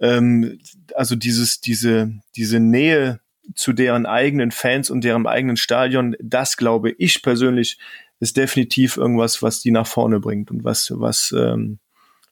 Ähm, 0.00 0.58
also 0.94 1.16
dieses, 1.16 1.60
diese, 1.60 2.12
diese 2.36 2.60
Nähe 2.60 3.20
zu 3.54 3.72
deren 3.72 4.06
eigenen 4.06 4.50
Fans 4.50 4.90
und 4.90 5.02
deren 5.04 5.26
eigenen 5.26 5.56
Stadion, 5.56 6.16
das 6.20 6.56
glaube 6.56 6.92
ich 6.98 7.22
persönlich 7.22 7.78
ist 8.20 8.36
definitiv 8.36 8.96
irgendwas, 8.96 9.42
was 9.42 9.60
die 9.60 9.70
nach 9.70 9.86
vorne 9.86 10.20
bringt 10.20 10.50
und 10.50 10.62
was, 10.62 10.92
was, 10.94 11.34
ähm, 11.36 11.78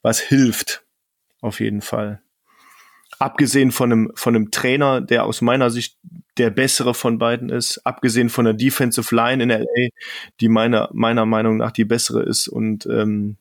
was 0.02 0.20
hilft. 0.20 0.84
Auf 1.40 1.60
jeden 1.60 1.80
Fall. 1.80 2.20
Abgesehen 3.18 3.72
von 3.72 3.90
einem, 3.90 4.12
von 4.14 4.36
einem 4.36 4.50
Trainer, 4.50 5.00
der 5.00 5.24
aus 5.24 5.40
meiner 5.40 5.70
Sicht 5.70 5.96
der 6.36 6.50
bessere 6.50 6.94
von 6.94 7.18
beiden 7.18 7.48
ist, 7.48 7.78
abgesehen 7.84 8.28
von 8.28 8.44
der 8.44 8.54
Defensive 8.54 9.14
Line 9.14 9.42
in 9.42 9.50
LA, 9.50 9.88
die 10.40 10.48
meiner, 10.48 10.88
meiner 10.92 11.26
Meinung 11.26 11.56
nach 11.56 11.72
die 11.72 11.84
bessere 11.84 12.22
ist 12.22 12.48
und 12.48 12.86
ähm, 12.86 13.36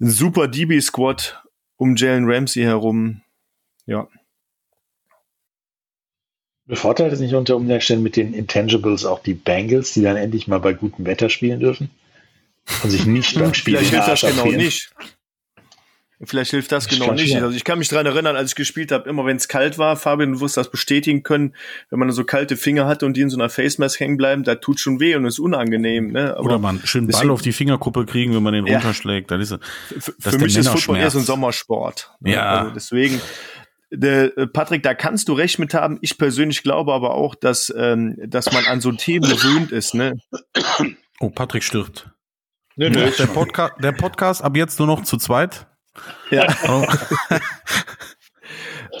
ein 0.00 0.10
super 0.10 0.48
DB-Squad 0.48 1.43
um 1.76 1.96
Jalen 1.96 2.24
Ramsey 2.26 2.62
herum. 2.62 3.22
Ja. 3.86 4.08
Bevorteilt 6.66 7.12
es 7.12 7.20
nicht 7.20 7.34
unter 7.34 7.56
Umständen 7.56 8.02
mit 8.02 8.16
den 8.16 8.32
Intangibles 8.32 9.04
auch 9.04 9.20
die 9.20 9.34
Bengals, 9.34 9.92
die 9.92 10.02
dann 10.02 10.16
endlich 10.16 10.48
mal 10.48 10.60
bei 10.60 10.72
gutem 10.72 11.04
Wetter 11.04 11.28
spielen 11.28 11.60
dürfen? 11.60 11.90
Und 12.82 12.90
sich 12.90 13.04
nicht 13.04 13.34
beim 13.38 13.52
Spiel 13.52 13.76
Vielleicht 13.76 13.92
hilft 13.92 14.08
das 14.08 14.20
genau 14.22 14.46
nicht. 14.46 14.94
Vielleicht 16.26 16.50
hilft 16.50 16.72
das 16.72 16.88
genau 16.88 17.12
nicht. 17.12 17.34
Also 17.36 17.56
ich 17.56 17.64
kann 17.64 17.78
mich 17.78 17.88
daran 17.88 18.06
erinnern, 18.06 18.36
als 18.36 18.50
ich 18.50 18.54
gespielt 18.56 18.92
habe, 18.92 19.08
immer 19.08 19.24
wenn 19.24 19.36
es 19.36 19.48
kalt 19.48 19.78
war, 19.78 19.96
Fabian, 19.96 20.32
du 20.32 20.40
wirst 20.40 20.56
das 20.56 20.70
bestätigen 20.70 21.22
können, 21.22 21.54
wenn 21.90 21.98
man 21.98 22.10
so 22.12 22.24
kalte 22.24 22.56
Finger 22.56 22.86
hat 22.86 23.02
und 23.02 23.16
die 23.16 23.22
in 23.22 23.30
so 23.30 23.36
einer 23.36 23.48
Face 23.48 23.78
Mask 23.78 23.98
hängen 24.00 24.16
bleiben, 24.16 24.44
da 24.44 24.56
tut 24.56 24.80
schon 24.80 25.00
weh 25.00 25.14
und 25.14 25.24
ist 25.26 25.38
unangenehm. 25.38 26.12
Ne? 26.12 26.36
Aber 26.36 26.46
Oder 26.46 26.58
man 26.58 26.80
schön 26.84 27.06
Ball 27.06 27.30
auf 27.30 27.42
die 27.42 27.52
Fingerkuppe 27.52 28.06
kriegen, 28.06 28.34
wenn 28.34 28.42
man 28.42 28.54
den 28.54 28.66
ja. 28.66 28.74
runterschlägt. 28.74 29.30
Dann 29.30 29.40
ist, 29.40 29.50
das 29.50 30.12
Für 30.18 30.38
mich 30.38 30.56
ist 30.56 30.68
Football 30.68 30.98
eher 30.98 31.10
so 31.10 31.18
ein 31.18 31.24
Sommersport. 31.24 32.12
Ne? 32.20 32.32
Ja. 32.32 32.60
Also 32.60 32.70
deswegen, 32.74 33.20
Patrick, 34.52 34.82
da 34.82 34.94
kannst 34.94 35.28
du 35.28 35.34
recht 35.34 35.58
mit 35.58 35.74
haben. 35.74 35.98
Ich 36.00 36.18
persönlich 36.18 36.62
glaube 36.62 36.92
aber 36.92 37.14
auch, 37.14 37.34
dass, 37.34 37.72
ähm, 37.76 38.16
dass 38.26 38.52
man 38.52 38.64
an 38.66 38.80
so 38.80 38.92
Themen 38.92 39.28
gewöhnt 39.28 39.72
ist. 39.72 39.94
Ne? 39.94 40.14
Oh, 41.20 41.30
Patrick 41.30 41.62
stirbt. 41.62 42.10
Nö, 42.76 42.90
nö. 42.90 43.10
Der, 43.16 43.26
Podca 43.26 43.70
der 43.80 43.92
Podcast 43.92 44.42
ab 44.42 44.56
jetzt 44.56 44.78
nur 44.80 44.88
noch 44.88 45.04
zu 45.04 45.16
zweit. 45.16 45.68
Ja. 46.30 46.46
Oh. 46.68 46.86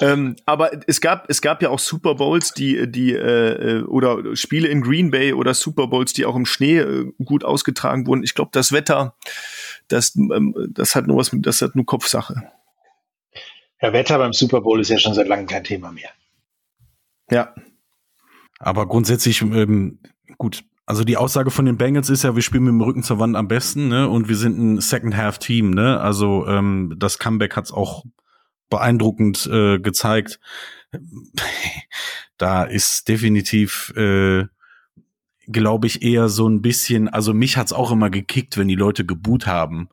ähm, 0.00 0.36
aber 0.46 0.70
es 0.86 1.00
gab 1.00 1.28
es 1.28 1.40
gab 1.40 1.62
ja 1.62 1.70
auch 1.70 1.78
Super 1.78 2.14
Bowls, 2.14 2.52
die 2.52 2.90
die 2.90 3.12
äh, 3.12 3.82
oder 3.82 4.36
Spiele 4.36 4.68
in 4.68 4.82
Green 4.82 5.10
Bay 5.10 5.32
oder 5.32 5.54
Super 5.54 5.86
Bowls, 5.88 6.12
die 6.12 6.24
auch 6.24 6.36
im 6.36 6.46
Schnee 6.46 6.78
äh, 6.78 7.12
gut 7.24 7.44
ausgetragen 7.44 8.06
wurden. 8.06 8.22
Ich 8.22 8.34
glaube, 8.34 8.50
das 8.52 8.72
Wetter, 8.72 9.16
das 9.88 10.14
ähm, 10.16 10.54
das 10.70 10.94
hat 10.94 11.06
nur 11.06 11.16
was, 11.16 11.30
das 11.32 11.62
hat 11.62 11.74
nur 11.74 11.86
Kopfsache. 11.86 12.50
Ja, 13.80 13.92
Wetter 13.92 14.18
beim 14.18 14.32
Super 14.32 14.60
Bowl 14.60 14.80
ist 14.80 14.88
ja 14.88 14.98
schon 14.98 15.14
seit 15.14 15.28
langem 15.28 15.46
kein 15.46 15.64
Thema 15.64 15.92
mehr. 15.92 16.10
Ja. 17.30 17.54
Aber 18.58 18.86
grundsätzlich, 18.86 19.42
ähm, 19.42 19.98
gut, 20.38 20.64
also 20.86 21.04
die 21.04 21.16
Aussage 21.16 21.50
von 21.50 21.64
den 21.64 21.78
Bengals 21.78 22.10
ist 22.10 22.24
ja, 22.24 22.34
wir 22.34 22.42
spielen 22.42 22.64
mit 22.64 22.72
dem 22.72 22.80
Rücken 22.80 23.02
zur 23.02 23.18
Wand 23.18 23.36
am 23.36 23.48
besten, 23.48 23.88
ne? 23.88 24.08
Und 24.08 24.28
wir 24.28 24.36
sind 24.36 24.58
ein 24.58 24.80
Second-Half-Team, 24.80 25.70
ne? 25.70 26.00
Also 26.00 26.46
ähm, 26.46 26.94
das 26.98 27.18
Comeback 27.18 27.56
hat's 27.56 27.72
auch 27.72 28.04
beeindruckend 28.70 29.46
äh, 29.46 29.78
gezeigt. 29.78 30.40
Da 32.36 32.64
ist 32.64 33.06
definitiv 33.06 33.92
äh, 33.96 34.46
glaube 35.46 35.86
ich, 35.86 36.02
eher 36.02 36.28
so 36.28 36.48
ein 36.48 36.62
bisschen, 36.62 37.08
also 37.08 37.34
mich 37.34 37.56
hat's 37.56 37.72
auch 37.72 37.92
immer 37.92 38.10
gekickt, 38.10 38.56
wenn 38.58 38.68
die 38.68 38.74
Leute 38.74 39.04
geboot 39.04 39.46
haben. 39.46 39.88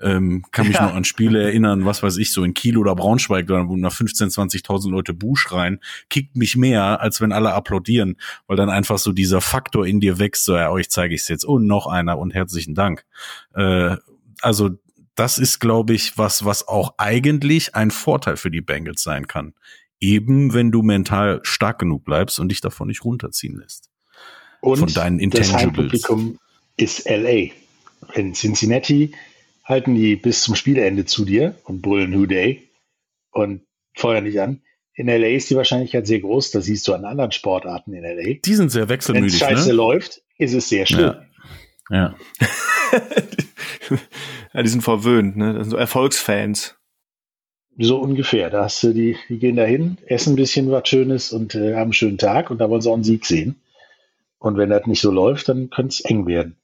Ähm, 0.00 0.44
kann 0.52 0.66
mich 0.66 0.76
ja. 0.76 0.86
noch 0.86 0.94
an 0.94 1.04
Spiele 1.04 1.42
erinnern, 1.42 1.86
was 1.86 2.02
weiß 2.02 2.18
ich, 2.18 2.32
so 2.32 2.44
in 2.44 2.52
Kiel 2.52 2.76
oder 2.76 2.94
Braunschweig, 2.94 3.48
wo 3.48 3.76
nach 3.76 3.92
15, 3.92 4.28
20.000 4.28 4.90
Leute 4.90 5.14
Buh 5.14 5.36
schreien, 5.36 5.80
kickt 6.10 6.36
mich 6.36 6.54
mehr, 6.56 7.00
als 7.00 7.20
wenn 7.22 7.32
alle 7.32 7.54
applaudieren, 7.54 8.16
weil 8.46 8.58
dann 8.58 8.68
einfach 8.68 8.98
so 8.98 9.12
dieser 9.12 9.40
Faktor 9.40 9.86
in 9.86 10.00
dir 10.00 10.18
wächst, 10.18 10.44
so, 10.44 10.54
ja, 10.54 10.70
euch 10.70 10.90
zeige 10.90 11.14
ich's 11.14 11.28
jetzt 11.28 11.44
und 11.44 11.66
noch 11.66 11.86
einer 11.86 12.18
und 12.18 12.34
herzlichen 12.34 12.74
Dank. 12.74 13.06
Äh, 13.54 13.96
also 14.42 14.70
das 15.14 15.38
ist, 15.38 15.60
glaube 15.60 15.94
ich, 15.94 16.18
was, 16.18 16.44
was 16.44 16.68
auch 16.68 16.94
eigentlich 16.98 17.74
ein 17.74 17.90
Vorteil 17.90 18.36
für 18.36 18.50
die 18.50 18.60
Bengals 18.60 19.02
sein 19.02 19.26
kann. 19.26 19.54
Eben, 19.98 20.52
wenn 20.52 20.70
du 20.70 20.82
mental 20.82 21.40
stark 21.42 21.78
genug 21.78 22.04
bleibst 22.04 22.38
und 22.38 22.50
dich 22.50 22.60
davon 22.60 22.88
nicht 22.88 23.02
runterziehen 23.02 23.56
lässt. 23.56 23.88
Und 24.66 24.78
von 24.78 24.92
deinen 24.92 25.20
Intangibles. 25.20 25.52
Das 25.52 25.62
Heimpublikum 25.62 26.38
ist 26.76 27.08
LA. 27.08 27.52
In 28.14 28.34
Cincinnati 28.34 29.12
halten 29.64 29.94
die 29.94 30.16
bis 30.16 30.42
zum 30.42 30.54
Spielende 30.54 31.04
zu 31.04 31.24
dir 31.24 31.54
und 31.64 31.82
brüllen 31.82 32.14
Who 32.14 32.26
Day 32.26 32.68
und 33.32 33.62
feuern 33.94 34.24
dich 34.24 34.40
an. 34.40 34.60
In 34.94 35.08
LA 35.08 35.28
ist 35.28 35.50
die 35.50 35.56
Wahrscheinlichkeit 35.56 36.06
sehr 36.06 36.20
groß, 36.20 36.52
das 36.52 36.64
siehst 36.64 36.88
du 36.88 36.94
an 36.94 37.04
anderen 37.04 37.32
Sportarten 37.32 37.92
in 37.92 38.02
LA. 38.02 38.38
Die 38.44 38.54
sind 38.54 38.70
sehr 38.70 38.88
wechselmütig. 38.88 39.40
Wenn 39.40 39.48
scheiße 39.48 39.68
ne? 39.68 39.74
läuft, 39.74 40.22
ist 40.38 40.54
es 40.54 40.68
sehr 40.68 40.86
schlimm. 40.86 41.14
Ja. 41.90 41.96
ja. 41.96 42.14
ja, 44.54 44.62
die 44.62 44.68
sind 44.68 44.82
verwöhnt, 44.82 45.36
ne? 45.36 45.54
Das 45.54 45.64
sind 45.64 45.70
so 45.72 45.76
Erfolgsfans. 45.76 46.76
So 47.78 47.98
ungefähr. 47.98 48.48
Da 48.48 48.64
hast 48.64 48.82
du 48.82 48.94
die, 48.94 49.16
die 49.28 49.38
gehen 49.38 49.56
dahin, 49.56 49.98
essen 50.06 50.32
ein 50.32 50.36
bisschen 50.36 50.70
was 50.70 50.88
Schönes 50.88 51.32
und 51.32 51.54
äh, 51.54 51.74
haben 51.74 51.82
einen 51.82 51.92
schönen 51.92 52.18
Tag 52.18 52.50
und 52.50 52.58
da 52.58 52.70
wollen 52.70 52.80
sie 52.80 52.88
auch 52.88 52.94
einen 52.94 53.04
Sieg 53.04 53.26
sehen. 53.26 53.56
Und 54.38 54.56
wenn 54.56 54.70
das 54.70 54.86
nicht 54.86 55.00
so 55.00 55.10
läuft, 55.10 55.48
dann 55.48 55.70
könnte 55.70 55.94
es 55.94 56.00
eng 56.00 56.26
werden. 56.26 56.56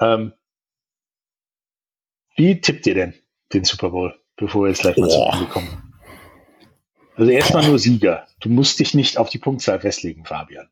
Ähm, 0.00 0.32
wie 2.36 2.60
tippt 2.60 2.86
ihr 2.86 2.94
denn 2.94 3.14
den 3.52 3.64
Super 3.64 3.90
Bowl, 3.90 4.18
bevor 4.36 4.64
wir 4.64 4.68
jetzt 4.68 4.82
gleich 4.82 4.96
mal 4.96 5.08
zum 5.08 5.32
Ende 5.32 5.46
kommen? 5.46 5.94
Also 7.16 7.30
erstmal 7.30 7.66
nur 7.66 7.78
Sieger. 7.78 8.26
Du 8.40 8.48
musst 8.48 8.78
dich 8.78 8.94
nicht 8.94 9.18
auf 9.18 9.28
die 9.28 9.38
Punktzahl 9.38 9.80
festlegen, 9.80 10.24
Fabian. 10.24 10.68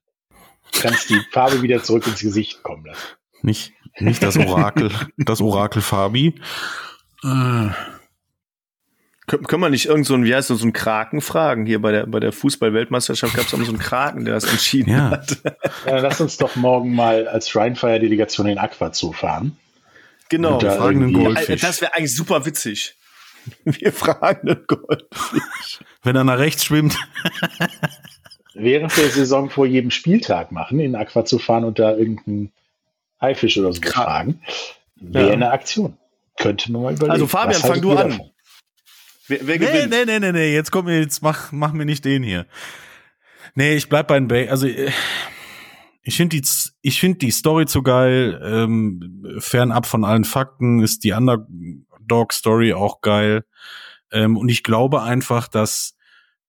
Du 0.73 0.81
kannst 0.81 1.11
die 1.11 1.21
Farbe 1.33 1.63
wieder 1.63 1.83
zurück 1.83 2.07
ins 2.07 2.21
Gesicht 2.21 2.63
kommen 2.63 2.87
lassen. 2.87 3.07
Nicht, 3.43 3.73
nicht 3.99 4.23
das 4.23 4.37
Orakel, 4.37 4.91
das 5.17 5.41
Orakel 5.41 5.83
Fabi. 5.83 6.35
Äh. 7.23 7.69
Können, 9.31 9.47
können 9.47 9.63
wir 9.63 9.71
nicht 9.71 9.87
irgend 9.87 10.07
so 10.07 10.15
ein, 10.15 10.25
wie 10.25 10.35
heißt 10.35 10.51
das, 10.51 10.59
so 10.59 10.67
ein 10.67 10.73
Kraken 10.73 11.21
fragen? 11.21 11.65
Hier 11.65 11.81
bei 11.81 11.93
der, 11.93 12.07
bei 12.07 12.19
der 12.19 12.33
Fußball-Weltmeisterschaft 12.33 13.33
gab 13.33 13.47
es 13.47 13.55
auch 13.55 13.59
so 13.59 13.69
einen 13.69 13.79
Kraken, 13.79 14.25
der 14.25 14.35
das 14.35 14.51
entschieden 14.51 14.91
ja. 14.91 15.11
hat. 15.11 15.39
Ja, 15.87 15.99
lass 15.99 16.21
uns 16.21 16.37
doch 16.37 16.57
morgen 16.57 16.97
mal 16.97 17.29
als 17.29 17.49
Shrine-Fire-Delegation 17.49 18.49
in 18.49 18.59
Aqua 18.59 18.91
zufahren. 18.91 19.57
Genau, 20.31 20.59
da 20.59 20.73
fragen 20.73 21.05
einen 21.05 21.13
Goldfisch. 21.13 21.61
Das 21.61 21.81
wäre 21.81 21.95
eigentlich 21.95 22.17
super 22.17 22.45
witzig. 22.45 22.97
Wir 23.65 23.93
fragen 23.93 24.49
einen 24.49 24.67
Goldfisch. 24.67 25.79
Wenn 26.03 26.17
er 26.17 26.25
nach 26.25 26.39
rechts 26.39 26.65
schwimmt. 26.65 26.97
Während 28.55 28.97
der 28.97 29.11
Saison 29.11 29.49
vor 29.49 29.65
jedem 29.65 29.93
Spieltag 29.93 30.51
machen, 30.51 30.81
in 30.81 30.97
Aqua 30.97 31.25
zu 31.25 31.39
fahren 31.39 31.63
und 31.63 31.79
da 31.79 31.93
irgendeinen 31.93 32.51
Haifisch 33.21 33.57
oder 33.59 33.73
so 33.73 33.81
fragen, 33.81 34.41
wäre 34.97 35.29
ja. 35.29 35.33
eine 35.35 35.53
Aktion. 35.53 35.97
Könnte 36.37 36.73
man 36.73 36.83
mal 36.83 36.93
überlegen. 36.95 37.13
Also 37.13 37.29
Fabian, 37.29 37.61
fang 37.61 37.81
du 37.81 37.93
an. 37.93 38.11
Davon? 38.11 38.31
Wer, 39.31 39.47
wer 39.47 39.59
gewinnt? 39.59 39.91
Nee, 39.91 40.05
nee, 40.05 40.19
nee, 40.19 40.33
nee, 40.33 40.53
jetzt 40.53 40.73
komm 40.73 40.87
mir, 40.87 40.99
jetzt 40.99 41.23
mach, 41.23 41.53
mach 41.53 41.73
mir 41.73 41.85
nicht 41.85 42.05
den 42.05 42.25
hier. 42.25 42.47
Nee, 43.55 43.77
ich 43.77 43.89
bleib 43.89 44.09
bei 44.09 44.19
den 44.19 44.27
Bay. 44.27 44.49
Also, 44.49 44.67
äh, 44.67 44.91
ich 46.03 46.17
finde 46.17 46.41
die, 46.41 46.49
ich 46.83 46.99
finde 46.99 47.19
die 47.19 47.31
Story 47.31 47.67
zu 47.67 47.83
geil. 47.83 48.41
Ähm, 48.43 49.37
fernab 49.39 49.87
von 49.87 50.05
allen 50.05 50.25
Fakten 50.25 50.83
ist 50.83 51.05
die 51.05 51.13
Underdog-Story 51.13 52.73
auch 52.73 53.03
geil. 53.03 53.45
Ähm, 54.11 54.37
und 54.37 54.49
ich 54.49 54.65
glaube 54.65 55.03
einfach, 55.03 55.47
dass 55.47 55.97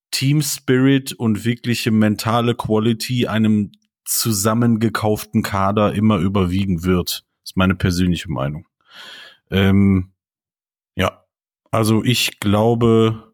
Team 0.10 0.42
Spirit 0.42 1.14
und 1.14 1.46
wirkliche 1.46 1.92
mentale 1.92 2.56
Quality 2.56 3.28
einem 3.28 3.72
zusammengekauften 4.06 5.44
Kader 5.44 5.94
immer 5.94 6.18
überwiegen 6.18 6.84
wird. 6.84 7.26
Das 7.42 7.52
ist 7.52 7.58
meine 7.58 7.76
persönliche 7.76 8.32
Meinung. 8.32 8.66
Ähm, 9.52 10.14
ja, 10.96 11.21
also 11.72 12.04
ich 12.04 12.40
glaube, 12.40 13.34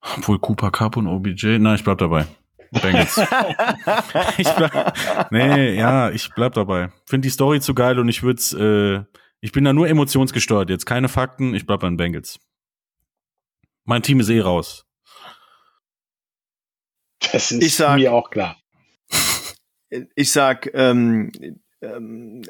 obwohl 0.00 0.38
Cooper 0.38 0.70
Cup 0.70 0.96
und 0.96 1.06
OBJ, 1.06 1.58
nein, 1.58 1.76
ich 1.76 1.84
bleib 1.84 1.98
dabei. 1.98 2.26
Bengals. 2.70 3.16
ich 4.38 4.48
bleib, 4.54 5.30
nee, 5.30 5.74
ja, 5.76 6.10
ich 6.10 6.30
bleib 6.34 6.54
dabei. 6.54 6.90
Finde 7.06 7.26
die 7.26 7.30
Story 7.30 7.60
zu 7.60 7.74
geil 7.74 7.98
und 7.98 8.08
ich 8.08 8.22
würde 8.22 9.06
äh, 9.08 9.16
ich 9.40 9.52
bin 9.52 9.64
da 9.64 9.72
nur 9.72 9.88
emotionsgesteuert 9.88 10.70
jetzt, 10.70 10.86
keine 10.86 11.08
Fakten, 11.08 11.54
ich 11.54 11.66
bleib 11.66 11.80
bei 11.80 11.88
den 11.88 11.96
Bengals. 11.96 12.40
Mein 13.84 14.02
Team 14.02 14.20
ist 14.20 14.28
eh 14.28 14.40
raus. 14.40 14.84
Das 17.32 17.52
ist 17.52 17.62
ich 17.62 17.76
sag, 17.76 17.96
mir 17.96 18.12
auch 18.12 18.30
klar. 18.30 18.56
Ich 20.16 20.32
sag, 20.32 20.68
ähm, 20.74 21.30
ähm, 21.80 22.42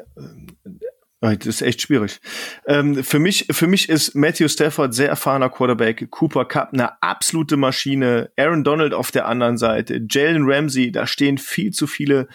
das 1.35 1.47
ist 1.47 1.63
echt 1.63 1.83
schwierig. 1.83 2.21
Ähm, 2.67 3.03
für 3.03 3.19
mich, 3.19 3.47
für 3.51 3.67
mich 3.67 3.89
ist 3.89 4.15
Matthew 4.15 4.49
Stafford 4.49 4.95
sehr 4.95 5.09
erfahrener 5.09 5.51
Quarterback, 5.51 6.11
Cooper 6.11 6.45
Cup 6.45 6.73
eine 6.73 7.03
absolute 7.03 7.57
Maschine, 7.57 8.31
Aaron 8.37 8.63
Donald 8.63 8.95
auf 8.95 9.11
der 9.11 9.27
anderen 9.27 9.59
Seite, 9.59 10.05
Jalen 10.09 10.45
Ramsey, 10.47 10.93
da 10.93 11.07
stehen 11.07 11.39
viel 11.39 11.73
zu 11.73 11.87
viele 11.87 12.29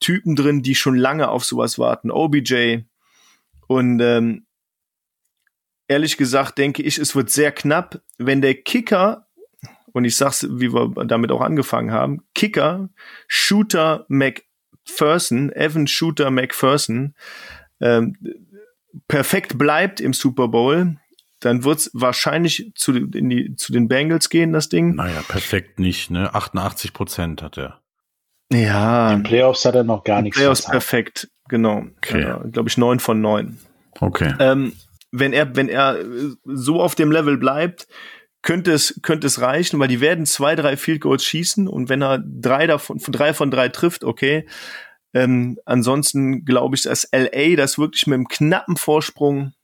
Typen 0.00 0.36
drin, 0.36 0.62
die 0.62 0.74
schon 0.74 0.96
lange 0.96 1.28
auf 1.28 1.44
sowas 1.44 1.78
warten. 1.78 2.10
OBJ 2.10 2.80
und 3.68 4.00
ähm, 4.00 4.46
ehrlich 5.88 6.16
gesagt 6.16 6.58
denke 6.58 6.82
ich, 6.82 6.98
es 6.98 7.14
wird 7.14 7.30
sehr 7.30 7.52
knapp, 7.52 8.02
wenn 8.18 8.42
der 8.42 8.54
Kicker 8.54 9.24
und 9.94 10.04
ich 10.04 10.16
sag's, 10.16 10.46
wie 10.50 10.72
wir 10.74 10.92
damit 11.06 11.30
auch 11.30 11.40
angefangen 11.40 11.92
haben, 11.92 12.24
Kicker, 12.34 12.90
Shooter 13.28 14.06
McPherson, 14.08 15.52
Evan 15.52 15.86
Shooter 15.86 16.32
McPherson, 16.32 17.14
ähm, 17.84 18.16
perfekt 19.06 19.58
bleibt 19.58 20.00
im 20.00 20.12
Super 20.12 20.48
Bowl, 20.48 20.96
dann 21.40 21.62
wird 21.62 21.78
es 21.78 21.90
wahrscheinlich 21.92 22.72
zu, 22.74 22.92
in 22.92 23.28
die, 23.28 23.54
zu 23.56 23.72
den 23.72 23.86
Bengals 23.86 24.30
gehen, 24.30 24.52
das 24.52 24.68
Ding. 24.68 24.94
Naja, 24.94 25.22
perfekt 25.28 25.78
nicht, 25.78 26.10
ne? 26.10 26.34
88 26.34 26.92
Prozent 26.92 27.42
hat 27.42 27.58
er. 27.58 27.80
Ja. 28.52 29.12
In 29.12 29.22
Playoffs 29.22 29.64
hat 29.64 29.74
er 29.74 29.84
noch 29.84 30.04
gar 30.04 30.22
nichts. 30.22 30.38
Playoffs 30.38 30.64
perfekt, 30.64 31.28
genau. 31.48 31.84
Okay. 31.98 32.22
Ja, 32.22 32.38
Glaube 32.38 32.68
ich, 32.68 32.78
neun 32.78 32.98
von 32.98 33.20
neun. 33.20 33.58
Okay. 34.00 34.34
Ähm, 34.38 34.72
wenn 35.12 35.32
er, 35.32 35.54
wenn 35.54 35.68
er 35.68 35.98
so 36.44 36.80
auf 36.80 36.94
dem 36.94 37.12
Level 37.12 37.36
bleibt, 37.36 37.86
könnte 38.42 38.72
es, 38.72 39.00
könnte 39.02 39.26
es 39.26 39.40
reichen, 39.40 39.78
weil 39.80 39.88
die 39.88 40.00
werden 40.00 40.26
zwei, 40.26 40.54
drei 40.56 40.76
Field 40.76 41.00
Goals 41.00 41.24
schießen 41.24 41.68
und 41.68 41.88
wenn 41.88 42.02
er 42.02 42.18
drei 42.18 42.66
davon, 42.66 42.98
drei 42.98 43.34
von 43.34 43.50
drei 43.50 43.68
trifft, 43.68 44.04
okay. 44.04 44.46
Ähm, 45.14 45.58
ansonsten 45.64 46.44
glaube 46.44 46.76
ich, 46.76 46.82
dass 46.82 47.08
LA 47.12 47.56
das 47.56 47.78
wirklich 47.78 48.06
mit 48.06 48.14
einem 48.14 48.28
knappen 48.28 48.76
Vorsprung 48.76 49.54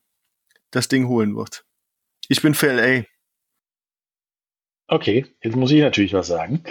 das 0.71 0.87
Ding 0.87 1.07
holen 1.07 1.35
wird. 1.35 1.65
Ich 2.29 2.41
bin 2.41 2.53
für 2.53 2.71
LA. 2.71 3.03
Okay, 4.87 5.25
jetzt 5.43 5.55
muss 5.55 5.71
ich 5.71 5.81
natürlich 5.81 6.13
was 6.13 6.27
sagen. 6.27 6.63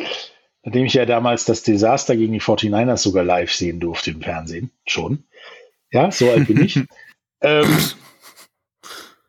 Nachdem 0.62 0.86
ich 0.86 0.94
ja 0.94 1.06
damals 1.06 1.44
das 1.44 1.62
Desaster 1.62 2.16
gegen 2.16 2.32
die 2.32 2.40
49ers 2.40 2.98
sogar 2.98 3.24
live 3.24 3.52
sehen 3.52 3.80
durfte 3.80 4.10
im 4.10 4.22
Fernsehen, 4.22 4.70
schon. 4.86 5.24
Ja, 5.90 6.10
so 6.10 6.30
alt 6.30 6.46
bin 6.46 6.62
ich. 6.62 6.78
ähm, 7.40 7.78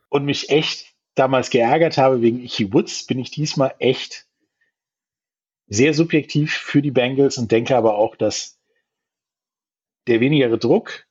und 0.10 0.26
mich 0.26 0.50
echt 0.50 0.88
damals 1.16 1.50
geärgert 1.50 1.98
habe 1.98 2.22
wegen 2.22 2.44
Ichi 2.44 2.74
Woods, 2.74 3.06
bin 3.06 3.20
ich 3.20 3.32
diesmal 3.32 3.74
echt 3.80 4.28
sehr 5.68 5.94
subjektiv 5.94 6.54
für 6.54 6.82
die 6.82 6.92
Bengals 6.92 7.38
und 7.38 7.52
denke 7.52 7.78
aber 7.78 7.96
auch, 7.96 8.18
dass 8.18 8.61
der 10.08 10.20
wenigere 10.20 10.58
Druck, 10.58 11.06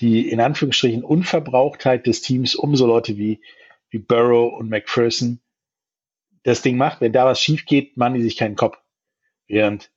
die 0.00 0.28
in 0.28 0.40
Anführungsstrichen 0.40 1.04
Unverbrauchtheit 1.04 2.06
des 2.06 2.20
Teams 2.20 2.54
um 2.54 2.76
so 2.76 2.86
Leute 2.86 3.16
wie, 3.16 3.40
wie 3.90 3.98
Burrow 3.98 4.52
und 4.52 4.68
McPherson 4.68 5.40
das 6.42 6.62
Ding 6.62 6.76
macht. 6.76 7.00
Wenn 7.00 7.12
da 7.12 7.24
was 7.24 7.40
schief 7.40 7.64
geht, 7.66 7.96
machen 7.96 8.14
die 8.14 8.22
sich 8.22 8.36
keinen 8.36 8.56
Kopf. 8.56 8.78
Während 9.48 9.90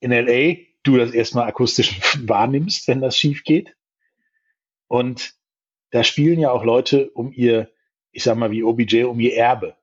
in 0.00 0.12
LA 0.12 0.56
du 0.82 0.98
das 0.98 1.12
erstmal 1.12 1.48
akustisch 1.48 2.00
wahrnimmst, 2.28 2.86
wenn 2.88 3.00
das 3.00 3.18
schief 3.18 3.44
geht. 3.44 3.74
Und 4.86 5.34
da 5.90 6.04
spielen 6.04 6.38
ja 6.38 6.50
auch 6.50 6.64
Leute 6.64 7.10
um 7.10 7.32
ihr, 7.32 7.70
ich 8.12 8.22
sag 8.22 8.36
mal 8.36 8.50
wie 8.50 8.62
OBJ, 8.62 9.04
um 9.04 9.18
ihr 9.20 9.36
Erbe. 9.36 9.76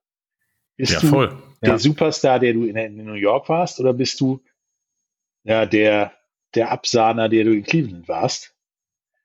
Bist 0.77 0.93
ja, 0.93 0.99
du 0.99 1.07
voll. 1.07 1.41
der 1.61 1.69
Ja. 1.69 1.77
Superstar, 1.77 2.39
der 2.39 2.53
du 2.53 2.65
in, 2.65 2.75
in 2.75 3.05
New 3.05 3.13
York 3.13 3.49
warst, 3.49 3.79
oder 3.79 3.93
bist 3.93 4.19
du 4.21 4.43
ja 5.43 5.65
der, 5.65 6.13
der 6.55 6.71
Absahner, 6.71 7.29
der 7.29 7.43
du 7.43 7.53
in 7.53 7.63
Cleveland 7.63 8.07
warst? 8.07 8.55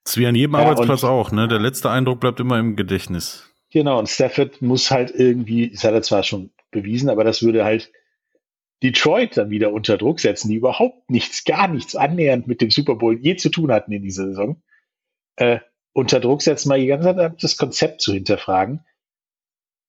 Das 0.05 0.13
ist 0.13 0.19
wie 0.19 0.27
an 0.27 0.35
jedem 0.35 0.55
Ja, 0.55 0.61
Arbeitsplatz 0.61 1.05
auch, 1.05 1.33
ne? 1.33 1.49
Der 1.49 1.59
letzte 1.59 1.91
Eindruck 1.91 2.21
bleibt 2.21 2.39
immer 2.41 2.59
im 2.59 2.77
Gedächtnis. 2.77 3.53
Genau, 3.73 3.99
und 3.99 4.09
Stafford 4.09 4.63
muss 4.63 4.91
halt 4.91 5.11
irgendwie, 5.11 5.71
das 5.71 5.85
hat 5.85 5.95
er 5.95 6.03
zwar 6.03 6.23
schon 6.23 6.51
bewiesen, 6.71 7.11
aber 7.11 7.25
das 7.25 7.43
würde 7.43 7.65
halt 7.65 7.93
Detroit 8.83 9.37
dann 9.37 9.51
wieder 9.51 9.73
unter 9.73 9.97
Druck 9.97 10.21
setzen, 10.21 10.49
die 10.49 10.57
überhaupt 10.57 11.11
nichts, 11.11 11.45
gar 11.45 11.67
nichts 11.69 11.97
annähernd 11.97 12.47
mit 12.47 12.61
dem 12.61 12.71
Super 12.71 12.97
Bowl 12.97 13.19
je 13.19 13.37
zu 13.37 13.49
tun 13.49 13.73
hatten 13.73 13.93
in 13.93 14.03
dieser 14.03 14.27
Saison. 14.27 14.63
Äh, 15.37 15.61
unter 15.93 16.21
Druck 16.21 16.43
setzen, 16.43 16.69
mal 16.69 16.79
die 16.79 16.87
ganze 16.87 17.15
Zeit 17.15 17.43
das 17.43 17.57
Konzept 17.57 18.01
zu 18.03 18.13
hinterfragen. 18.13 18.85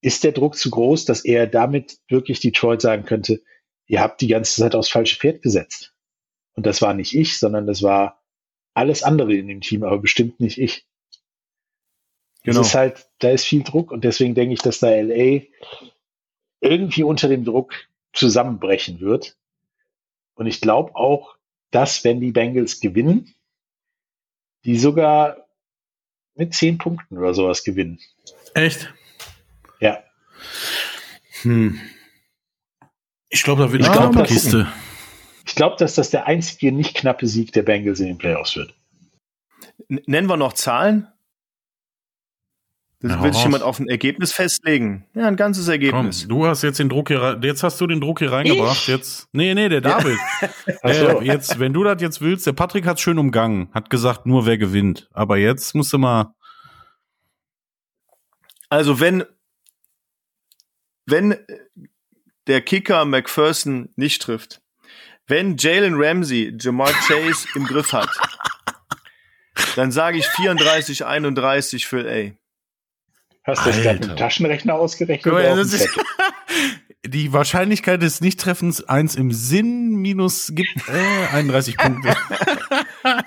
Ist 0.02 0.24
der 0.24 0.32
Druck 0.32 0.56
zu 0.56 0.70
groß, 0.70 1.06
dass 1.06 1.26
er 1.26 1.48
damit 1.48 1.98
wirklich 2.08 2.40
Detroit 2.40 2.82
sagen 2.82 3.04
könnte, 3.04 3.42
ihr 3.88 4.00
habt 4.00 4.22
die 4.22 4.28
ganze 4.28 4.62
Zeit 4.62 4.74
aufs 4.74 4.90
falsche 4.90 5.18
Pferd 5.18 5.42
gesetzt? 5.42 5.94
Und 6.58 6.66
das 6.66 6.82
war 6.82 6.94
nicht 6.94 7.16
ich, 7.16 7.40
sondern 7.40 7.66
das 7.68 7.82
war 7.84 8.22
alles 8.74 9.04
andere 9.04 9.34
in 9.34 9.48
dem 9.48 9.62
Team, 9.62 9.84
aber 9.84 10.00
bestimmt 10.00 10.40
nicht 10.42 10.58
ich. 10.58 10.86
Genau. 12.44 12.60
Es 12.62 12.68
ist 12.68 12.76
halt, 12.76 13.08
da 13.20 13.30
ist 13.30 13.46
viel 13.46 13.64
Druck 13.64 13.92
und 13.92 14.04
deswegen 14.04 14.36
denke 14.36 14.54
ich, 14.54 14.60
dass 14.62 14.80
da 14.80 14.90
LA 14.90 15.44
irgendwie 16.60 17.04
unter 17.04 17.30
dem 17.30 17.46
Druck 17.46 17.74
zusammenbrechen 18.14 19.00
wird. 19.00 19.38
Und 20.34 20.48
ich 20.48 20.60
glaube 20.60 20.96
auch, 20.96 21.38
dass 21.72 22.04
wenn 22.04 22.20
die 22.20 22.32
Bengals 22.32 22.80
gewinnen, 22.80 23.34
die 24.66 24.78
sogar 24.78 25.48
mit 26.36 26.54
zehn 26.54 26.78
Punkten 26.78 27.18
oder 27.18 27.34
sowas 27.34 27.64
gewinnen. 27.64 28.00
Echt? 28.54 28.94
Ja, 29.80 30.04
Hm. 31.44 31.80
Ich 33.30 33.44
glaube, 33.44 33.62
da 33.64 33.72
wird 33.72 33.84
Ich 33.84 33.90
eine 33.90 33.98
knappe 33.98 34.20
das- 34.20 34.28
Kiste. 34.30 34.68
ich 34.72 34.87
glaube, 35.58 35.76
dass 35.78 35.96
das 35.96 36.10
der 36.10 36.26
einzige 36.28 36.72
nicht 36.72 36.96
knappe 36.96 37.28
Sieg 37.28 37.52
der 37.52 37.64
Bengals 37.64 38.00
in 38.00 38.08
den 38.08 38.18
Playoffs 38.18 38.56
wird. 38.56 38.74
Nennen 39.90 40.28
wir 40.30 40.38
noch 40.38 40.54
Zahlen? 40.54 41.08
Das 43.00 43.12
Ja, 43.12 43.24
will 43.24 43.32
sich 43.34 43.44
jemand 43.44 43.62
auf 43.64 43.80
ein 43.80 43.88
Ergebnis 43.88 44.34
festlegen? 44.34 45.06
Ja, 45.14 45.28
ein 45.28 45.36
ganzes 45.36 45.66
Komm, 45.66 45.74
Ergebnis. 45.74 46.28
du 46.28 46.48
hast 46.48 46.64
jetzt 46.64 46.80
den 46.80 46.90
Druck 46.90 47.10
hier 47.10 47.40
jetzt 47.44 47.62
hast 47.62 47.80
du 47.80 47.86
den 47.86 48.02
Druck 48.02 48.20
hier 48.20 48.32
reingebracht. 48.32 48.78
Ich? 48.84 48.88
Jetzt, 48.88 49.28
nee, 49.34 49.54
nee, 49.54 49.70
der 49.70 49.82
David. 49.82 50.18
So. 50.84 50.88
äh, 50.90 51.24
jetzt, 51.26 51.60
wenn 51.60 51.74
du 51.74 51.84
das 51.84 52.02
jetzt 52.02 52.22
willst, 52.22 52.48
der 52.48 52.54
Patrick 52.54 52.86
hat 52.88 53.00
schön 53.00 53.20
umgangen, 53.20 53.70
hat 53.74 53.90
gesagt, 53.90 54.26
nur 54.26 54.46
wer 54.46 54.58
gewinnt. 54.58 55.10
Aber 55.14 55.38
jetzt 55.38 55.76
musst 55.76 55.94
du 55.94 55.98
mal, 56.00 56.34
Also 58.70 59.00
wenn, 59.00 59.24
wenn 61.06 61.38
der 62.48 62.62
Kicker 62.62 63.06
McPherson 63.06 63.90
nicht 63.96 64.22
trifft, 64.22 64.62
wenn 65.28 65.58
Jalen 65.58 65.96
Ramsey 65.96 66.56
Jamar 66.60 66.92
Chase 67.08 67.48
im 67.56 67.66
Griff 67.66 67.94
hat, 67.94 68.10
dann 69.76 69.92
sage 69.92 70.18
ich 70.18 70.28
34, 70.28 71.06
31 71.06 71.86
für 71.86 72.02
LA. 72.02 72.32
Hast 73.44 73.66
du 73.66 73.70
das 73.70 73.82
gerade 73.82 74.00
mit 74.00 74.10
dem 74.10 74.18
Taschenrechner 74.18 74.76
ausgerechnet? 74.76 75.34
Mal, 75.34 75.66
die 77.06 77.32
Wahrscheinlichkeit 77.32 78.02
des 78.02 78.20
Nichttreffens 78.22 78.84
eins 78.84 79.16
im 79.16 79.32
Sinn 79.32 79.96
minus 79.96 80.52
gibt 80.54 80.90
äh, 80.90 81.34
31 81.34 81.78
Punkte. 81.78 82.16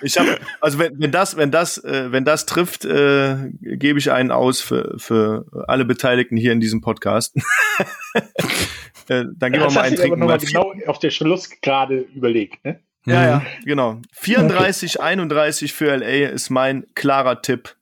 Ich 0.02 0.18
habe, 0.18 0.38
also 0.60 0.78
wenn, 0.78 1.00
wenn 1.00 1.10
das, 1.10 1.36
wenn 1.36 1.50
das, 1.50 1.78
äh, 1.78 2.12
wenn 2.12 2.24
das 2.24 2.44
trifft, 2.44 2.84
äh, 2.84 3.36
gebe 3.60 3.98
ich 3.98 4.10
einen 4.10 4.30
aus 4.30 4.60
für 4.60 4.94
für 4.98 5.46
alle 5.68 5.84
Beteiligten 5.84 6.36
hier 6.36 6.52
in 6.52 6.60
diesem 6.60 6.80
Podcast. 6.82 7.34
äh, 9.10 9.24
dann 9.36 9.52
gehen 9.52 9.60
wir 9.60 9.70
mal 9.72 9.80
einen 9.80 9.96
trinken. 9.96 10.20
mal 10.20 10.38
genau 10.38 10.72
auf 10.86 11.00
der 11.00 11.10
Schluss 11.10 11.50
gerade 11.60 11.98
überlegt, 12.14 12.64
ne? 12.64 12.78
Ja, 13.06 13.24
ja, 13.24 13.42
genau. 13.64 14.00
34, 14.12 15.00
31 15.00 15.72
für 15.72 15.96
LA 15.96 16.28
ist 16.28 16.50
mein 16.50 16.86
klarer 16.94 17.42
Tipp 17.42 17.74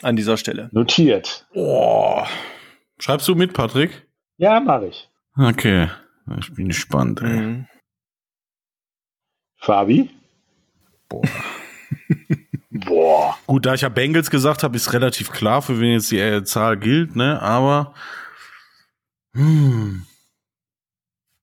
an 0.00 0.16
dieser 0.16 0.36
Stelle. 0.36 0.68
Notiert. 0.72 1.46
Oh. 1.54 2.24
Schreibst 2.98 3.28
du 3.28 3.36
mit, 3.36 3.52
Patrick? 3.52 4.06
Ja, 4.38 4.58
mache 4.58 4.86
ich. 4.88 5.08
Okay. 5.36 5.88
Ich 6.40 6.52
bin 6.54 6.68
gespannt, 6.68 7.20
ey. 7.22 7.28
Mhm. 7.28 7.66
Fabi? 9.58 10.10
Boah. 11.08 11.22
Boah. 12.70 13.38
Gut, 13.46 13.66
da 13.66 13.74
ich 13.74 13.82
ja 13.82 13.90
Bengals 13.90 14.30
gesagt 14.30 14.64
habe, 14.64 14.74
ist 14.74 14.92
relativ 14.92 15.30
klar, 15.30 15.62
für 15.62 15.78
wen 15.78 15.92
jetzt 15.92 16.10
die 16.10 16.18
äh, 16.18 16.42
Zahl 16.42 16.78
gilt, 16.78 17.14
ne? 17.14 17.40
Aber 17.40 17.94
hm, 19.34 20.06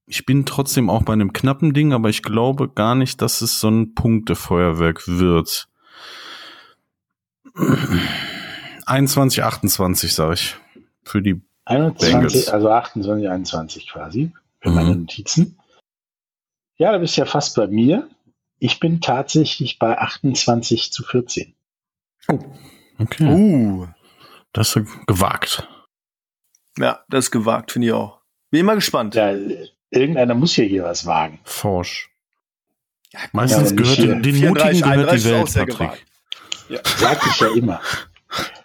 ich 0.09 0.25
bin 0.25 0.45
trotzdem 0.45 0.89
auch 0.89 1.03
bei 1.03 1.13
einem 1.13 1.33
knappen 1.33 1.73
Ding, 1.73 1.93
aber 1.93 2.09
ich 2.09 2.23
glaube 2.23 2.67
gar 2.67 2.95
nicht, 2.95 3.21
dass 3.21 3.41
es 3.41 3.59
so 3.59 3.69
ein 3.69 3.93
Punktefeuerwerk 3.93 5.07
wird. 5.07 5.67
21, 8.85 9.43
28, 9.43 10.13
sage 10.13 10.33
ich. 10.33 10.55
Für 11.03 11.21
die 11.21 11.41
21, 11.65 12.11
Bengals. 12.11 12.49
also 12.49 12.69
28, 12.71 13.29
21 13.29 13.87
quasi, 13.89 14.33
für 14.61 14.71
meine 14.71 14.91
Mhm. 14.95 15.01
Notizen. 15.01 15.59
Ja, 16.77 16.91
da 16.91 16.97
bist 16.97 17.15
du 17.17 17.21
ja 17.21 17.25
fast 17.25 17.55
bei 17.55 17.67
mir. 17.67 18.09
Ich 18.59 18.79
bin 18.79 19.01
tatsächlich 19.01 19.79
bei 19.79 19.97
28 19.97 20.91
zu 20.91 21.03
14. 21.03 21.53
Okay. 22.97 23.25
Uh. 23.25 23.87
Das 24.53 24.75
ist 24.75 24.87
gewagt. 25.07 25.67
Ja, 26.77 27.03
das 27.09 27.25
ist 27.25 27.31
gewagt, 27.31 27.71
finde 27.71 27.87
ich 27.87 27.93
auch. 27.93 28.19
Bin 28.49 28.61
immer 28.61 28.75
gespannt. 28.75 29.15
Ja, 29.15 29.31
irgendeiner 29.91 30.35
muss 30.35 30.55
ja 30.57 30.63
hier 30.63 30.83
was 30.83 31.05
wagen. 31.05 31.39
Forsch. 31.43 32.09
Ja, 33.11 33.19
Meistens 33.31 33.71
Ja, 33.71 33.75
gehört 33.75 33.97
den, 33.97 34.21
den 34.23 34.35
34, 34.35 34.49
Mutigen 34.49 34.81
gehört 34.93 35.09
31 35.09 35.23
die 35.23 35.29
Welt, 35.31 35.69
Patrick. 35.69 36.05
gewagt. 36.69 36.97
Sag 36.99 37.25
ich 37.27 37.39
ja 37.39 37.47
immer. 37.55 37.81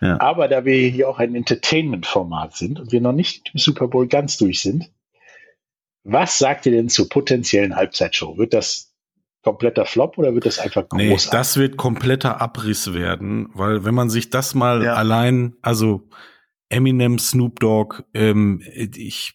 Ja. 0.03 0.20
Aber 0.20 0.49
da 0.49 0.66
wir 0.66 0.77
hier 0.91 1.09
auch 1.09 1.18
ein 1.18 1.35
Entertainment-Format 1.35 2.55
sind 2.55 2.79
und 2.79 2.93
wir 2.93 3.01
noch 3.01 3.12
nicht 3.14 3.51
im 3.55 3.59
Super 3.59 3.89
Bowl 3.89 4.07
ganz 4.07 4.37
durch 4.37 4.61
sind, 4.61 4.91
was 6.03 6.37
sagt 6.39 6.66
ihr 6.66 6.72
denn 6.72 6.91
zur 6.91 7.09
potenziellen 7.09 7.75
Halbzeitshow? 7.75 8.37
Wird 8.37 8.53
das 8.53 8.93
kompletter 9.43 9.87
Flop 9.87 10.18
oder 10.18 10.35
wird 10.35 10.45
das 10.45 10.59
einfach 10.59 10.85
Nee, 10.93 11.09
großartig? 11.09 11.31
das 11.31 11.57
wird 11.57 11.77
kompletter 11.79 12.43
Abriss 12.43 12.93
werden, 12.93 13.49
weil 13.55 13.85
wenn 13.87 13.95
man 13.95 14.11
sich 14.11 14.29
das 14.29 14.55
mal 14.55 14.83
Ja. 14.85 14.95
allein, 14.95 15.57
also 15.62 16.07
Eminem, 16.68 17.18
Snoop 17.18 17.59
Dogg, 17.61 18.03
ähm, 18.12 18.61
ich, 18.75 19.35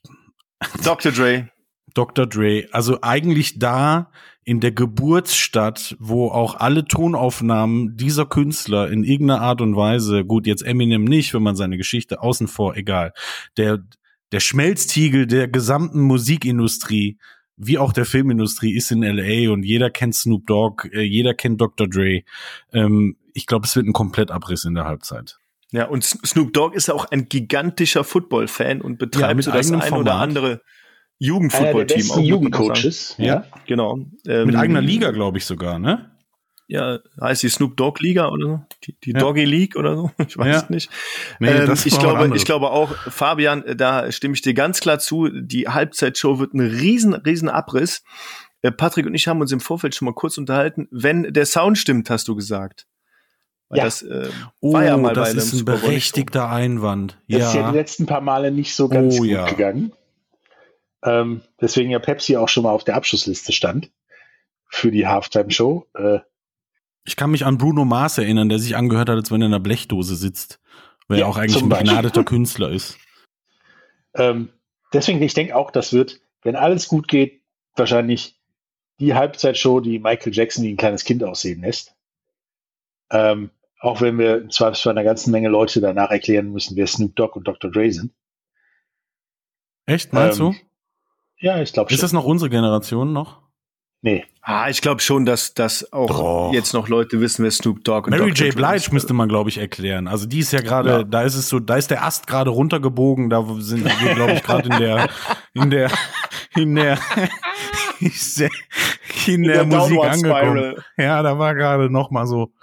Dr. 0.83 1.11
Dre. 1.11 1.49
Dr. 1.93 2.27
Dre, 2.27 2.67
also 2.71 2.99
eigentlich 3.01 3.59
da 3.59 4.11
in 4.43 4.59
der 4.59 4.71
Geburtsstadt, 4.71 5.95
wo 5.99 6.29
auch 6.29 6.55
alle 6.55 6.85
Tonaufnahmen 6.85 7.95
dieser 7.97 8.25
Künstler 8.25 8.89
in 8.89 9.03
irgendeiner 9.03 9.41
Art 9.41 9.61
und 9.61 9.75
Weise, 9.75 10.25
gut, 10.25 10.47
jetzt 10.47 10.63
Eminem 10.65 11.03
nicht, 11.03 11.33
wenn 11.33 11.43
man 11.43 11.55
seine 11.55 11.77
Geschichte 11.77 12.21
außen 12.21 12.47
vor, 12.47 12.75
egal, 12.75 13.13
der, 13.57 13.83
der 14.31 14.39
Schmelztiegel 14.39 15.27
der 15.27 15.47
gesamten 15.47 16.01
Musikindustrie, 16.01 17.17
wie 17.57 17.77
auch 17.77 17.93
der 17.93 18.05
Filmindustrie, 18.05 18.73
ist 18.73 18.91
in 18.91 19.03
LA 19.03 19.51
und 19.51 19.63
jeder 19.63 19.89
kennt 19.89 20.15
Snoop 20.15 20.47
Dogg, 20.47 20.89
äh, 20.93 21.01
jeder 21.01 21.33
kennt 21.33 21.61
Dr. 21.61 21.87
Dre. 21.87 22.23
Ähm, 22.71 23.17
ich 23.33 23.45
glaube, 23.45 23.67
es 23.67 23.75
wird 23.75 23.85
ein 23.85 23.93
Komplettabriss 23.93 24.63
in 24.63 24.75
der 24.75 24.85
Halbzeit. 24.85 25.37
Ja, 25.71 25.85
und 25.85 26.03
Snoop 26.03 26.53
Dogg 26.53 26.75
ist 26.75 26.89
auch 26.89 27.05
ein 27.05 27.29
gigantischer 27.29 28.03
Football-Fan 28.03 28.81
und 28.81 28.97
betreibt 28.97 29.45
ja, 29.45 29.51
so 29.51 29.51
das 29.51 29.71
ein 29.71 29.93
oder 29.93 30.15
andere 30.15 30.61
Jugendfootball-Team. 31.19 32.11
Auch 32.11 32.19
Jugendcoaches. 32.19 33.15
Ja, 33.17 33.25
ja, 33.25 33.45
genau. 33.67 33.99
Ähm, 34.25 34.47
mit 34.47 34.55
eigener 34.55 34.81
Liga, 34.81 35.11
glaube 35.11 35.37
ich 35.37 35.45
sogar, 35.45 35.77
ne? 35.77 36.09
Ja, 36.67 36.99
heißt 37.19 37.41
die 37.41 37.49
Snoop 37.49 37.75
Dogg 37.77 37.99
Liga 37.99 38.29
oder 38.29 38.45
so? 38.45 38.61
Die, 38.83 38.95
die 39.03 39.11
ja. 39.11 39.19
Doggy 39.19 39.43
League 39.43 39.75
oder 39.75 39.95
so? 39.95 40.11
Ich 40.27 40.37
weiß 40.37 40.61
ja. 40.61 40.65
nicht. 40.69 40.91
Nee, 41.39 41.49
ähm, 41.49 41.73
ich 41.73 41.97
glaube, 41.97 42.35
ich 42.35 42.45
glaube 42.45 42.69
auch, 42.69 42.95
Fabian, 43.09 43.63
da 43.75 44.11
stimme 44.11 44.35
ich 44.35 44.43
dir 44.43 44.53
ganz 44.53 44.79
klar 44.79 44.99
zu. 44.99 45.29
Die 45.29 45.67
Halbzeitshow 45.67 46.37
wird 46.37 46.53
ein 46.53 46.59
riesen, 46.59 47.15
riesen 47.15 47.49
Abriss. 47.49 48.03
Äh, 48.61 48.71
Patrick 48.71 49.07
und 49.07 49.15
ich 49.15 49.27
haben 49.27 49.41
uns 49.41 49.51
im 49.51 49.61
Vorfeld 49.61 49.95
schon 49.95 50.05
mal 50.05 50.13
kurz 50.13 50.37
unterhalten. 50.37 50.87
Wenn 50.91 51.33
der 51.33 51.47
Sound 51.47 51.79
stimmt, 51.79 52.11
hast 52.11 52.27
du 52.27 52.35
gesagt. 52.35 52.85
Weil 53.69 53.79
ja. 53.79 53.85
das 53.85 54.03
äh, 54.03 54.29
oh, 54.61 54.73
war 54.73 54.85
ja 54.85 54.95
mal 54.95 55.13
das 55.13 55.33
ist 55.33 55.53
ein 55.53 55.65
berechtigter 55.65 56.49
Einwand. 56.49 57.17
Ja. 57.25 57.39
Das 57.39 57.47
ist 57.47 57.53
ja 57.55 57.71
die 57.71 57.77
letzten 57.77 58.05
paar 58.05 58.21
Male 58.21 58.51
nicht 58.51 58.75
so 58.75 58.89
ganz 58.89 59.15
oh, 59.15 59.17
gut 59.19 59.27
ja. 59.27 59.45
gegangen. 59.49 59.91
Ähm, 61.03 61.41
deswegen 61.61 61.91
ja 61.91 61.99
Pepsi 61.99 62.35
auch 62.37 62.49
schon 62.49 62.63
mal 62.63 62.71
auf 62.71 62.83
der 62.83 62.95
Abschlussliste 62.95 63.51
stand 63.51 63.91
für 64.67 64.91
die 64.91 65.07
Halftime-Show. 65.07 65.87
Äh, 65.95 66.19
ich 67.05 67.15
kann 67.15 67.31
mich 67.31 67.45
an 67.45 67.57
Bruno 67.57 67.85
Mars 67.85 68.17
erinnern, 68.17 68.49
der 68.49 68.59
sich 68.59 68.75
angehört 68.75 69.09
hat, 69.09 69.15
als 69.15 69.31
wenn 69.31 69.41
er 69.41 69.47
in 69.47 69.53
einer 69.53 69.63
Blechdose 69.63 70.15
sitzt, 70.15 70.59
weil 71.07 71.19
ja, 71.19 71.25
er 71.25 71.29
auch 71.29 71.37
eigentlich 71.37 71.61
ein 71.61 71.69
begnadeter 71.69 72.23
Künstler 72.23 72.69
ist. 72.69 72.97
Ähm, 74.13 74.49
deswegen, 74.93 75.21
ich 75.21 75.33
denke 75.33 75.55
auch, 75.55 75.71
das 75.71 75.93
wird, 75.93 76.21
wenn 76.43 76.55
alles 76.55 76.87
gut 76.87 77.07
geht, 77.07 77.41
wahrscheinlich 77.75 78.39
die 78.99 79.13
Halbzeitshow, 79.13 79.79
die 79.79 79.99
Michael 79.99 80.33
Jackson 80.33 80.63
wie 80.65 80.73
ein 80.73 80.77
kleines 80.77 81.05
Kind 81.05 81.23
aussehen 81.23 81.61
lässt. 81.61 81.95
Ähm, 83.11 83.49
auch 83.79 84.01
wenn 84.01 84.19
wir 84.19 84.41
im 84.41 84.49
Zweifelsfall 84.51 84.91
einer 84.91 85.05
ganzen 85.05 85.31
Menge 85.31 85.47
Leute 85.47 85.79
danach 85.79 86.11
erklären 86.11 86.51
müssen, 86.51 86.75
wer 86.75 86.85
Snoop 86.85 87.15
Dogg 87.15 87.35
und 87.37 87.47
Dr. 87.47 87.71
Dre 87.71 87.91
sind. 87.91 88.13
Echt, 89.85 90.11
meinst 90.13 90.39
ähm, 90.39 90.51
du? 90.51 90.68
Ja, 91.39 91.61
ich 91.61 91.73
glaube 91.73 91.89
schon. 91.89 91.95
Ist 91.95 92.03
das 92.03 92.13
noch 92.13 92.25
unsere 92.25 92.49
Generation 92.49 93.13
noch? 93.13 93.41
Nee. 94.01 94.25
Ah, 94.41 94.69
ich 94.69 94.81
glaube 94.81 95.01
schon, 95.01 95.25
dass, 95.25 95.53
dass 95.53 95.91
auch 95.91 96.07
Doch. 96.07 96.53
jetzt 96.53 96.73
noch 96.73 96.87
Leute 96.87 97.19
wissen, 97.19 97.43
wer 97.43 97.51
Snoop 97.51 97.83
Dogg 97.83 98.07
und 98.07 98.17
Mary 98.17 98.31
Dr. 98.31 98.47
J. 98.47 98.55
Blige 98.55 98.93
müsste 98.93 99.13
man, 99.13 99.27
glaube 99.27 99.49
ich, 99.49 99.57
erklären. 99.57 100.07
Also 100.07 100.25
die 100.25 100.39
ist 100.39 100.53
ja 100.53 100.61
gerade, 100.61 100.89
ja. 100.89 101.03
da 101.03 101.23
ist 101.23 101.35
es 101.35 101.49
so, 101.49 101.59
da 101.59 101.75
ist 101.75 101.91
der 101.91 102.05
Ast 102.05 102.25
gerade 102.25 102.49
runtergebogen, 102.49 103.29
da 103.29 103.45
sind 103.59 103.83
wir, 103.83 104.15
glaube 104.15 104.33
ich, 104.33 104.43
gerade 104.43 104.69
in 104.69 104.79
der, 104.79 105.09
in 105.53 105.69
der, 105.69 105.91
in 106.55 106.75
der, 106.75 106.97
in 107.99 108.11
der, 108.37 108.49
in 109.27 109.43
der 109.43 109.65
Musik 109.65 109.99
angekommen. 109.99 110.75
Ja, 110.97 111.21
da 111.21 111.37
war 111.37 111.53
gerade 111.53 111.89
noch 111.89 112.09
mal 112.09 112.25
so 112.25 112.53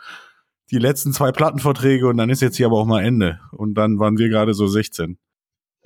die 0.71 0.79
letzten 0.79 1.13
zwei 1.13 1.33
Plattenverträge 1.33 2.09
und 2.09 2.17
dann 2.17 2.31
ist 2.31 2.41
jetzt 2.41 2.57
hier 2.57 2.67
aber 2.67 2.79
auch 2.79 2.87
mal 2.87 3.05
Ende. 3.05 3.41
Und 3.53 3.75
dann 3.75 3.99
waren 3.99 4.17
wir 4.17 4.31
gerade 4.31 4.55
so 4.55 4.67
16. 4.67 5.19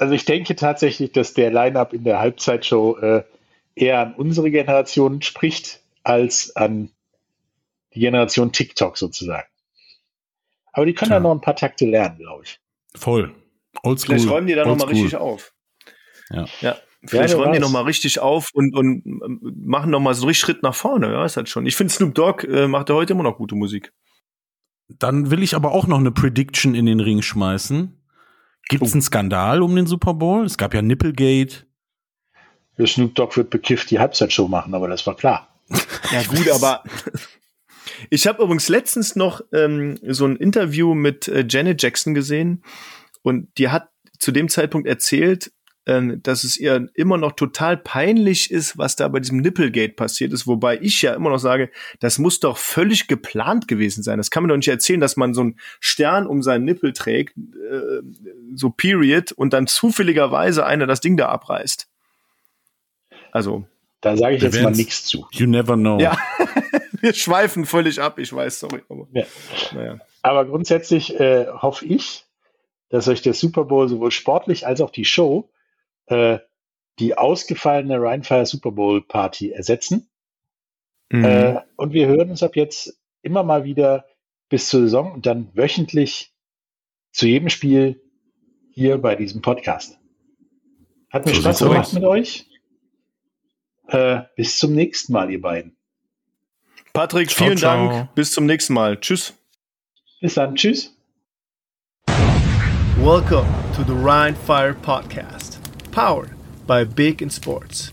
Also 0.01 0.14
ich 0.14 0.24
denke 0.24 0.57
tatsächlich, 0.57 1.12
dass 1.12 1.34
der 1.34 1.51
Line-Up 1.51 1.92
in 1.92 2.05
der 2.05 2.20
Halbzeitshow 2.20 2.96
äh, 2.96 3.22
eher 3.74 4.01
an 4.01 4.14
unsere 4.14 4.51
Generation 4.51 5.20
spricht, 5.20 5.82
als 6.03 6.57
an 6.57 6.90
die 7.92 8.01
Generation 8.01 8.51
TikTok 8.51 8.96
sozusagen. 8.96 9.46
Aber 10.72 10.86
die 10.86 10.94
können 10.94 11.11
ja, 11.11 11.18
ja 11.18 11.20
noch 11.20 11.32
ein 11.32 11.42
paar 11.42 11.55
Takte 11.55 11.84
lernen, 11.84 12.16
glaube 12.16 12.44
ich. 12.44 12.59
Voll. 12.94 13.34
Oldschool. 13.82 14.14
Vielleicht 14.14 14.30
räumen 14.30 14.46
die 14.46 14.55
da 14.55 14.64
nochmal 14.64 14.88
richtig 14.88 15.16
auf. 15.16 15.53
Ja. 16.30 16.46
ja. 16.62 16.76
Vielleicht 17.05 17.34
ja, 17.34 17.40
räumen 17.40 17.53
die 17.53 17.59
nochmal 17.59 17.84
richtig 17.84 18.20
auf 18.20 18.48
und, 18.55 18.74
und 18.74 19.03
machen 19.66 19.90
nochmal 19.90 20.14
so 20.14 20.24
einen 20.24 20.34
Schritt 20.34 20.62
nach 20.62 20.74
vorne. 20.74 21.12
Ja, 21.12 21.26
ist 21.26 21.36
halt 21.36 21.51
schon. 21.51 21.66
Ich 21.66 21.76
finde, 21.76 21.92
Snoop 21.92 22.14
Dogg 22.14 22.46
äh, 22.46 22.68
macht 22.68 22.88
ja 22.88 22.94
heute 22.94 23.12
immer 23.12 23.22
noch 23.22 23.36
gute 23.36 23.55
Musik. 23.55 23.92
Dann 24.88 25.30
will 25.30 25.42
ich 25.42 25.55
aber 25.55 25.72
auch 25.72 25.86
noch 25.86 25.98
eine 25.98 26.11
Prediction 26.11 26.74
in 26.74 26.86
den 26.86 27.01
Ring 27.01 27.20
schmeißen. 27.20 27.99
Gibt 28.71 28.85
es 28.85 28.93
oh. 28.93 28.95
einen 28.95 29.03
Skandal 29.03 29.62
um 29.62 29.75
den 29.75 29.87
Super 29.87 30.14
Bowl? 30.14 30.47
Es 30.47 30.57
gab 30.57 30.73
ja 30.75 30.81
Nipplegate. 30.81 31.66
Der 32.79 32.87
Snoop 32.87 33.16
Dogg 33.16 33.37
wird 33.37 33.51
bekifft 33.51 33.91
die 33.91 33.99
Halbzeitshow 33.99 34.47
machen, 34.47 34.75
aber 34.75 34.89
das 34.89 35.07
war 35.07 35.16
klar. 35.16 35.49
Ja 36.12 36.23
gut, 36.23 36.49
aber 36.49 36.85
ich 38.11 38.27
habe 38.27 38.43
übrigens 38.43 38.68
letztens 38.68 39.16
noch 39.16 39.43
ähm, 39.53 39.99
so 40.07 40.25
ein 40.25 40.37
Interview 40.37 40.95
mit 40.95 41.27
äh, 41.29 41.45
Janet 41.49 41.83
Jackson 41.83 42.14
gesehen 42.14 42.62
und 43.23 43.49
die 43.59 43.68
hat 43.68 43.91
zu 44.18 44.31
dem 44.31 44.49
Zeitpunkt 44.49 44.87
erzählt, 44.87 45.53
ähm, 45.87 46.22
dass 46.22 46.45
es 46.45 46.59
ihr 46.59 46.89
immer 46.95 47.16
noch 47.16 47.33
total 47.33 47.76
peinlich 47.76 48.51
ist, 48.51 48.76
was 48.76 48.97
da 48.97 49.09
bei 49.09 49.20
diesem 49.20 49.39
Nipplegate 49.39 49.95
passiert 49.95 50.33
ist, 50.33 50.47
wobei 50.47 50.78
ich 50.81 51.01
ja 51.03 51.14
immer 51.14 51.31
noch 51.31 51.39
sage, 51.39 51.70
das 52.01 52.18
muss 52.18 52.41
doch 52.41 52.59
völlig 52.59 53.09
geplant 53.09 53.66
gewesen 53.66 54.03
sein. 54.03 54.18
Das 54.18 54.31
kann 54.31 54.43
man 54.43 54.51
doch 54.51 54.57
nicht 54.57 54.68
erzählen, 54.68 55.01
dass 55.01 55.16
man 55.16 55.33
so 55.33 55.41
einen 55.41 55.59
Stern 55.81 56.26
um 56.26 56.43
seinen 56.43 56.64
Nippel 56.64 56.93
trägt, 56.93 57.37
äh, 57.37 58.03
so 58.55 58.70
Period, 58.70 59.33
und 59.33 59.53
dann 59.53 59.66
zufälligerweise 59.66 60.66
einer 60.66 60.87
das 60.87 61.01
Ding 61.01 61.16
da 61.16 61.28
abreißt. 61.28 61.89
Also. 63.33 63.64
Da 64.03 64.16
sage 64.16 64.37
ich 64.37 64.43
jetzt 64.43 64.62
mal 64.62 64.70
nichts 64.70 65.05
zu. 65.05 65.26
You 65.33 65.47
never 65.47 65.76
know. 65.76 65.99
Ja, 65.99 66.16
wir 67.01 67.12
schweifen 67.12 67.66
völlig 67.66 68.01
ab, 68.01 68.18
ich 68.18 68.33
weiß, 68.33 68.61
sorry. 68.61 68.83
Aber, 68.89 69.07
ja. 69.12 69.24
naja. 69.74 69.99
aber 70.22 70.47
grundsätzlich 70.47 71.18
äh, 71.20 71.47
hoffe 71.49 71.85
ich, 71.85 72.24
dass 72.89 73.09
euch 73.09 73.22
der 73.22 73.35
Super 73.35 73.64
Bowl 73.64 73.89
sowohl 73.89 74.11
sportlich 74.11 74.66
als 74.66 74.81
auch 74.81 74.91
die 74.91 75.05
Show 75.05 75.51
äh, 76.11 76.38
die 76.98 77.16
ausgefallene 77.16 78.00
Rheinfire 78.00 78.46
Super 78.46 78.72
Bowl 78.72 79.02
Party 79.02 79.50
ersetzen. 79.50 80.11
Mhm. 81.11 81.24
Äh, 81.24 81.61
und 81.76 81.92
wir 81.92 82.06
hören 82.06 82.30
uns 82.30 82.42
ab 82.42 82.56
jetzt 82.56 82.98
immer 83.22 83.42
mal 83.42 83.64
wieder 83.64 84.06
bis 84.48 84.68
zur 84.68 84.82
Saison 84.82 85.12
und 85.12 85.26
dann 85.26 85.48
wöchentlich 85.54 86.32
zu 87.12 87.26
jedem 87.26 87.48
Spiel 87.48 88.02
hier 88.72 88.98
bei 88.98 89.16
diesem 89.16 89.42
Podcast. 89.42 89.98
Hat 91.11 91.26
mir 91.26 91.34
so 91.34 91.40
Spaß 91.40 91.58
gemacht 91.61 91.86
aus. 91.86 91.92
mit 91.92 92.04
euch. 92.04 92.46
Äh, 93.88 94.22
bis 94.36 94.58
zum 94.58 94.74
nächsten 94.74 95.12
Mal, 95.12 95.30
ihr 95.30 95.40
beiden. 95.40 95.76
Patrick, 96.92 97.30
ciao, 97.30 97.46
vielen 97.46 97.58
ciao. 97.58 97.88
Dank. 97.88 98.14
Bis 98.14 98.32
zum 98.32 98.46
nächsten 98.46 98.74
Mal. 98.74 98.98
Tschüss. 99.00 99.34
Bis 100.20 100.34
dann. 100.34 100.54
Tschüss. 100.54 100.96
Welcome 102.98 103.48
to 103.74 103.82
the 103.82 103.94
Rhine 103.94 104.36
Fire 104.36 104.74
Podcast, 104.74 105.39
powered 105.91 106.30
by 106.66 106.84
Big 106.84 107.20
in 107.20 107.30
Sports. 107.30 107.93